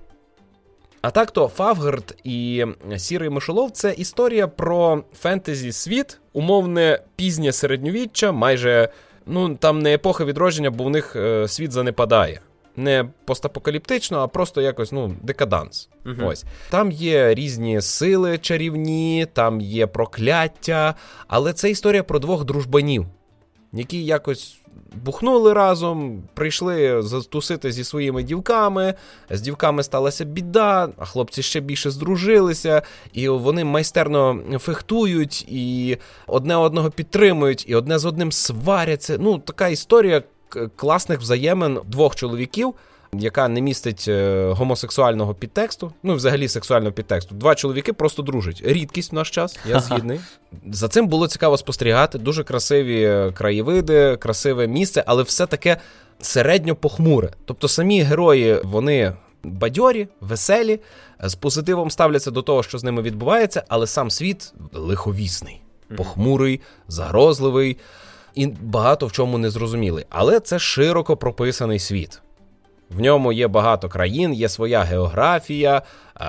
А 1.01 1.11
так 1.11 1.31
то 1.31 1.47
Фавгард 1.47 2.15
і 2.23 2.65
Сірий 2.97 3.29
Мишолов 3.29 3.71
це 3.71 3.93
історія 3.93 4.47
про 4.47 5.03
фентезі 5.19 5.71
світ, 5.71 6.19
умовне 6.35 6.99
пізнє 7.15 7.51
середньовіччя, 7.51 8.31
майже 8.31 8.89
Ну, 9.25 9.55
там 9.55 9.79
не 9.79 9.93
епоха 9.93 10.25
відродження, 10.25 10.71
бо 10.71 10.83
в 10.83 10.89
них 10.89 11.15
е, 11.15 11.47
світ 11.47 11.71
занепадає. 11.71 12.39
Не 12.75 13.05
постапокаліптично, 13.25 14.19
а 14.19 14.27
просто 14.27 14.61
якось 14.61 14.91
ну, 14.91 15.15
декаданс. 15.23 15.89
uh 16.05 16.27
Ось. 16.27 16.45
Там 16.69 16.91
є 16.91 17.33
різні 17.33 17.81
сили 17.81 18.37
чарівні, 18.37 19.27
там 19.33 19.61
є 19.61 19.87
прокляття, 19.87 20.95
але 21.27 21.53
це 21.53 21.69
історія 21.69 22.03
про 22.03 22.19
двох 22.19 22.45
дружбанів, 22.45 23.05
які 23.73 24.05
якось 24.05 24.59
бухнули 25.03 25.53
разом, 25.53 26.23
прийшли 26.33 27.01
затусити 27.01 27.71
зі 27.71 27.83
своїми 27.83 28.23
дівками. 28.23 28.93
З 29.29 29.41
дівками 29.41 29.83
сталася 29.83 30.25
біда, 30.25 30.89
а 30.97 31.05
хлопці 31.05 31.41
ще 31.41 31.59
більше 31.59 31.91
здружилися, 31.91 32.81
і 33.13 33.29
вони 33.29 33.63
майстерно 33.63 34.39
фехтують, 34.59 35.45
і 35.47 35.97
одне 36.27 36.55
одного 36.55 36.89
підтримують, 36.91 37.65
і 37.67 37.75
одне 37.75 37.99
з 37.99 38.05
одним 38.05 38.31
сваряться. 38.31 39.17
Ну, 39.19 39.37
така 39.37 39.67
історія 39.67 40.23
класних 40.75 41.19
взаємин 41.19 41.79
двох 41.85 42.15
чоловіків 42.15 42.73
яка 43.19 43.47
не 43.47 43.61
містить 43.61 44.05
е, 44.07 44.47
гомосексуального 44.51 45.33
підтексту, 45.33 45.93
ну 46.03 46.15
взагалі 46.15 46.47
сексуального 46.47 46.91
підтексту. 46.91 47.35
Два 47.35 47.55
чоловіки 47.55 47.93
просто 47.93 48.21
дружать. 48.21 48.61
Рідкість 48.65 49.11
в 49.11 49.15
наш 49.15 49.29
час, 49.29 49.59
я 49.65 49.79
згідний. 49.79 50.19
За 50.71 50.87
цим 50.87 51.07
було 51.07 51.27
цікаво 51.27 51.57
спостерігати. 51.57 52.17
Дуже 52.17 52.43
красиві 52.43 53.03
е, 53.03 53.31
краєвиди, 53.31 54.17
красиве 54.17 54.67
місце, 54.67 55.03
але 55.07 55.23
все 55.23 55.45
таке 55.45 55.77
середньо 56.21 56.75
похмуре. 56.75 57.31
Тобто 57.45 57.67
самі 57.67 58.01
герої, 58.01 58.61
вони. 58.63 59.13
Бадьорі, 59.47 60.07
веселі, 60.21 60.79
з 61.23 61.35
позитивом 61.35 61.91
ставляться 61.91 62.31
до 62.31 62.41
того, 62.41 62.63
що 62.63 62.77
з 62.77 62.83
ними 62.83 63.01
відбувається, 63.01 63.63
але 63.67 63.87
сам 63.87 64.11
світ 64.11 64.53
лиховісний, 64.73 65.61
похмурий, 65.97 66.61
загрозливий 66.87 67.77
і 68.35 68.47
багато 68.47 69.07
в 69.07 69.11
чому 69.11 69.37
незрозумілий. 69.37 70.05
Але 70.09 70.39
це 70.39 70.59
широко 70.59 71.17
прописаний 71.17 71.79
світ. 71.79 72.21
В 72.89 73.01
ньому 73.01 73.31
є 73.31 73.47
багато 73.47 73.89
країн, 73.89 74.33
є 74.33 74.49
своя 74.49 74.81
географія, 74.81 75.81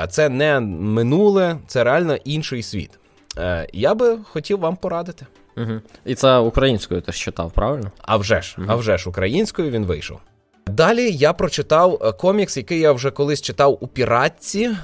це 0.09 0.28
не 0.28 0.61
минуле, 0.61 1.57
це 1.66 1.84
реально 1.84 2.16
інший 2.24 2.62
світ. 2.62 2.90
Е, 3.38 3.66
я 3.72 3.94
би 3.94 4.18
хотів 4.24 4.59
вам 4.59 4.76
порадити. 4.76 5.26
Угу. 5.57 5.80
І 6.04 6.14
це 6.14 6.38
українською 6.38 7.00
ти 7.00 7.12
читав, 7.12 7.52
правильно? 7.52 7.90
А 8.02 8.16
вже 8.16 8.42
ж, 8.42 8.54
угу. 8.59 8.66
а 8.70 8.74
вже 8.74 8.98
ж 8.98 9.09
українською 9.09 9.70
він 9.70 9.86
вийшов. 9.86 10.18
Далі 10.66 11.11
я 11.12 11.32
прочитав 11.32 11.98
е, 12.02 12.12
комікс, 12.12 12.57
який 12.57 12.80
я 12.80 12.92
вже 12.92 13.11
колись 13.11 13.42
читав 13.42 13.78
у 13.80 13.86
піратці 13.86 14.76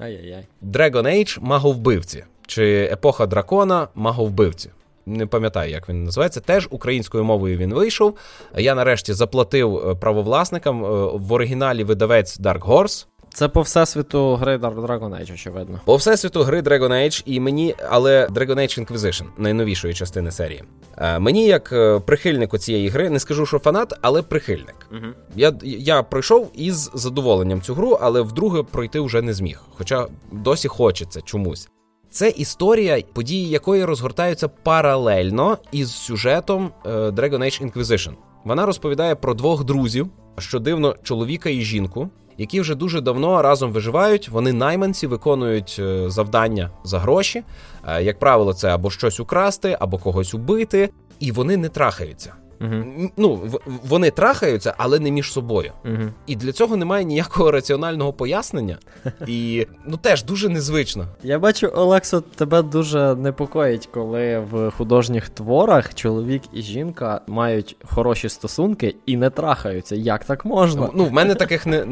Ай-яй-яй. 0.00 0.46
Dragon 0.62 1.06
Age 1.06 1.38
Маговбивці 1.40 2.24
чи 2.46 2.88
Епоха 2.92 3.26
дракона 3.26 3.88
Маговбивці 3.94 4.70
не 5.08 5.26
пам'ятаю, 5.26 5.70
як 5.70 5.88
він 5.88 6.04
називається. 6.04 6.40
Теж 6.40 6.68
українською 6.70 7.24
мовою 7.24 7.58
він 7.58 7.74
вийшов. 7.74 8.16
Я 8.56 8.74
нарешті 8.74 9.12
заплатив 9.12 9.76
е, 9.76 9.94
правовласникам 9.94 10.84
е, 10.84 10.88
в 11.14 11.32
оригіналі 11.32 11.84
видавець 11.84 12.40
Dark 12.40 12.60
Horse. 12.60 13.06
Це 13.34 13.48
по 13.48 13.60
всесвіту 13.60 14.34
гри 14.34 14.56
Dragon 14.56 15.20
Age, 15.20 15.34
очевидно. 15.34 15.80
По 15.84 15.96
всесвіту 15.96 16.42
гри 16.42 16.60
Dragon 16.60 16.90
Age 16.90 17.22
і 17.26 17.40
мені, 17.40 17.74
але 17.90 18.26
Dragon 18.26 18.56
Age 18.56 18.86
Inquisition, 18.86 19.24
найновішої 19.38 19.94
частини 19.94 20.30
серії. 20.30 20.64
Е, 20.96 21.18
мені, 21.18 21.46
як 21.46 21.74
прихильнику 22.06 22.58
цієї 22.58 22.88
гри, 22.88 23.10
не 23.10 23.20
скажу, 23.20 23.46
що 23.46 23.58
фанат, 23.58 23.94
але 24.02 24.22
прихильник. 24.22 24.76
Угу. 24.92 25.06
Я 25.36 25.52
я 25.62 26.02
пройшов 26.02 26.50
із 26.54 26.90
задоволенням 26.94 27.62
цю 27.62 27.74
гру, 27.74 27.98
але 28.00 28.22
вдруге 28.22 28.62
пройти 28.62 29.00
вже 29.00 29.22
не 29.22 29.34
зміг. 29.34 29.60
Хоча 29.76 30.06
досі 30.32 30.68
хочеться 30.68 31.20
чомусь. 31.20 31.68
Це 32.10 32.28
історія, 32.28 33.02
події 33.12 33.48
якої 33.48 33.84
розгортаються 33.84 34.48
паралельно 34.48 35.58
із 35.72 35.94
сюжетом 35.94 36.70
е, 36.86 36.90
Dragon 36.90 37.38
Age 37.38 37.72
Inquisition. 37.72 38.12
Вона 38.44 38.66
розповідає 38.66 39.14
про 39.14 39.34
двох 39.34 39.64
друзів, 39.64 40.08
що 40.38 40.58
дивно, 40.58 40.96
чоловіка 41.02 41.50
і 41.50 41.60
жінку, 41.60 42.08
які 42.38 42.60
вже 42.60 42.74
дуже 42.74 43.00
давно 43.00 43.42
разом 43.42 43.72
виживають. 43.72 44.28
Вони 44.28 44.52
найманці 44.52 45.06
виконують 45.06 45.76
е, 45.78 46.10
завдання 46.10 46.70
за 46.84 46.98
гроші. 46.98 47.42
Е, 47.88 48.02
як 48.02 48.18
правило, 48.18 48.54
це 48.54 48.68
або 48.68 48.90
щось 48.90 49.20
украсти, 49.20 49.76
або 49.80 49.98
когось 49.98 50.34
убити, 50.34 50.90
і 51.20 51.32
вони 51.32 51.56
не 51.56 51.68
трахаються. 51.68 52.34
Угу. 52.60 53.10
Ну, 53.16 53.50
Вони 53.66 54.10
трахаються, 54.10 54.74
але 54.78 54.98
не 54.98 55.10
між 55.10 55.32
собою. 55.32 55.72
Угу. 55.84 56.10
І 56.26 56.36
для 56.36 56.52
цього 56.52 56.76
немає 56.76 57.04
ніякого 57.04 57.50
раціонального 57.50 58.12
пояснення. 58.12 58.78
І 59.26 59.66
ну 59.86 59.96
теж 59.96 60.24
дуже 60.24 60.48
незвично. 60.48 61.06
Я 61.22 61.38
бачу, 61.38 61.72
Олексо, 61.74 62.20
тебе 62.20 62.62
дуже 62.62 63.14
непокоїть, 63.14 63.86
коли 63.86 64.38
в 64.38 64.70
художніх 64.70 65.28
творах 65.28 65.94
чоловік 65.94 66.42
і 66.52 66.62
жінка 66.62 67.20
мають 67.26 67.76
хороші 67.84 68.28
стосунки 68.28 68.94
і 69.06 69.16
не 69.16 69.30
трахаються. 69.30 69.96
Як 69.96 70.24
так 70.24 70.44
можна? 70.44 70.90
Ну, 70.94 71.04
в 71.04 71.12
мене 71.12 71.34
таких 71.34 71.66
не, 71.66 71.84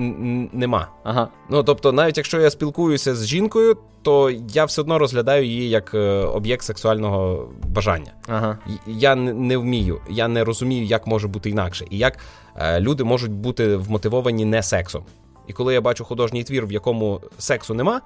нема. 0.52 0.88
Ага. 1.04 1.28
Ну 1.50 1.62
тобто, 1.62 1.92
навіть 1.92 2.16
якщо 2.16 2.40
я 2.40 2.50
спілкуюся 2.50 3.14
з 3.14 3.26
жінкою, 3.26 3.76
то 4.06 4.30
я 4.30 4.64
все 4.64 4.80
одно 4.80 4.98
розглядаю 4.98 5.44
її 5.44 5.68
як 5.68 5.94
е, 5.94 5.98
об'єкт 6.20 6.64
сексуального 6.64 7.48
бажання. 7.68 8.12
Ага. 8.28 8.58
Я 8.86 9.14
не 9.14 9.56
вмію, 9.56 10.00
я 10.10 10.28
не 10.28 10.44
розумію, 10.44 10.84
як 10.84 11.06
може 11.06 11.28
бути 11.28 11.50
інакше, 11.50 11.84
і 11.90 11.98
як 11.98 12.18
е, 12.56 12.80
люди 12.80 13.04
можуть 13.04 13.32
бути 13.32 13.76
вмотивовані 13.76 14.44
не 14.44 14.62
сексом. 14.62 15.04
І 15.46 15.52
коли 15.52 15.74
я 15.74 15.80
бачу 15.80 16.04
художній 16.04 16.44
твір, 16.44 16.66
в 16.66 16.72
якому 16.72 17.20
сексу 17.38 17.74
нема, 17.74 18.00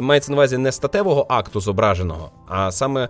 мається 0.00 0.32
на 0.32 0.36
увазі 0.36 0.58
не 0.58 0.72
статевого 0.72 1.26
акту 1.28 1.60
зображеного, 1.60 2.30
а 2.48 2.72
саме 2.72 3.08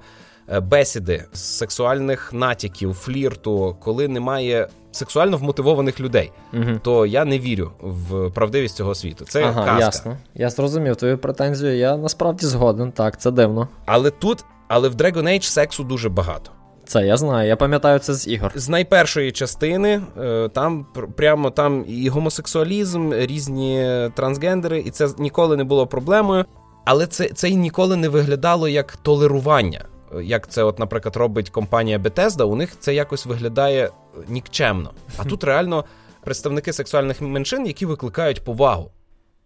е, 0.49 0.61
бесіди, 0.61 1.25
сексуальних 1.33 2.33
натяків, 2.33 2.95
флірту, 2.95 3.77
коли 3.81 4.09
немає 4.09 4.69
сексуально 4.97 5.37
вмотивованих 5.37 6.01
людей, 6.01 6.33
угу. 6.53 6.81
то 6.83 7.07
я 7.07 7.25
не 7.25 7.39
вірю 7.39 7.71
в 7.81 8.31
правдивість 8.31 8.77
цього 8.77 8.95
світу. 8.95 9.25
Це 9.29 9.45
ага, 9.45 9.65
казка. 9.65 9.79
ясно. 9.79 10.17
Я 10.35 10.51
зрозумів 10.51 10.97
твою 10.97 11.19
претензію. 11.19 11.77
Я 11.77 11.97
насправді 11.97 12.47
згоден. 12.47 12.93
Так, 12.93 13.21
це 13.21 13.31
дивно. 13.31 13.69
Але 13.87 14.11
тут, 14.11 14.45
але 14.69 14.89
в 14.89 14.95
Dragon 14.95 15.25
Age 15.25 15.43
сексу 15.43 15.85
дуже 15.85 16.09
багато. 16.09 16.51
Це 16.87 17.07
я 17.07 17.17
знаю, 17.17 17.49
я 17.49 17.57
пам'ятаю 17.57 17.99
це 17.99 18.15
з 18.15 18.29
ігор. 18.29 18.53
З 18.55 18.69
найпершої 18.69 19.33
частини 19.33 20.03
е, 20.21 20.49
там 20.49 20.87
прямо 21.17 21.51
там 21.51 21.85
і 21.89 22.09
гомосексуалізм, 22.09 23.13
різні 23.15 24.11
трансгендери, 24.15 24.81
і 24.81 24.91
це 24.91 25.09
ніколи 25.19 25.57
не 25.57 25.65
було 25.65 25.87
проблемою. 25.87 26.45
Але 26.85 27.07
це 27.07 27.29
це 27.29 27.49
й 27.49 27.57
ніколи 27.57 27.97
не 27.97 28.09
виглядало 28.09 28.69
як 28.69 28.97
толерування 28.97 29.85
як 30.23 30.49
це, 30.49 30.63
от, 30.63 30.79
наприклад, 30.79 31.17
робить 31.17 31.51
компанія 31.51 31.99
Bethesda, 31.99 32.43
у 32.43 32.57
них 32.57 32.77
це 32.79 32.95
якось 32.95 33.27
виглядає 33.27 33.91
нікчемно. 34.29 34.91
А 35.17 35.25
тут 35.25 35.45
реально 35.45 35.85
представники 36.25 36.73
сексуальних 36.73 37.21
меншин, 37.21 37.67
які 37.67 37.87
викликають 37.87 38.45
повагу. 38.45 38.91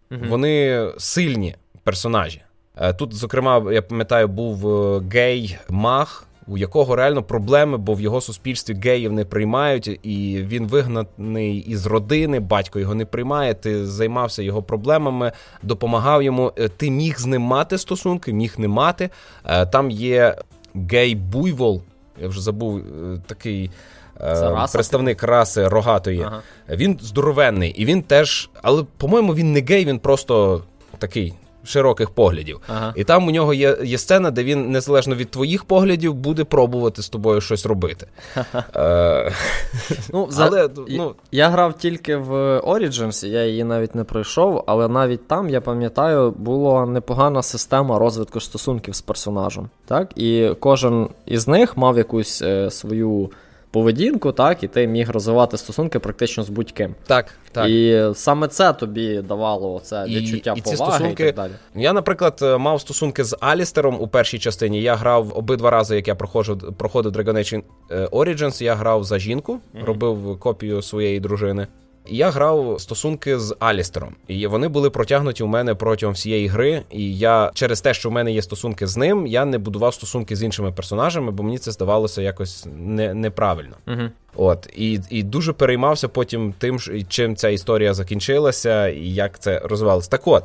Вони 0.09 0.87
сильні 0.97 1.55
персонажі. 1.83 2.41
Е, 2.77 2.93
тут, 2.93 3.13
зокрема, 3.13 3.71
я 3.71 3.81
пам'ятаю, 3.81 4.27
був 4.27 4.67
е, 4.67 5.01
гей 5.13 5.57
Мах, 5.69 6.27
у 6.47 6.57
якого 6.57 6.95
реально 6.95 7.23
проблеми, 7.23 7.77
бо 7.77 7.93
в 7.93 8.01
його 8.01 8.21
суспільстві 8.21 8.73
геїв 8.73 9.13
не 9.13 9.25
приймають, 9.25 9.87
і 10.03 10.41
він 10.47 10.67
вигнаний 10.67 11.57
із 11.57 11.85
родини, 11.85 12.39
батько 12.39 12.79
його 12.79 12.95
не 12.95 13.05
приймає. 13.05 13.53
Ти 13.53 13.85
займався 13.85 14.41
його 14.41 14.63
проблемами, 14.63 15.31
допомагав 15.63 16.23
йому. 16.23 16.53
Е, 16.57 16.69
ти 16.69 16.91
міг 16.91 17.19
з 17.19 17.25
ним 17.25 17.41
мати 17.41 17.77
стосунки, 17.77 18.33
міг 18.33 18.53
не 18.57 18.67
мати. 18.67 19.09
Там 19.71 19.91
є 19.91 20.35
гей 20.75 21.15
Буйвол, 21.15 21.81
я 22.21 22.27
вже 22.27 22.41
забув 22.41 22.77
е, 22.77 22.81
такий. 23.27 23.71
Раса, 24.23 24.73
представник 24.73 25.23
раси 25.23 25.67
рогатої, 25.67 26.21
ага. 26.21 26.41
він 26.69 26.99
здоровенний, 27.01 27.71
і 27.71 27.85
він 27.85 28.03
теж, 28.03 28.49
але, 28.61 28.83
по-моєму, 28.97 29.35
він 29.35 29.51
не 29.51 29.61
гей, 29.61 29.85
він 29.85 29.99
просто 29.99 30.63
такий 30.97 31.33
широких 31.63 32.09
поглядів. 32.09 32.61
Ага. 32.67 32.93
І 32.95 33.03
там 33.03 33.27
у 33.27 33.31
нього 33.31 33.53
є 33.53 33.77
є 33.83 33.97
сцена, 33.97 34.31
де 34.31 34.43
він, 34.43 34.71
незалежно 34.71 35.15
від 35.15 35.31
твоїх 35.31 35.63
поглядів, 35.63 36.13
буде 36.13 36.43
пробувати 36.43 37.01
з 37.01 37.09
тобою 37.09 37.41
щось 37.41 37.65
робити. 37.65 38.07
Е, 38.75 39.31
ну, 40.13 40.29
але, 40.37 40.69
ну... 40.89 41.15
Я 41.31 41.49
грав 41.49 41.73
тільки 41.73 42.15
в 42.15 42.59
Origins, 42.59 43.27
я 43.27 43.45
її 43.45 43.63
навіть 43.63 43.95
не 43.95 44.03
пройшов, 44.03 44.63
але 44.67 44.87
навіть 44.87 45.27
там, 45.27 45.49
я 45.49 45.61
пам'ятаю, 45.61 46.31
була 46.31 46.85
непогана 46.85 47.43
система 47.43 47.99
розвитку 47.99 48.39
стосунків 48.39 48.95
з 48.95 49.01
персонажем. 49.01 49.69
Так? 49.85 50.11
І 50.15 50.49
кожен 50.59 51.09
із 51.25 51.47
них 51.47 51.77
мав 51.77 51.97
якусь 51.97 52.41
е, 52.41 52.71
свою 52.71 53.31
поведінку, 53.71 54.31
так, 54.31 54.63
і 54.63 54.67
ти 54.67 54.87
міг 54.87 55.09
розвивати 55.09 55.57
стосунки 55.57 55.99
практично 55.99 56.43
з 56.43 56.49
будь-ким. 56.49 56.95
Так, 57.07 57.25
так. 57.51 57.69
І 57.69 58.05
саме 58.13 58.47
це 58.47 58.73
тобі 58.73 59.21
давало 59.21 59.79
це 59.83 60.05
відчуття 60.05 60.53
і, 60.55 60.59
і 60.59 60.61
поваги 60.61 60.77
стосунки... 60.77 61.23
і 61.23 61.25
так 61.25 61.35
далі. 61.35 61.51
Я, 61.75 61.93
наприклад, 61.93 62.39
е, 62.41 62.57
мав 62.57 62.81
стосунки 62.81 63.23
з 63.23 63.37
Алістером 63.39 63.97
у 64.01 64.07
першій 64.07 64.39
частині. 64.39 64.81
Я 64.81 64.95
грав 64.95 65.37
обидва 65.37 65.69
рази, 65.69 65.95
як 65.95 66.07
я 66.07 66.15
проходжу 66.15 66.73
проходив 66.77 67.11
Dragon 67.11 67.37
Age 67.37 67.63
е, 67.91 68.05
Origins, 68.05 68.63
я 68.63 68.75
грав 68.75 69.03
за 69.03 69.19
жінку, 69.19 69.53
mm-hmm. 69.53 69.85
робив 69.85 70.39
копію 70.39 70.81
своєї 70.81 71.19
дружини. 71.19 71.67
Я 72.07 72.29
грав 72.29 72.75
стосунки 72.79 73.39
з 73.39 73.55
Алістером, 73.59 74.15
і 74.27 74.47
вони 74.47 74.67
були 74.67 74.89
протягнуті 74.89 75.43
у 75.43 75.47
мене 75.47 75.75
протягом 75.75 76.13
всієї 76.13 76.47
гри. 76.47 76.81
І 76.91 77.17
я 77.17 77.51
через 77.53 77.81
те, 77.81 77.93
що 77.93 78.09
в 78.09 78.11
мене 78.11 78.31
є 78.31 78.41
стосунки 78.41 78.87
з 78.87 78.97
ним, 78.97 79.27
я 79.27 79.45
не 79.45 79.57
будував 79.57 79.93
стосунки 79.93 80.35
з 80.35 80.43
іншими 80.43 80.71
персонажами, 80.71 81.31
бо 81.31 81.43
мені 81.43 81.57
це 81.57 81.71
здавалося 81.71 82.21
якось 82.21 82.67
не, 82.77 83.13
неправильно. 83.13 83.75
Угу. 83.87 84.09
От 84.35 84.69
і 84.75 84.99
і 85.09 85.23
дуже 85.23 85.53
переймався 85.53 86.07
потім 86.07 86.53
тим, 86.57 86.79
чим 87.07 87.35
ця 87.35 87.49
історія 87.49 87.93
закінчилася, 87.93 88.87
і 88.87 89.07
як 89.07 89.39
це 89.39 89.59
розвивалося. 89.59 90.09
Так 90.09 90.27
от. 90.27 90.43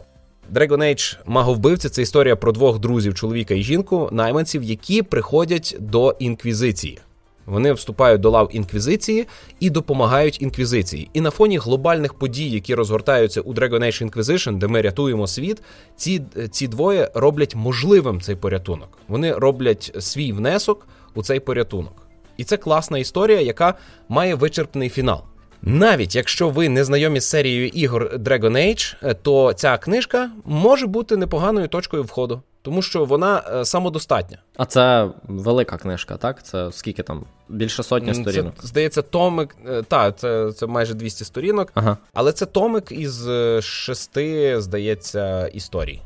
Dragon 0.53 0.79
Age 0.79 1.17
маговбивці 1.27 1.89
це 1.89 2.03
історія 2.03 2.37
про 2.37 2.53
двох 2.53 2.79
друзів, 2.79 3.15
чоловіка 3.15 3.55
і 3.55 3.63
жінку, 3.63 4.09
найманців, 4.13 4.63
які 4.63 5.03
приходять 5.03 5.77
до 5.81 6.17
інквізиції. 6.19 6.99
Вони 7.47 7.73
вступають 7.73 8.21
до 8.21 8.31
лав 8.31 8.49
інквізиції 8.53 9.27
і 9.61 9.71
допомагають 9.71 10.43
інквізиції. 10.43 11.11
І 11.13 11.21
на 11.21 11.31
фоні 11.31 11.59
глобальних 11.59 12.15
подій, 12.15 12.51
які 12.51 12.75
розгортаються 12.75 13.41
у 13.41 13.55
Dragon 13.55 13.83
Age 13.83 14.11
Inquisition, 14.11 14.59
де 14.59 14.67
ми 14.67 14.83
рятуємо 14.83 15.27
світ, 15.27 15.63
ці 15.97 16.23
ці 16.51 16.69
двоє 16.69 17.11
роблять 17.15 17.55
можливим 17.55 18.21
цей 18.21 18.37
порятунок. 18.37 18.99
Вони 19.09 19.33
роблять 19.33 19.93
свій 19.99 20.33
внесок 20.33 20.89
у 21.15 21.23
цей 21.23 21.41
порятунок. 21.41 22.07
І 22.37 22.45
це 22.45 22.57
класна 22.57 22.99
історія, 22.99 23.41
яка 23.41 23.75
має 24.09 24.35
вичерпний 24.35 24.89
фінал. 24.89 25.23
Навіть 25.63 26.17
якщо 26.17 26.49
ви 26.49 26.69
не 26.69 26.85
знайомі 26.85 27.21
з 27.21 27.29
серією 27.29 27.69
ігор 27.69 28.17
Dragon 28.17 28.53
Age, 28.53 29.15
то 29.23 29.53
ця 29.53 29.79
книжка 29.79 30.31
може 30.45 30.87
бути 30.87 31.17
непоганою 31.17 31.69
точкою 31.69 32.03
входу 32.03 32.43
тому 32.67 32.83
що 32.83 33.05
вона 33.05 33.43
е, 33.55 33.65
самодостатня. 33.65 34.39
А 34.57 34.65
це 34.65 35.09
велика 35.29 35.77
книжка, 35.77 36.17
так? 36.17 36.43
Це 36.43 36.69
скільки 36.73 37.03
там? 37.03 37.25
Більше 37.49 37.83
сотні 37.83 38.15
сторінок? 38.15 38.55
Це, 38.61 38.67
Здається, 38.67 39.03
томик. 39.03 39.57
Е, 39.69 39.83
так, 39.83 40.19
це 40.19 40.53
це 40.53 40.67
майже 40.67 40.95
200 40.95 41.25
сторінок, 41.25 41.73
ага. 41.75 41.97
але 42.15 42.33
це 42.33 42.47
томик 42.47 42.93
із 42.93 43.29
е, 43.29 43.63
шести, 43.63 44.61
здається, 44.61 45.47
історій. 45.47 46.03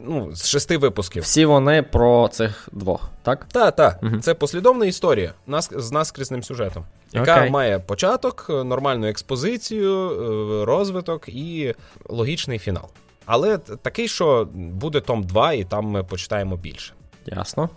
Ну, 0.00 0.34
з 0.34 0.46
шести 0.46 0.78
випусків. 0.78 1.22
Всі 1.22 1.44
вони 1.44 1.82
про 1.82 2.28
цих 2.28 2.68
двох, 2.72 3.10
так? 3.22 3.46
Так, 3.52 3.76
так. 3.76 3.98
Угу. 4.02 4.18
Це 4.20 4.34
послідовна 4.34 4.86
історія 4.86 5.32
нас, 5.46 5.70
з 5.76 5.92
наскрізним 5.92 6.42
сюжетом, 6.42 6.84
яка 7.12 7.36
okay. 7.36 7.50
має 7.50 7.78
початок, 7.78 8.46
нормальну 8.48 9.06
експозицію, 9.06 10.64
розвиток 10.64 11.28
і 11.28 11.74
логічний 12.08 12.58
фінал. 12.58 12.88
Але 13.26 13.58
такий, 13.58 14.08
що 14.08 14.48
буде 14.54 15.00
Том 15.00 15.22
2, 15.22 15.52
і 15.52 15.64
там 15.64 15.84
ми 15.84 16.04
почитаємо 16.04 16.56
більше. 16.56 16.92
Ясно. 17.26 17.70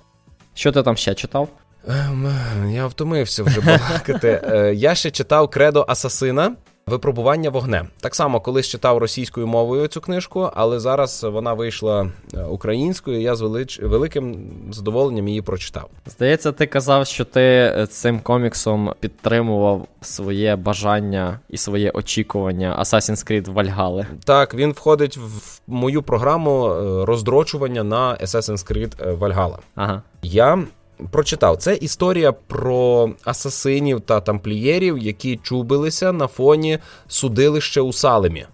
Що 0.53 0.71
ти 0.71 0.83
там 0.83 0.97
ще 0.97 1.13
читав? 1.13 1.49
Ем, 1.87 2.31
я 2.71 2.87
втомився 2.87 3.43
вже 3.43 3.61
балакати. 3.61 4.41
Е, 4.43 4.73
я 4.75 4.95
ще 4.95 5.11
читав 5.11 5.49
Кредо 5.49 5.85
Асасина. 5.87 6.55
Випробування 6.89 7.49
вогнем. 7.49 7.87
Так 8.01 8.15
само 8.15 8.41
колись 8.41 8.67
читав 8.67 8.97
російською 8.97 9.47
мовою 9.47 9.87
цю 9.87 10.01
книжку, 10.01 10.49
але 10.53 10.79
зараз 10.79 11.23
вона 11.23 11.53
вийшла 11.53 12.11
е, 12.33 12.43
українською. 12.43 13.19
і 13.19 13.23
Я 13.23 13.35
з 13.35 13.41
велич... 13.41 13.79
великим 13.79 14.51
задоволенням 14.71 15.27
її 15.27 15.41
прочитав. 15.41 15.89
Здається, 16.05 16.51
ти 16.51 16.65
казав, 16.65 17.07
що 17.07 17.25
ти 17.25 17.41
е, 17.41 17.87
цим 17.89 18.19
коміксом 18.19 18.93
підтримував 18.99 19.87
своє 20.01 20.55
бажання 20.55 21.39
і 21.49 21.57
своє 21.57 21.91
очікування 21.91 22.77
Assassin's 22.79 23.31
Creed 23.31 23.53
Valhalla. 23.53 24.05
Так, 24.25 24.53
він 24.53 24.71
входить 24.71 25.17
в 25.17 25.59
мою 25.67 26.03
програму 26.03 26.69
е, 26.69 27.05
роздрочування 27.05 27.83
на 27.83 28.17
Assassin's 28.21 28.71
Creed 28.71 29.19
Valhalla. 29.19 29.57
Ага. 29.75 30.01
Я 30.21 30.63
прочитав. 31.11 31.57
Це 31.57 31.75
історія 31.75 32.31
про 32.31 33.11
асасинів 33.23 34.01
та 34.01 34.21
тамплієрів, 34.21 34.97
які 34.97 35.37
чубилися 35.37 36.11
на 36.11 36.27
фоні 36.27 36.79
судилища 37.07 37.81
у 37.81 37.93
Салемі 37.93 38.45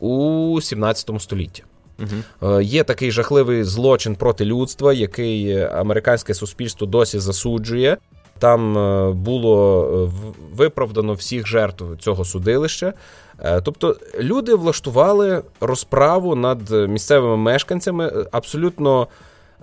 у 0.00 0.60
17 0.60 1.10
столітті. 1.18 1.64
Угу. 1.98 2.60
Є 2.60 2.84
такий 2.84 3.10
жахливий 3.10 3.64
злочин 3.64 4.14
проти 4.14 4.44
людства, 4.44 4.92
який 4.92 5.62
американське 5.62 6.34
суспільство 6.34 6.86
досі 6.86 7.18
засуджує. 7.18 7.96
Там 8.38 8.78
е, 8.78 9.12
було 9.12 9.84
е, 9.84 10.32
виправдано 10.56 11.12
всіх 11.12 11.46
жертв 11.46 11.84
цього 11.98 12.24
судилища. 12.24 12.92
Тобто 13.62 13.96
люди 14.20 14.54
влаштували 14.54 15.42
розправу 15.60 16.34
над 16.34 16.70
місцевими 16.70 17.36
мешканцями 17.36 18.26
абсолютно 18.32 19.08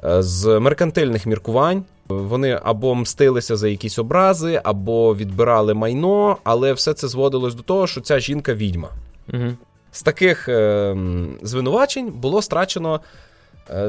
з 0.03 0.59
меркантильних 0.59 1.25
міркувань. 1.25 1.83
Вони 2.07 2.59
або 2.63 2.95
мстилися 2.95 3.55
за 3.55 3.67
якісь 3.67 3.99
образи, 3.99 4.61
або 4.63 5.15
відбирали 5.15 5.73
майно, 5.73 6.37
але 6.43 6.73
все 6.73 6.93
це 6.93 7.07
зводилось 7.07 7.55
до 7.55 7.63
того, 7.63 7.87
що 7.87 8.01
ця 8.01 8.19
жінка 8.19 8.53
відьма. 8.53 8.89
Угу. 9.33 9.51
З 9.91 10.03
таких 10.03 10.49
е, 10.49 10.97
звинувачень 11.41 12.11
було 12.11 12.41
страчено 12.41 13.01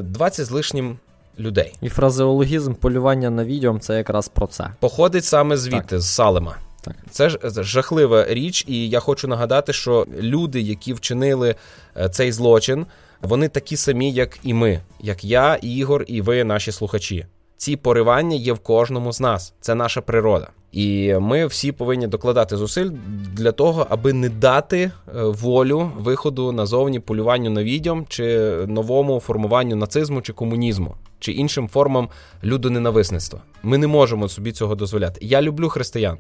20 0.02 0.46
з 0.46 0.50
лишнім 0.50 0.98
людей. 1.38 1.72
І 1.82 1.88
фразеологізм 1.88 2.74
полювання 2.74 3.30
на 3.30 3.44
відьом 3.44 3.80
це 3.80 3.96
якраз 3.96 4.28
про 4.28 4.46
це. 4.46 4.70
Походить 4.80 5.24
саме 5.24 5.56
звідти, 5.56 5.86
так. 5.88 6.00
з 6.00 6.14
Салема. 6.14 6.56
Так. 6.80 6.94
Це 7.10 7.28
ж 7.28 7.38
жахлива 7.44 8.26
річ, 8.28 8.64
і 8.68 8.88
я 8.88 9.00
хочу 9.00 9.28
нагадати, 9.28 9.72
що 9.72 10.06
люди, 10.20 10.60
які 10.60 10.92
вчинили 10.92 11.54
е, 11.96 12.08
цей 12.08 12.32
злочин, 12.32 12.86
вони 13.22 13.48
такі 13.48 13.76
самі, 13.76 14.12
як 14.12 14.38
і 14.42 14.54
ми, 14.54 14.80
як 15.00 15.24
я, 15.24 15.54
Ігор, 15.54 16.04
і 16.06 16.20
ви, 16.20 16.44
наші 16.44 16.72
слухачі. 16.72 17.26
Ці 17.56 17.76
поривання 17.76 18.36
є 18.36 18.52
в 18.52 18.58
кожному 18.58 19.12
з 19.12 19.20
нас. 19.20 19.54
Це 19.60 19.74
наша 19.74 20.00
природа. 20.00 20.48
І 20.72 21.14
ми 21.14 21.46
всі 21.46 21.72
повинні 21.72 22.06
докладати 22.06 22.56
зусиль 22.56 22.90
для 23.32 23.52
того, 23.52 23.86
аби 23.90 24.12
не 24.12 24.28
дати 24.28 24.78
е, 24.78 24.92
волю 25.14 25.90
виходу 25.98 26.52
назовні 26.52 27.00
полюванню 27.00 27.50
на 27.50 27.64
відьом 27.64 28.06
чи 28.08 28.50
новому 28.66 29.20
формуванню 29.20 29.76
нацизму 29.76 30.22
чи 30.22 30.32
комунізму, 30.32 30.94
чи 31.18 31.32
іншим 31.32 31.68
формам 31.68 32.08
людоненависництва. 32.44 33.40
Ми 33.62 33.78
не 33.78 33.86
можемо 33.86 34.28
собі 34.28 34.52
цього 34.52 34.74
дозволяти. 34.74 35.18
Я 35.22 35.42
люблю 35.42 35.68
християн. 35.68 36.18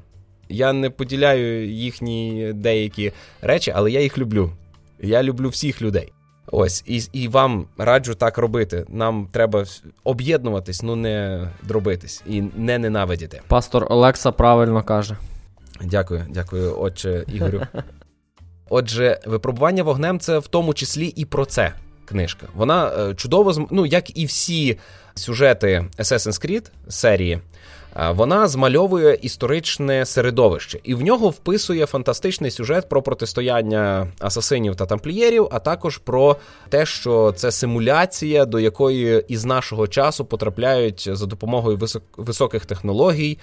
Я 0.48 0.72
не 0.72 0.90
поділяю 0.90 1.70
їхні 1.70 2.52
деякі 2.54 3.12
речі, 3.42 3.72
але 3.76 3.90
я 3.90 4.00
їх 4.00 4.18
люблю. 4.18 4.50
Я 5.00 5.22
люблю 5.22 5.48
всіх 5.48 5.82
людей. 5.82 6.12
Ось, 6.52 6.84
і 6.86 7.02
і 7.12 7.28
вам 7.28 7.66
раджу 7.78 8.14
так 8.18 8.38
робити. 8.38 8.84
Нам 8.88 9.28
треба 9.32 9.64
об'єднуватись, 10.04 10.82
ну 10.82 10.96
не 10.96 11.48
дробитись 11.62 12.22
і 12.26 12.42
не 12.56 12.78
ненавидіти. 12.78 13.40
Пастор 13.48 13.86
Олекса 13.90 14.32
правильно 14.32 14.82
каже. 14.82 15.16
Дякую, 15.82 16.24
дякую, 16.30 16.80
отче 16.80 17.24
Ігорю. 17.32 17.62
Отже, 18.68 19.20
випробування 19.26 19.82
вогнем 19.82 20.20
це 20.20 20.38
в 20.38 20.46
тому 20.46 20.74
числі 20.74 21.06
і 21.06 21.24
про 21.24 21.44
це 21.44 21.72
книжка. 22.04 22.46
Вона 22.54 22.92
е, 22.98 23.14
чудово 23.14 23.66
ну, 23.70 23.86
як 23.86 24.18
і 24.18 24.24
всі 24.24 24.78
сюжети 25.14 25.84
Assassin's 25.98 26.46
Creed 26.46 26.70
серії 26.88 27.40
вона 28.10 28.48
змальовує 28.48 29.18
історичне 29.22 30.06
середовище, 30.06 30.80
і 30.82 30.94
в 30.94 31.02
нього 31.02 31.28
вписує 31.28 31.86
фантастичний 31.86 32.50
сюжет 32.50 32.88
про 32.88 33.02
протистояння 33.02 34.08
асасинів 34.20 34.76
та 34.76 34.86
тамплієрів, 34.86 35.48
а 35.50 35.58
також 35.58 35.98
про 35.98 36.36
те, 36.68 36.86
що 36.86 37.32
це 37.36 37.50
симуляція, 37.50 38.44
до 38.44 38.60
якої 38.60 39.24
із 39.28 39.44
нашого 39.44 39.86
часу 39.86 40.24
потрапляють 40.24 41.08
за 41.12 41.26
допомогою 41.26 41.78
високих 42.16 42.66
технологій 42.66 43.38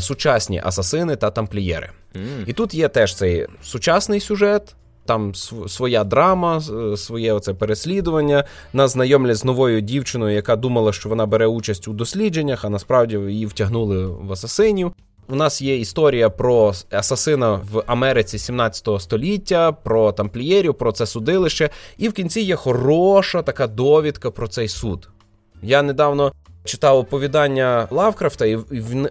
сучасні 0.00 0.60
асасини 0.64 1.16
та 1.16 1.30
тамплієри. 1.30 1.90
Mm. 2.14 2.44
І 2.46 2.52
тут 2.52 2.74
є 2.74 2.88
теж 2.88 3.14
цей 3.14 3.46
сучасний 3.62 4.20
сюжет 4.20 4.74
там 5.08 5.34
своя 5.68 6.04
драма, 6.04 6.60
своє 6.96 7.32
оце 7.32 7.54
переслідування. 7.54 8.44
Нас 8.72 8.92
знайомлять 8.92 9.36
з 9.36 9.44
новою 9.44 9.80
дівчиною, 9.80 10.34
яка 10.34 10.56
думала, 10.56 10.92
що 10.92 11.08
вона 11.08 11.26
бере 11.26 11.46
участь 11.46 11.88
у 11.88 11.92
дослідженнях, 11.92 12.64
а 12.64 12.68
насправді 12.68 13.16
її 13.16 13.46
втягнули 13.46 14.06
в 14.06 14.32
асасинів. 14.32 14.92
У 15.28 15.34
нас 15.34 15.62
є 15.62 15.76
історія 15.76 16.30
про 16.30 16.72
асасина 16.90 17.52
в 17.72 17.82
Америці 17.86 18.38
17 18.38 18.88
століття, 19.00 19.72
про 19.72 20.12
тамплієрів, 20.12 20.74
про 20.74 20.92
це 20.92 21.06
судилище. 21.06 21.70
І 21.98 22.08
в 22.08 22.12
кінці 22.12 22.40
є 22.40 22.56
хороша 22.56 23.42
така 23.42 23.66
довідка 23.66 24.30
про 24.30 24.48
цей 24.48 24.68
суд. 24.68 25.08
Я 25.62 25.82
недавно 25.82 26.32
читав 26.64 26.98
оповідання 26.98 27.88
Лавкрафта, 27.90 28.46
і 28.46 28.56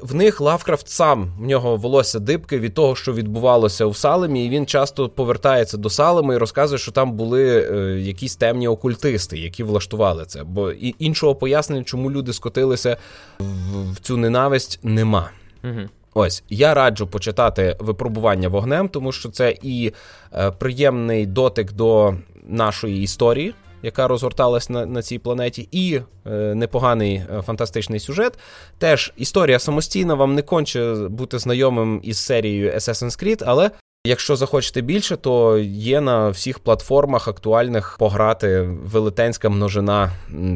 в 0.01 0.15
них 0.15 0.41
Лавкрафт 0.41 0.89
сам 0.89 1.31
в 1.39 1.45
нього 1.45 1.75
волосся 1.75 2.19
дибки 2.19 2.59
від 2.59 2.73
того, 2.73 2.95
що 2.95 3.13
відбувалося 3.13 3.85
у 3.85 3.93
Салемі, 3.93 4.45
і 4.45 4.49
він 4.49 4.65
часто 4.65 5.09
повертається 5.09 5.77
до 5.77 5.89
Салема 5.89 6.33
і 6.33 6.37
розказує, 6.37 6.79
що 6.79 6.91
там 6.91 7.11
були 7.11 7.69
е, 7.71 7.99
якісь 7.99 8.35
темні 8.35 8.67
окультисти, 8.67 9.37
які 9.37 9.63
влаштували 9.63 10.25
це. 10.25 10.43
Бо 10.43 10.71
і 10.71 10.95
іншого 10.99 11.35
пояснення, 11.35 11.83
чому 11.83 12.11
люди 12.11 12.33
скотилися 12.33 12.97
в, 13.39 13.99
цю 14.01 14.17
ненависть, 14.17 14.79
нема. 14.83 15.29
Угу. 15.63 15.81
Ось 16.13 16.43
я 16.49 16.73
раджу 16.73 17.07
почитати 17.11 17.77
випробування 17.79 18.49
вогнем, 18.49 18.89
тому 18.89 19.11
що 19.11 19.29
це 19.29 19.55
і 19.61 19.93
е, 20.33 20.51
приємний 20.51 21.25
дотик 21.25 21.71
до 21.71 22.15
нашої 22.47 23.01
історії 23.01 23.53
яка 23.83 24.07
розгорталась 24.07 24.69
на 24.69 24.85
на 24.85 25.01
цій 25.01 25.19
планеті, 25.19 25.69
і 25.71 26.01
е, 26.25 26.29
непоганий 26.55 27.15
е, 27.15 27.41
фантастичний 27.41 27.99
сюжет. 27.99 28.39
Теж 28.77 29.13
історія 29.17 29.59
самостійна, 29.59 30.13
вам 30.13 30.35
не 30.35 30.41
конче 30.41 30.93
бути 31.09 31.39
знайомим 31.39 31.99
із 32.03 32.17
серією 32.17 32.71
Assassin's 32.71 33.23
Creed, 33.23 33.43
але 33.45 33.71
Якщо 34.05 34.35
захочете 34.35 34.81
більше, 34.81 35.17
то 35.17 35.57
є 35.57 36.01
на 36.01 36.29
всіх 36.29 36.59
платформах 36.59 37.27
актуальних 37.27 37.95
пограти 37.99 38.61
велетенська 38.61 39.49
множина 39.49 40.11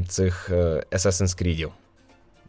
цих 0.07 0.49
е, 0.49 0.83
Assassin's 0.91 1.43
Creed. 1.43 1.69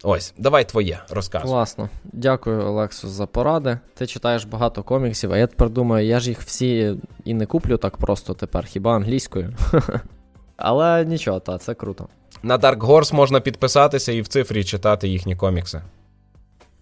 Ось, 0.02 0.34
давай 0.38 0.68
твоє 0.68 1.00
розказуй. 1.10 1.50
Класно. 1.50 1.88
Дякую, 2.04 2.66
Олексу, 2.66 3.08
за 3.08 3.26
поради. 3.26 3.78
Ти 3.94 4.06
читаєш 4.06 4.44
багато 4.44 4.82
коміксів, 4.82 5.32
а 5.32 5.38
я 5.38 5.46
тепер 5.46 5.70
думаю, 5.70 6.06
я 6.06 6.20
ж 6.20 6.28
їх 6.28 6.40
всі 6.40 6.96
і 7.24 7.34
не 7.34 7.46
куплю 7.46 7.76
так 7.76 7.96
просто 7.96 8.34
тепер, 8.34 8.66
хіба 8.66 8.96
англійською. 8.96 9.54
Але 10.62 11.04
нічого, 11.04 11.40
та, 11.40 11.58
це 11.58 11.74
круто. 11.74 12.08
На 12.42 12.58
Dark 12.58 12.78
Horse 12.78 13.14
можна 13.14 13.40
підписатися 13.40 14.12
і 14.12 14.20
в 14.20 14.28
цифрі 14.28 14.64
читати 14.64 15.08
їхні 15.08 15.36
комікси. 15.36 15.82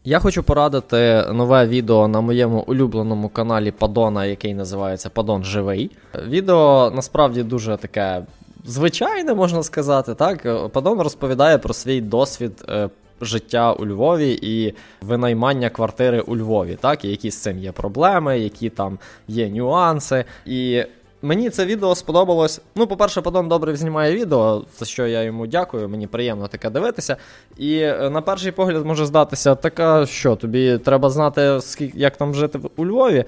Я 0.04 0.18
хочу 0.18 0.42
порадити 0.42 1.24
нове 1.32 1.66
відео 1.66 2.08
на 2.08 2.20
моєму 2.20 2.64
улюбленому 2.66 3.28
каналі 3.28 3.70
Падона, 3.70 4.26
який 4.26 4.54
називається 4.54 5.10
Падон 5.10 5.44
Живий. 5.44 5.90
Відео 6.28 6.92
насправді 6.94 7.42
дуже 7.42 7.76
таке 7.76 8.22
звичайне, 8.64 9.34
можна 9.34 9.62
сказати. 9.62 10.14
так. 10.14 10.70
Падон 10.72 11.00
розповідає 11.00 11.58
про 11.58 11.74
свій 11.74 12.00
досвід 12.00 12.64
е, 12.68 12.88
життя 13.20 13.72
у 13.72 13.86
Львові 13.86 14.38
і 14.42 14.74
винаймання 15.00 15.70
квартири 15.70 16.20
у 16.20 16.36
Львові, 16.36 16.78
так, 16.80 17.04
і 17.04 17.08
які 17.08 17.30
з 17.30 17.42
цим 17.42 17.58
є 17.58 17.72
проблеми, 17.72 18.38
які 18.38 18.70
там 18.70 18.98
є 19.28 19.48
нюанси. 19.48 20.24
І 20.46 20.84
Мені 21.22 21.50
це 21.50 21.66
відео 21.66 21.94
сподобалось. 21.94 22.60
Ну, 22.76 22.86
по-перше, 22.86 23.20
Падон 23.20 23.48
добре 23.48 23.76
знімає 23.76 24.16
відео, 24.16 24.64
за 24.78 24.84
що 24.84 25.06
я 25.06 25.22
йому 25.22 25.46
дякую, 25.46 25.88
мені 25.88 26.06
приємно 26.06 26.48
таке 26.48 26.70
дивитися. 26.70 27.16
І 27.56 27.76
е, 27.78 28.10
на 28.10 28.22
перший 28.22 28.52
погляд 28.52 28.86
може 28.86 29.06
здатися, 29.06 29.54
така 29.54 30.06
що, 30.06 30.36
тобі 30.36 30.78
треба 30.78 31.10
знати, 31.10 31.58
скільки, 31.60 31.98
як 31.98 32.16
там 32.16 32.34
жити 32.34 32.60
у 32.76 32.86
Львові. 32.86 33.24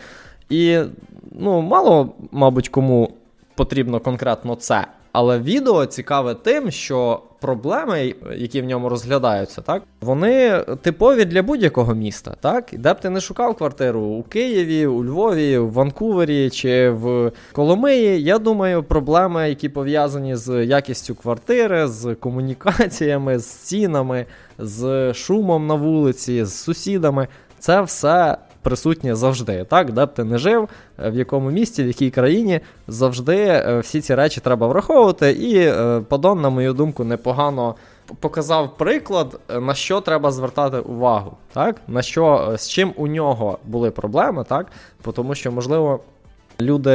І 0.48 0.80
ну, 1.32 1.60
мало, 1.60 2.08
мабуть, 2.30 2.68
кому 2.68 3.12
потрібно 3.54 4.00
конкретно 4.00 4.54
це. 4.54 4.86
Але 5.12 5.38
відео 5.38 5.86
цікаве 5.86 6.34
тим, 6.34 6.70
що 6.70 7.22
проблеми, 7.40 8.14
які 8.36 8.62
в 8.62 8.64
ньому 8.64 8.88
розглядаються, 8.88 9.60
так 9.60 9.82
вони 10.00 10.64
типові 10.82 11.24
для 11.24 11.42
будь-якого 11.42 11.94
міста. 11.94 12.34
Так, 12.40 12.68
де 12.72 12.94
б 12.94 13.00
ти 13.00 13.10
не 13.10 13.20
шукав 13.20 13.54
квартиру 13.54 14.00
у 14.00 14.22
Києві, 14.22 14.86
у 14.86 15.04
Львові, 15.04 15.58
в 15.58 15.72
Ванкувері 15.72 16.50
чи 16.50 16.90
в 16.90 17.32
Коломиї. 17.52 18.22
Я 18.22 18.38
думаю, 18.38 18.82
проблеми, 18.82 19.48
які 19.48 19.68
пов'язані 19.68 20.36
з 20.36 20.64
якістю 20.66 21.14
квартири, 21.14 21.88
з 21.88 22.14
комунікаціями, 22.14 23.38
з 23.38 23.46
цінами, 23.46 24.26
з 24.58 25.14
шумом 25.14 25.66
на 25.66 25.74
вулиці, 25.74 26.44
з 26.44 26.54
сусідами, 26.54 27.28
це 27.58 27.82
все 27.82 28.36
присутнє 28.62 29.14
завжди. 29.14 29.64
Так, 29.64 29.92
де 29.92 30.06
б 30.06 30.14
ти 30.14 30.24
не 30.24 30.38
жив, 30.38 30.68
е, 30.98 31.10
в 31.10 31.16
якому 31.16 31.50
місті, 31.50 31.84
в 31.84 31.86
якій 31.86 32.10
країні 32.10 32.60
завжди 32.88 33.36
е, 33.36 33.78
всі 33.78 34.00
ці 34.00 34.14
речі 34.14 34.40
треба 34.40 34.66
враховувати. 34.66 35.30
І 35.30 35.58
е, 35.58 36.00
Падон, 36.08 36.40
на 36.40 36.50
мою 36.50 36.72
думку, 36.72 37.04
непогано 37.04 37.74
показав 38.20 38.76
приклад, 38.76 39.40
на 39.60 39.74
що 39.74 40.00
треба 40.00 40.30
звертати 40.30 40.78
увагу, 40.78 41.36
так? 41.52 41.76
На 41.88 42.02
що 42.02 42.54
з 42.56 42.68
чим 42.68 42.92
у 42.96 43.06
нього 43.06 43.58
були 43.64 43.90
проблеми, 43.90 44.44
так? 44.48 44.66
Тому 45.14 45.34
що, 45.34 45.52
можливо. 45.52 46.00
Люди, 46.60 46.90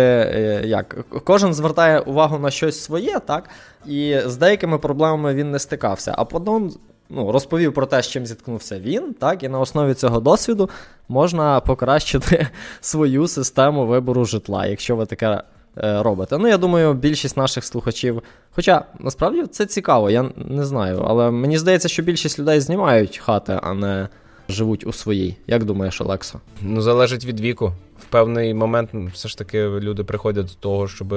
як 0.65 0.97
кожен 1.24 1.53
звертає 1.53 1.99
увагу 1.99 2.39
на 2.39 2.51
щось 2.51 2.84
своє, 2.84 3.20
так 3.20 3.49
і 3.86 4.20
з 4.26 4.38
деякими 4.38 4.78
проблемами 4.78 5.34
він 5.34 5.51
не 5.51 5.59
стикався. 5.59 6.13
А 6.18 6.26
Падон 6.26 6.72
ну, 7.10 7.32
розповів 7.32 7.74
про 7.74 7.86
те, 7.86 8.01
з 8.01 8.08
чим 8.08 8.26
зіткнувся 8.26 8.80
він, 8.80 9.14
так, 9.14 9.43
і 9.43 9.49
на 9.49 9.60
основі 9.60 9.93
цього 9.93 10.20
досвіду 10.20 10.70
можна 11.10 11.60
покращити 11.60 12.47
свою 12.82 13.28
систему 13.28 13.86
вибору 13.86 14.26
житла, 14.26 14.66
якщо 14.66 14.95
ви 14.95 15.05
таке 15.05 15.41
е, 15.78 16.03
робите. 16.03 16.38
Ну, 16.38 16.47
я 16.47 16.58
думаю, 16.58 16.93
більшість 16.93 17.38
наших 17.38 17.64
слухачів. 17.64 18.24
Хоча 18.51 18.86
насправді 18.99 19.43
це 19.43 19.66
цікаво, 19.66 20.10
я 20.10 20.30
не 20.36 20.66
знаю. 20.66 21.05
Але 21.08 21.32
мені 21.32 21.58
здається, 21.58 21.88
що 21.88 22.03
більшість 22.03 22.39
людей 22.39 22.60
знімають 22.60 23.18
хати, 23.18 23.60
а 23.64 23.74
не 23.74 24.08
живуть 24.49 24.88
у 24.88 24.93
своїй. 24.93 25.38
Як 25.47 25.64
думаєш, 25.64 26.01
Олексо? 26.01 26.39
Ну, 26.62 26.82
залежить 26.82 27.26
від 27.26 27.39
віку. 27.39 27.74
В 27.99 28.05
певний 28.05 28.53
момент 28.53 28.89
все 29.14 29.30
ж 29.30 29.38
таки 29.38 29.68
люди 29.68 30.03
приходять 30.03 30.45
до 30.45 30.53
того, 30.53 30.88
щоб 30.88 31.16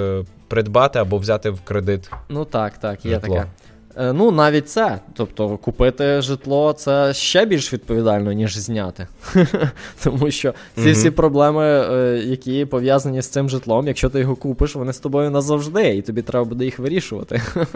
придбати 0.49 0.99
або 0.99 1.19
взяти 1.19 1.51
в 1.51 1.61
кредит. 1.61 2.11
Ну 2.29 2.45
так, 2.45 2.79
так, 2.79 3.05
є 3.05 3.15
житло. 3.15 3.35
таке. 3.35 3.49
Е, 3.97 4.13
ну, 4.13 4.31
навіть 4.31 4.69
це. 4.69 5.01
Тобто, 5.15 5.57
купити 5.57 6.23
житло 6.23 6.73
це 6.73 7.15
ще 7.15 7.47
більш 7.47 7.73
відповідально, 7.73 8.33
ніж 8.33 8.59
зняти. 8.59 9.07
Тому 10.05 10.31
що 10.31 10.55
ці 10.77 10.93
всі 10.93 11.11
проблеми, 11.11 11.65
е, 11.65 12.23
які 12.25 12.65
пов'язані 12.65 13.23
з 13.23 13.29
цим 13.29 13.49
житлом, 13.49 13.87
якщо 13.87 14.09
ти 14.09 14.21
його 14.21 14.37
купиш, 14.37 14.75
вони 14.75 14.93
з 14.93 14.99
тобою 14.99 15.31
назавжди, 15.31 15.97
і 15.97 16.03
тобі 16.03 16.23
треба 16.23 16.45
буде 16.45 16.65
їх 16.65 16.79
вирішувати. 16.79 17.43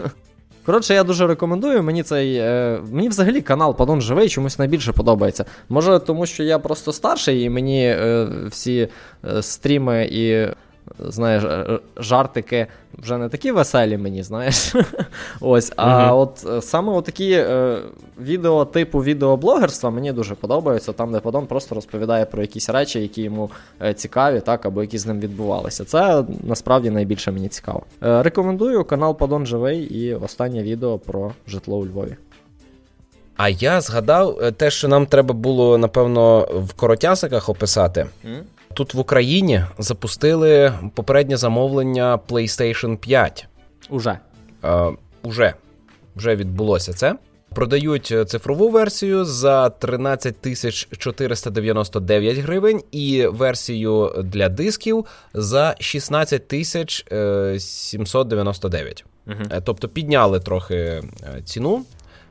Коротше, 0.65 0.93
я 0.93 1.03
дуже 1.03 1.27
рекомендую. 1.27 1.83
Мені 1.83 2.03
цей. 2.03 2.35
Е, 2.35 2.79
мені 2.91 3.09
взагалі 3.09 3.41
канал 3.41 3.75
Падон 3.75 4.01
Живий 4.01 4.29
чомусь 4.29 4.59
найбільше 4.59 4.91
подобається. 4.91 5.45
Може, 5.69 5.99
тому 5.99 6.25
що 6.25 6.43
я 6.43 6.59
просто 6.59 6.93
старший, 6.93 7.41
і 7.41 7.49
мені 7.49 7.85
е, 7.87 8.27
всі 8.49 8.87
е, 9.25 9.41
стріми 9.41 10.09
і 10.11 10.47
знаєш, 10.99 11.43
жартики 11.97 12.67
вже 12.97 13.17
не 13.17 13.29
такі 13.29 13.51
веселі 13.51 13.97
мені, 13.97 14.23
знаєш. 14.23 14.75
Ось, 15.41 15.73
А 15.75 16.11
угу. 16.11 16.21
от 16.21 16.45
е, 16.49 16.61
саме 16.61 17.01
такі 17.01 17.31
е, 17.31 17.77
відео 18.21 18.65
типу 18.65 18.99
відеоблогерства 18.99 19.89
мені 19.89 20.11
дуже 20.13 20.35
подобаються, 20.35 20.93
там, 20.93 21.11
де 21.11 21.19
Падон 21.19 21.47
просто 21.47 21.75
розповідає 21.75 22.25
про 22.25 22.41
якісь 22.41 22.69
речі, 22.69 23.01
які 23.01 23.21
йому 23.21 23.49
е, 23.81 23.93
цікаві, 23.93 24.39
так, 24.39 24.65
або 24.65 24.81
які 24.81 24.97
з 24.97 25.05
ним 25.05 25.19
відбувалися. 25.19 25.85
Це 25.85 26.23
насправді 26.43 26.89
найбільше 26.89 27.31
мені 27.31 27.49
цікаво. 27.49 27.81
Е, 28.03 28.23
рекомендую 28.23 28.83
канал 28.83 29.17
Падон 29.17 29.45
Живий 29.45 29.79
і 29.79 30.13
останнє 30.13 30.63
відео 30.63 30.97
про 30.97 31.31
житло 31.47 31.77
у 31.77 31.85
Львові. 31.85 32.15
А 33.37 33.49
я 33.49 33.81
згадав 33.81 34.39
е, 34.41 34.51
те, 34.51 34.71
що 34.71 34.87
нам 34.87 35.05
треба 35.05 35.33
було, 35.33 35.77
напевно, 35.77 36.47
в 36.53 36.73
коротясиках 36.73 37.49
описати. 37.49 38.05
Mm? 38.25 38.41
Тут 38.75 38.93
в 38.93 38.99
Україні 38.99 39.63
запустили 39.77 40.73
попереднє 40.93 41.37
замовлення 41.37 42.19
PlayStation 42.29 42.97
5. 42.97 43.47
Уже. 43.89 44.19
Е, 44.63 44.91
Уже 45.23 45.53
Вже 46.15 46.35
відбулося 46.35 46.93
це. 46.93 47.15
Продають 47.53 48.13
цифрову 48.27 48.69
версію 48.69 49.25
за 49.25 49.69
13 49.69 50.37
тисяч 50.41 50.87
499 50.97 52.37
гривень, 52.37 52.81
і 52.91 53.27
версію 53.27 54.23
для 54.23 54.49
дисків 54.49 55.05
за 55.33 55.75
16 55.79 56.47
тисяч 56.47 57.05
799. 57.57 59.05
Угу. 59.27 59.61
Тобто 59.63 59.87
підняли 59.87 60.39
трохи 60.39 61.03
ціну 61.43 61.85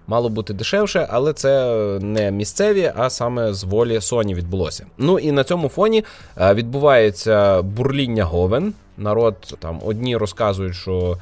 мало 0.07 0.29
бути 0.29 0.55
дешевше, 0.55 1.09
але 1.11 1.33
це 1.33 1.75
не 2.01 2.31
місцеві, 2.31 2.93
а 2.97 3.11
саме 3.11 3.55
з 3.55 3.65
волі 3.65 3.99
Sony 3.99 4.35
відбулося. 4.35 4.87
Ну 4.99 5.19
і 5.19 5.33
на 5.33 5.45
цьому 5.45 5.69
фоні 5.69 6.05
е, 6.41 6.55
відбувається 6.55 7.63
бурління 7.63 8.25
говен. 8.25 8.75
Народ 8.99 9.35
там 9.59 9.81
одні 9.85 10.17
розказують, 10.17 10.75
що. 10.75 11.19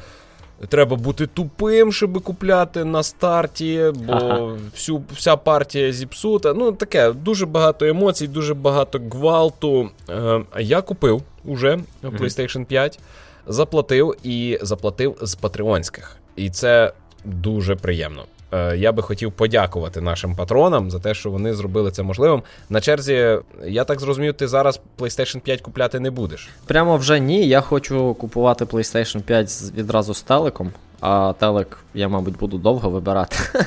Треба 0.68 0.96
бути 0.96 1.26
тупим, 1.26 1.92
щоб 1.92 2.22
купляти 2.22 2.84
на 2.84 3.02
старті, 3.02 3.92
бо 3.94 4.12
ага. 4.12 4.52
всю, 4.74 5.02
вся 5.12 5.36
партія 5.36 5.92
зіпсута. 5.92 6.54
Ну, 6.54 6.72
таке, 6.72 7.12
дуже 7.12 7.46
багато 7.46 7.86
емоцій, 7.86 8.28
дуже 8.28 8.54
багато 8.54 9.00
гвалту. 9.10 9.90
Е, 10.10 10.40
Я 10.58 10.82
купив 10.82 11.22
уже 11.44 11.78
PlayStation 12.02 12.64
5, 12.64 12.98
заплатив 13.46 14.14
і 14.22 14.58
заплатив 14.62 15.16
з 15.22 15.34
патреонських. 15.34 16.16
І 16.36 16.50
це 16.50 16.92
дуже 17.24 17.76
приємно. 17.76 18.24
Е, 18.52 18.76
я 18.76 18.92
би 18.92 19.02
хотів 19.02 19.32
подякувати 19.32 20.00
нашим 20.00 20.36
патронам 20.36 20.90
за 20.90 20.98
те, 20.98 21.14
що 21.14 21.30
вони 21.30 21.54
зробили 21.54 21.90
це 21.90 22.02
можливим. 22.02 22.42
На 22.70 22.80
черзі, 22.80 23.38
я 23.66 23.84
так 23.84 24.00
зрозумів, 24.00 24.34
ти 24.34 24.48
зараз 24.48 24.80
PlayStation 24.98 25.40
5 25.40 25.60
купляти 25.60 26.00
не 26.00 26.10
будеш. 26.10 26.48
Прямо 26.66 26.96
вже 26.96 27.20
ні. 27.20 27.48
Я 27.48 27.60
хочу 27.60 28.14
купувати 28.14 28.64
PlayStation 28.64 29.20
5 29.20 29.62
відразу 29.76 30.14
з 30.14 30.22
телеком. 30.22 30.72
А 31.00 31.32
телек 31.38 31.78
я, 31.94 32.08
мабуть, 32.08 32.36
буду 32.38 32.58
довго 32.58 32.90
вибирати. 32.90 33.36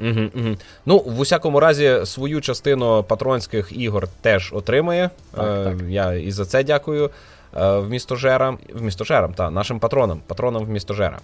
Угу, 0.00 0.20
угу. 0.34 0.56
Ну, 0.86 0.98
в 0.98 1.20
усякому 1.20 1.60
разі, 1.60 2.00
свою 2.04 2.40
частину 2.40 3.04
патронських 3.08 3.72
ігор 3.72 4.08
теж 4.20 4.52
отримає. 4.52 5.10
Так, 5.34 5.44
е, 5.44 5.64
так. 5.64 5.88
Я 5.88 6.12
і 6.12 6.30
за 6.30 6.44
це 6.44 6.64
дякую 6.64 7.10
е, 7.56 7.78
в 7.78 7.90
містожерам, 7.90 8.58
в 8.74 8.82
містожерам, 8.82 9.34
та 9.34 9.50
нашим 9.50 9.78
патронам, 9.78 10.20
патронам 10.26 10.64
в 10.64 10.68
містожера 10.68 11.18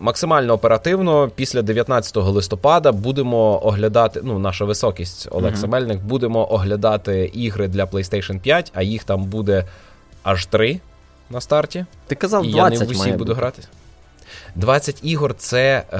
максимально 0.00 0.52
оперативно 0.52 1.30
після 1.34 1.62
19 1.62 2.16
листопада 2.16 2.92
будемо 2.92 3.66
оглядати. 3.66 4.20
Ну, 4.24 4.38
наша 4.38 4.64
високість 4.64 5.28
Олег 5.30 5.52
uh-huh. 5.52 5.60
Семельник, 5.60 6.00
будемо 6.00 6.52
оглядати 6.52 7.30
ігри 7.34 7.68
для 7.68 7.84
PlayStation 7.84 8.40
5, 8.40 8.72
а 8.74 8.82
їх 8.82 9.04
там 9.04 9.24
буде 9.24 9.64
аж 10.22 10.46
3 10.46 10.80
на 11.30 11.40
старті. 11.40 11.86
Ти 12.06 12.14
казав, 12.14 12.46
і 12.46 12.50
20 12.50 12.80
я 12.80 12.86
не 12.86 12.92
в 12.92 12.96
усі 12.96 13.12
буду 13.12 13.34
грати. 13.34 13.62
20 14.54 15.00
ігор 15.02 15.34
це 15.34 15.84
е, 15.92 15.98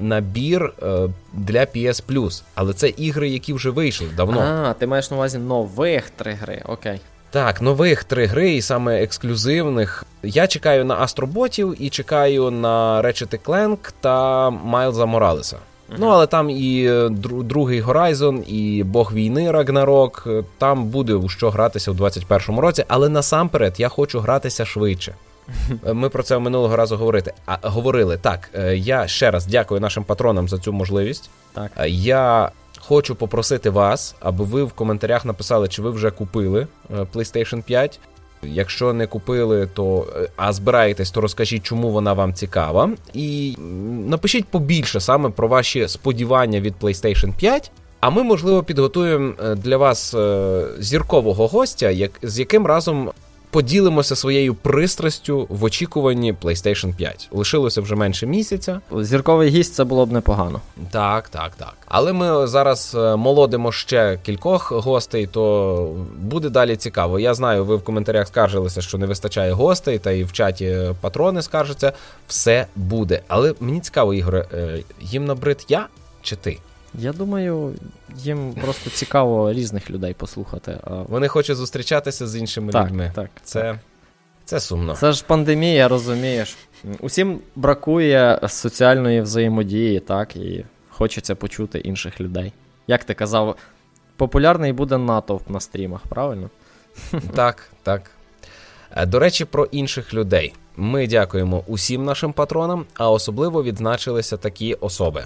набір 0.00 0.72
е, 0.82 1.08
для 1.32 1.60
PS 1.60 2.02
Plus, 2.08 2.42
але 2.54 2.72
це 2.72 2.88
ігри, 2.88 3.28
які 3.28 3.52
вже 3.52 3.70
вийшли 3.70 4.06
давно. 4.16 4.40
А, 4.40 4.72
ти 4.72 4.86
маєш 4.86 5.10
на 5.10 5.16
увазі 5.16 5.38
нових 5.38 6.10
три 6.10 6.32
гри, 6.32 6.62
окей. 6.66 7.00
Так, 7.32 7.62
нових 7.62 8.04
три 8.04 8.26
гри, 8.26 8.52
і 8.52 8.62
саме 8.62 9.02
ексклюзивних. 9.02 10.04
Я 10.22 10.46
чекаю 10.46 10.84
на 10.84 10.94
Астроботів 10.94 11.76
і 11.82 11.90
чекаю 11.90 12.50
на 12.50 13.02
Ratchet 13.02 13.40
Clank 13.44 13.92
та 14.00 14.50
Майлза 14.50 15.06
Моралеса. 15.06 15.56
Uh-huh. 15.56 15.96
Ну, 15.98 16.06
але 16.06 16.26
там 16.26 16.50
і 16.50 16.84
е, 16.84 17.08
другий 17.42 17.82
Horizon, 17.82 18.42
і 18.42 18.82
Бог 18.84 19.14
війни 19.14 19.50
Рагнарок. 19.50 20.28
Там 20.58 20.84
буде 20.84 21.14
у 21.14 21.28
що 21.28 21.50
гратися 21.50 21.90
у 21.90 21.94
2021 21.94 22.60
році, 22.60 22.84
але 22.88 23.08
насамперед 23.08 23.80
я 23.80 23.88
хочу 23.88 24.20
гратися 24.20 24.64
швидше. 24.64 25.14
Ми 25.92 26.08
про 26.08 26.22
це 26.22 26.38
минулого 26.38 26.76
разу 26.76 26.96
говорити. 26.96 27.32
А 27.46 27.56
говорили 27.62 28.16
так. 28.16 28.50
Е, 28.54 28.76
я 28.76 29.06
ще 29.06 29.30
раз 29.30 29.46
дякую 29.46 29.80
нашим 29.80 30.04
патронам 30.04 30.48
за 30.48 30.58
цю 30.58 30.72
можливість. 30.72 31.30
Так 31.52 31.70
е, 31.76 31.88
я 31.88 32.50
хочу 32.80 33.14
попросити 33.14 33.70
вас, 33.70 34.14
аби 34.20 34.44
ви 34.44 34.64
в 34.64 34.72
коментарях 34.72 35.24
написали, 35.24 35.68
чи 35.68 35.82
ви 35.82 35.90
вже 35.90 36.10
купили 36.10 36.66
е, 36.90 37.06
PlayStation 37.14 37.62
5. 37.62 38.00
Якщо 38.42 38.92
не 38.92 39.06
купили, 39.06 39.68
то 39.74 40.06
а 40.36 40.52
збираєтесь, 40.52 41.10
то 41.10 41.20
розкажіть, 41.20 41.62
чому 41.62 41.90
вона 41.90 42.12
вам 42.12 42.34
цікава. 42.34 42.90
І 43.14 43.56
напишіть 44.06 44.44
побільше 44.44 45.00
саме 45.00 45.30
про 45.30 45.48
ваші 45.48 45.88
сподівання 45.88 46.60
від 46.60 46.74
PlayStation 46.80 47.36
5. 47.36 47.70
А 48.00 48.10
ми, 48.10 48.22
можливо, 48.22 48.62
підготуємо 48.62 49.34
для 49.56 49.76
вас 49.76 50.14
зіркового 50.78 51.46
гостя, 51.46 51.90
як 51.90 52.10
з 52.22 52.38
яким 52.38 52.66
разом 52.66 53.10
поділимося 53.50 54.16
своєю 54.16 54.54
пристрастю 54.54 55.46
в 55.48 55.64
очікуванні 55.64 56.32
PlayStation 56.32 56.94
5. 56.94 57.28
Лишилося 57.32 57.80
вже 57.80 57.94
менше 57.94 58.26
місяця. 58.26 58.80
Зірковий 59.00 59.50
гість 59.50 59.74
це 59.74 59.84
було 59.84 60.06
б 60.06 60.12
непогано. 60.12 60.60
Так, 60.90 61.28
так, 61.28 61.52
так. 61.56 61.74
Але 61.86 62.12
ми 62.12 62.46
зараз 62.46 62.96
е, 62.98 63.16
молодимо 63.16 63.72
ще 63.72 64.18
кількох 64.22 64.72
гостей, 64.72 65.26
то 65.26 65.96
буде 66.18 66.48
далі 66.48 66.76
цікаво. 66.76 67.18
Я 67.18 67.34
знаю, 67.34 67.64
ви 67.64 67.76
в 67.76 67.84
коментарях 67.84 68.28
скаржилися, 68.28 68.82
що 68.82 68.98
не 68.98 69.06
вистачає 69.06 69.52
гостей, 69.52 69.98
та 69.98 70.10
і 70.10 70.24
в 70.24 70.32
чаті 70.32 70.78
патрони 71.00 71.42
скаржаться. 71.42 71.92
Все 72.28 72.66
буде. 72.76 73.22
Але 73.28 73.54
мені 73.60 73.80
цікаво, 73.80 74.14
Ігоре, 74.14 74.46
е, 74.54 74.82
їм 75.00 75.24
набрид 75.24 75.64
я 75.68 75.86
чи 76.22 76.36
ти? 76.36 76.58
Я 76.94 77.12
думаю, 77.12 77.74
їм 78.16 78.54
просто 78.54 78.90
цікаво 78.90 79.52
різних 79.52 79.90
людей 79.90 80.14
послухати. 80.14 80.78
А... 80.84 80.90
Вони 80.90 81.28
хочуть 81.28 81.56
зустрічатися 81.56 82.26
з 82.26 82.36
іншими 82.36 82.72
так, 82.72 82.86
людьми. 82.86 83.12
Так, 83.14 83.30
Це 83.42 83.60
так. 83.60 83.76
це 84.44 84.60
сумно. 84.60 84.94
Це 84.94 85.12
ж 85.12 85.24
пандемія, 85.26 85.88
розумієш. 85.88 86.56
Усім 87.00 87.40
бракує 87.56 88.40
соціальної 88.48 89.20
взаємодії, 89.20 90.00
так, 90.00 90.36
і 90.36 90.64
хочеться 90.90 91.34
почути 91.34 91.78
інших 91.78 92.20
людей. 92.20 92.52
Як 92.86 93.04
ти 93.04 93.14
казав, 93.14 93.56
популярний 94.16 94.72
буде 94.72 94.98
натовп 94.98 95.50
на 95.50 95.60
стрімах, 95.60 96.00
правильно? 96.08 96.50
Так, 97.34 97.70
так. 97.82 98.10
Е, 98.96 99.06
до 99.06 99.18
речі, 99.18 99.44
про 99.44 99.64
інших 99.64 100.14
людей. 100.14 100.54
Ми 100.76 101.06
дякуємо 101.06 101.64
усім 101.66 102.04
нашим 102.04 102.32
патронам, 102.32 102.86
а 102.94 103.10
особливо 103.10 103.62
відзначилися 103.62 104.36
такі 104.36 104.74
особи. 104.74 105.24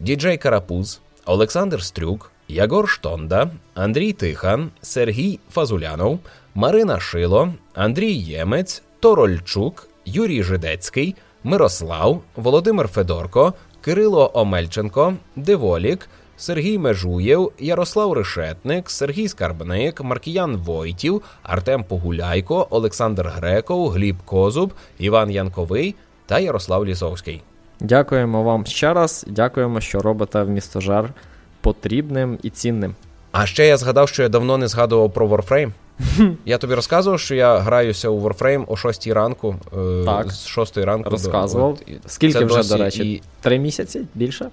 Діджей 0.00 0.38
Карапуз, 0.38 1.00
Олександр 1.26 1.82
Стрюк, 1.82 2.30
Ягор 2.48 2.88
Штонда, 2.88 3.50
Андрій 3.74 4.12
Тихан, 4.12 4.70
Сергій 4.82 5.38
Фазулянов, 5.50 6.18
Марина 6.54 7.00
Шило, 7.00 7.54
Андрій 7.74 8.12
Ємець, 8.12 8.82
Торольчук, 9.00 9.88
Юрій 10.04 10.42
Жидецький, 10.42 11.14
Мирослав, 11.44 12.22
Володимир 12.36 12.88
Федорко, 12.88 13.54
Кирило 13.80 14.30
Омельченко, 14.34 15.14
Деволік, 15.36 16.08
Сергій 16.36 16.78
Межуєв, 16.78 17.52
Ярослав 17.58 18.12
Решетник, 18.12 18.90
Сергій 18.90 19.28
Скарбник, 19.28 20.00
Маркіян 20.00 20.56
Войтів, 20.56 21.22
Артем 21.42 21.84
Погуляйко, 21.84 22.66
Олександр 22.70 23.28
Греков, 23.28 23.88
Гліб 23.88 24.16
Козуб, 24.24 24.72
Іван 24.98 25.30
Янковий 25.30 25.94
та 26.26 26.38
Ярослав 26.38 26.86
Лісовський. 26.86 27.42
Дякуємо 27.80 28.42
вам 28.42 28.66
ще 28.66 28.94
раз. 28.94 29.24
Дякуємо, 29.28 29.80
що 29.80 29.98
робите 30.00 30.42
в 30.42 30.48
містожар 30.48 31.12
потрібним 31.60 32.38
і 32.42 32.50
цінним. 32.50 32.94
А 33.32 33.46
ще 33.46 33.66
я 33.66 33.76
згадав, 33.76 34.08
що 34.08 34.22
я 34.22 34.28
давно 34.28 34.58
не 34.58 34.68
згадував 34.68 35.12
про 35.12 35.28
Warframe. 35.28 35.72
Я 36.44 36.58
тобі 36.58 36.74
розказував, 36.74 37.20
що 37.20 37.34
я 37.34 37.58
граюся 37.58 38.08
у 38.08 38.20
Warframe 38.20 38.64
о 38.68 38.76
6 38.76 39.06
ранку. 39.06 39.56
Е, 39.78 40.04
так, 40.04 40.32
З 40.32 40.46
6 40.46 40.78
ранку. 40.78 41.10
Розказував. 41.10 41.78
До... 41.88 42.08
Скільки 42.08 42.38
Це 42.38 42.44
вже, 42.44 42.68
до 42.68 42.76
речі? 42.76 43.12
І... 43.12 43.22
Три 43.40 43.58
місяці? 43.58 44.06
Більше? 44.14 44.50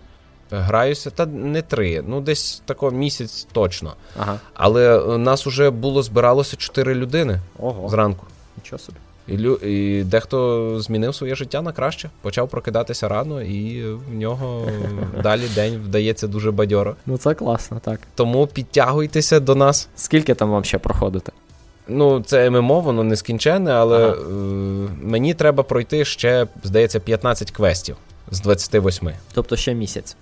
Граюся, 0.51 1.09
та 1.09 1.25
не 1.25 1.61
три. 1.61 2.03
Ну, 2.07 2.21
десь 2.21 2.61
тако 2.65 2.91
місяць 2.91 3.47
точно. 3.51 3.93
Ага. 4.19 4.39
Але 4.53 5.17
нас 5.17 5.47
уже 5.47 5.69
було 5.69 6.03
збиралося 6.03 6.57
чотири 6.57 6.95
людини 6.95 7.39
Ого. 7.59 7.89
зранку. 7.89 8.25
Нічого 8.57 8.79
собі. 8.79 8.97
І 9.27 9.37
лю... 9.37 9.55
і 9.55 10.03
дехто 10.03 10.79
змінив 10.79 11.15
своє 11.15 11.35
життя 11.35 11.61
на 11.61 11.71
краще, 11.71 12.09
почав 12.21 12.49
прокидатися 12.49 13.07
рано, 13.07 13.41
і 13.41 13.83
в 13.83 14.13
нього 14.13 14.67
далі 15.23 15.43
день 15.55 15.81
вдається 15.85 16.27
дуже 16.27 16.51
бадьоро. 16.51 16.95
Ну 17.05 17.17
це 17.17 17.33
класно, 17.33 17.81
так. 17.83 17.99
Тому 18.15 18.47
підтягуйтеся 18.47 19.39
до 19.39 19.55
нас. 19.55 19.89
Скільки 19.95 20.33
там 20.33 20.51
вам 20.51 20.63
ще 20.63 20.77
проходити? 20.77 21.31
Ну, 21.87 22.21
це 22.21 22.49
ММО, 22.49 22.81
воно 22.81 23.03
нескінченне, 23.03 23.71
але 23.71 23.97
ага. 23.97 24.13
е- 24.13 24.25
мені 25.01 25.33
треба 25.33 25.63
пройти 25.63 26.05
ще, 26.05 26.47
здається, 26.63 26.99
15 26.99 27.51
квестів 27.51 27.95
з 28.31 28.41
28. 28.41 29.11
Тобто 29.33 29.55
ще 29.55 29.73
місяць. 29.73 30.15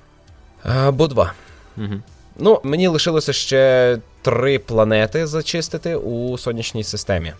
Або 0.64 1.08
два. 1.08 1.34
Угу. 1.78 1.95
Ну, 2.38 2.60
мені 2.64 2.88
лишилося 2.88 3.34
ще 3.34 3.97
три 4.22 4.60
планети 4.60 5.28
зачистити 5.28 5.95
у 5.95 6.38
сонячній 6.38 6.84
системі. 6.84 7.34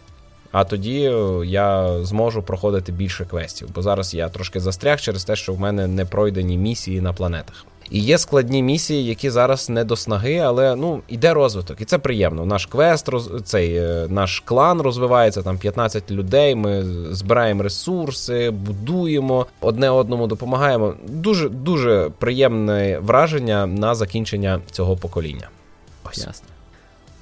А 0.52 0.64
тоді 0.64 1.02
е, 1.02 1.45
я 1.45 1.97
зможу 2.04 2.43
проходити 2.43 2.91
більше 2.91 3.26
квестів, 3.26 3.70
бо 3.76 3.82
зараз 3.82 4.14
я 4.14 4.30
трошки 4.30 4.60
застряг 4.60 5.02
через 5.02 5.26
те, 5.26 5.36
що 5.36 5.54
в 5.54 5.60
мене 5.60 5.88
не 5.88 6.06
пройдені 6.06 6.58
місії 6.58 7.02
на 7.02 7.14
планетах. 7.14 7.66
І 7.91 7.99
є 7.99 8.18
складні 8.18 8.64
місії, 8.64 9.06
які 9.06 9.30
зараз 9.30 9.70
не 9.70 9.84
до 9.84 9.95
снаги, 9.95 10.38
але 10.38 10.76
ну 10.76 11.02
іде 11.08 11.34
розвиток, 11.34 11.82
і 11.82 11.86
це 11.86 11.97
приємно. 11.97 12.45
Наш 12.45 12.66
квест, 12.66 13.10
роз... 13.10 13.32
цей 13.43 13.76
е, 13.76 14.08
наш 14.10 14.39
клан 14.39 14.82
розвивається 14.82 15.41
там 15.41 15.58
15 15.58 16.12
людей. 16.12 16.56
Ми 16.56 16.84
збираємо 17.12 17.64
ресурси, 17.64 18.49
будуємо 18.49 19.45
одне 19.62 19.89
одному 19.89 20.28
допомагаємо. 20.28 20.93
Дуже 21.08 21.49
дуже 21.49 22.12
приємне 22.20 22.99
враження 22.99 23.68
на 23.68 23.95
закінчення 23.95 24.62
цього 24.72 24.97
покоління. 24.97 25.49
Ось 26.04 26.18
ясно. 26.18 26.47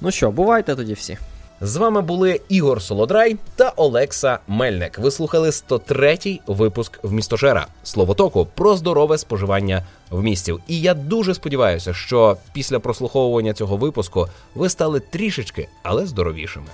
Ну 0.00 0.10
що, 0.10 0.30
бувайте 0.30 0.74
тоді 0.74 0.92
всі. 0.92 1.18
З 1.62 1.76
вами 1.76 2.02
були 2.02 2.40
Ігор 2.48 2.82
Солодрай 2.82 3.36
та 3.56 3.68
Олекса 3.68 4.38
Мельник. 4.48 4.98
Ви 4.98 5.10
слухали 5.10 5.50
103-й 5.50 6.40
випуск 6.46 6.98
в 7.02 7.12
містожера 7.12 7.66
Словотоку 7.82 8.46
про 8.54 8.76
здорове 8.76 9.18
споживання 9.18 9.86
в 10.10 10.22
місті. 10.22 10.54
І 10.68 10.80
я 10.80 10.94
дуже 10.94 11.34
сподіваюся, 11.34 11.94
що 11.94 12.36
після 12.52 12.78
прослуховування 12.80 13.52
цього 13.52 13.76
випуску 13.76 14.28
ви 14.54 14.68
стали 14.68 15.00
трішечки, 15.00 15.68
але 15.82 16.06
здоровішими. 16.06 16.66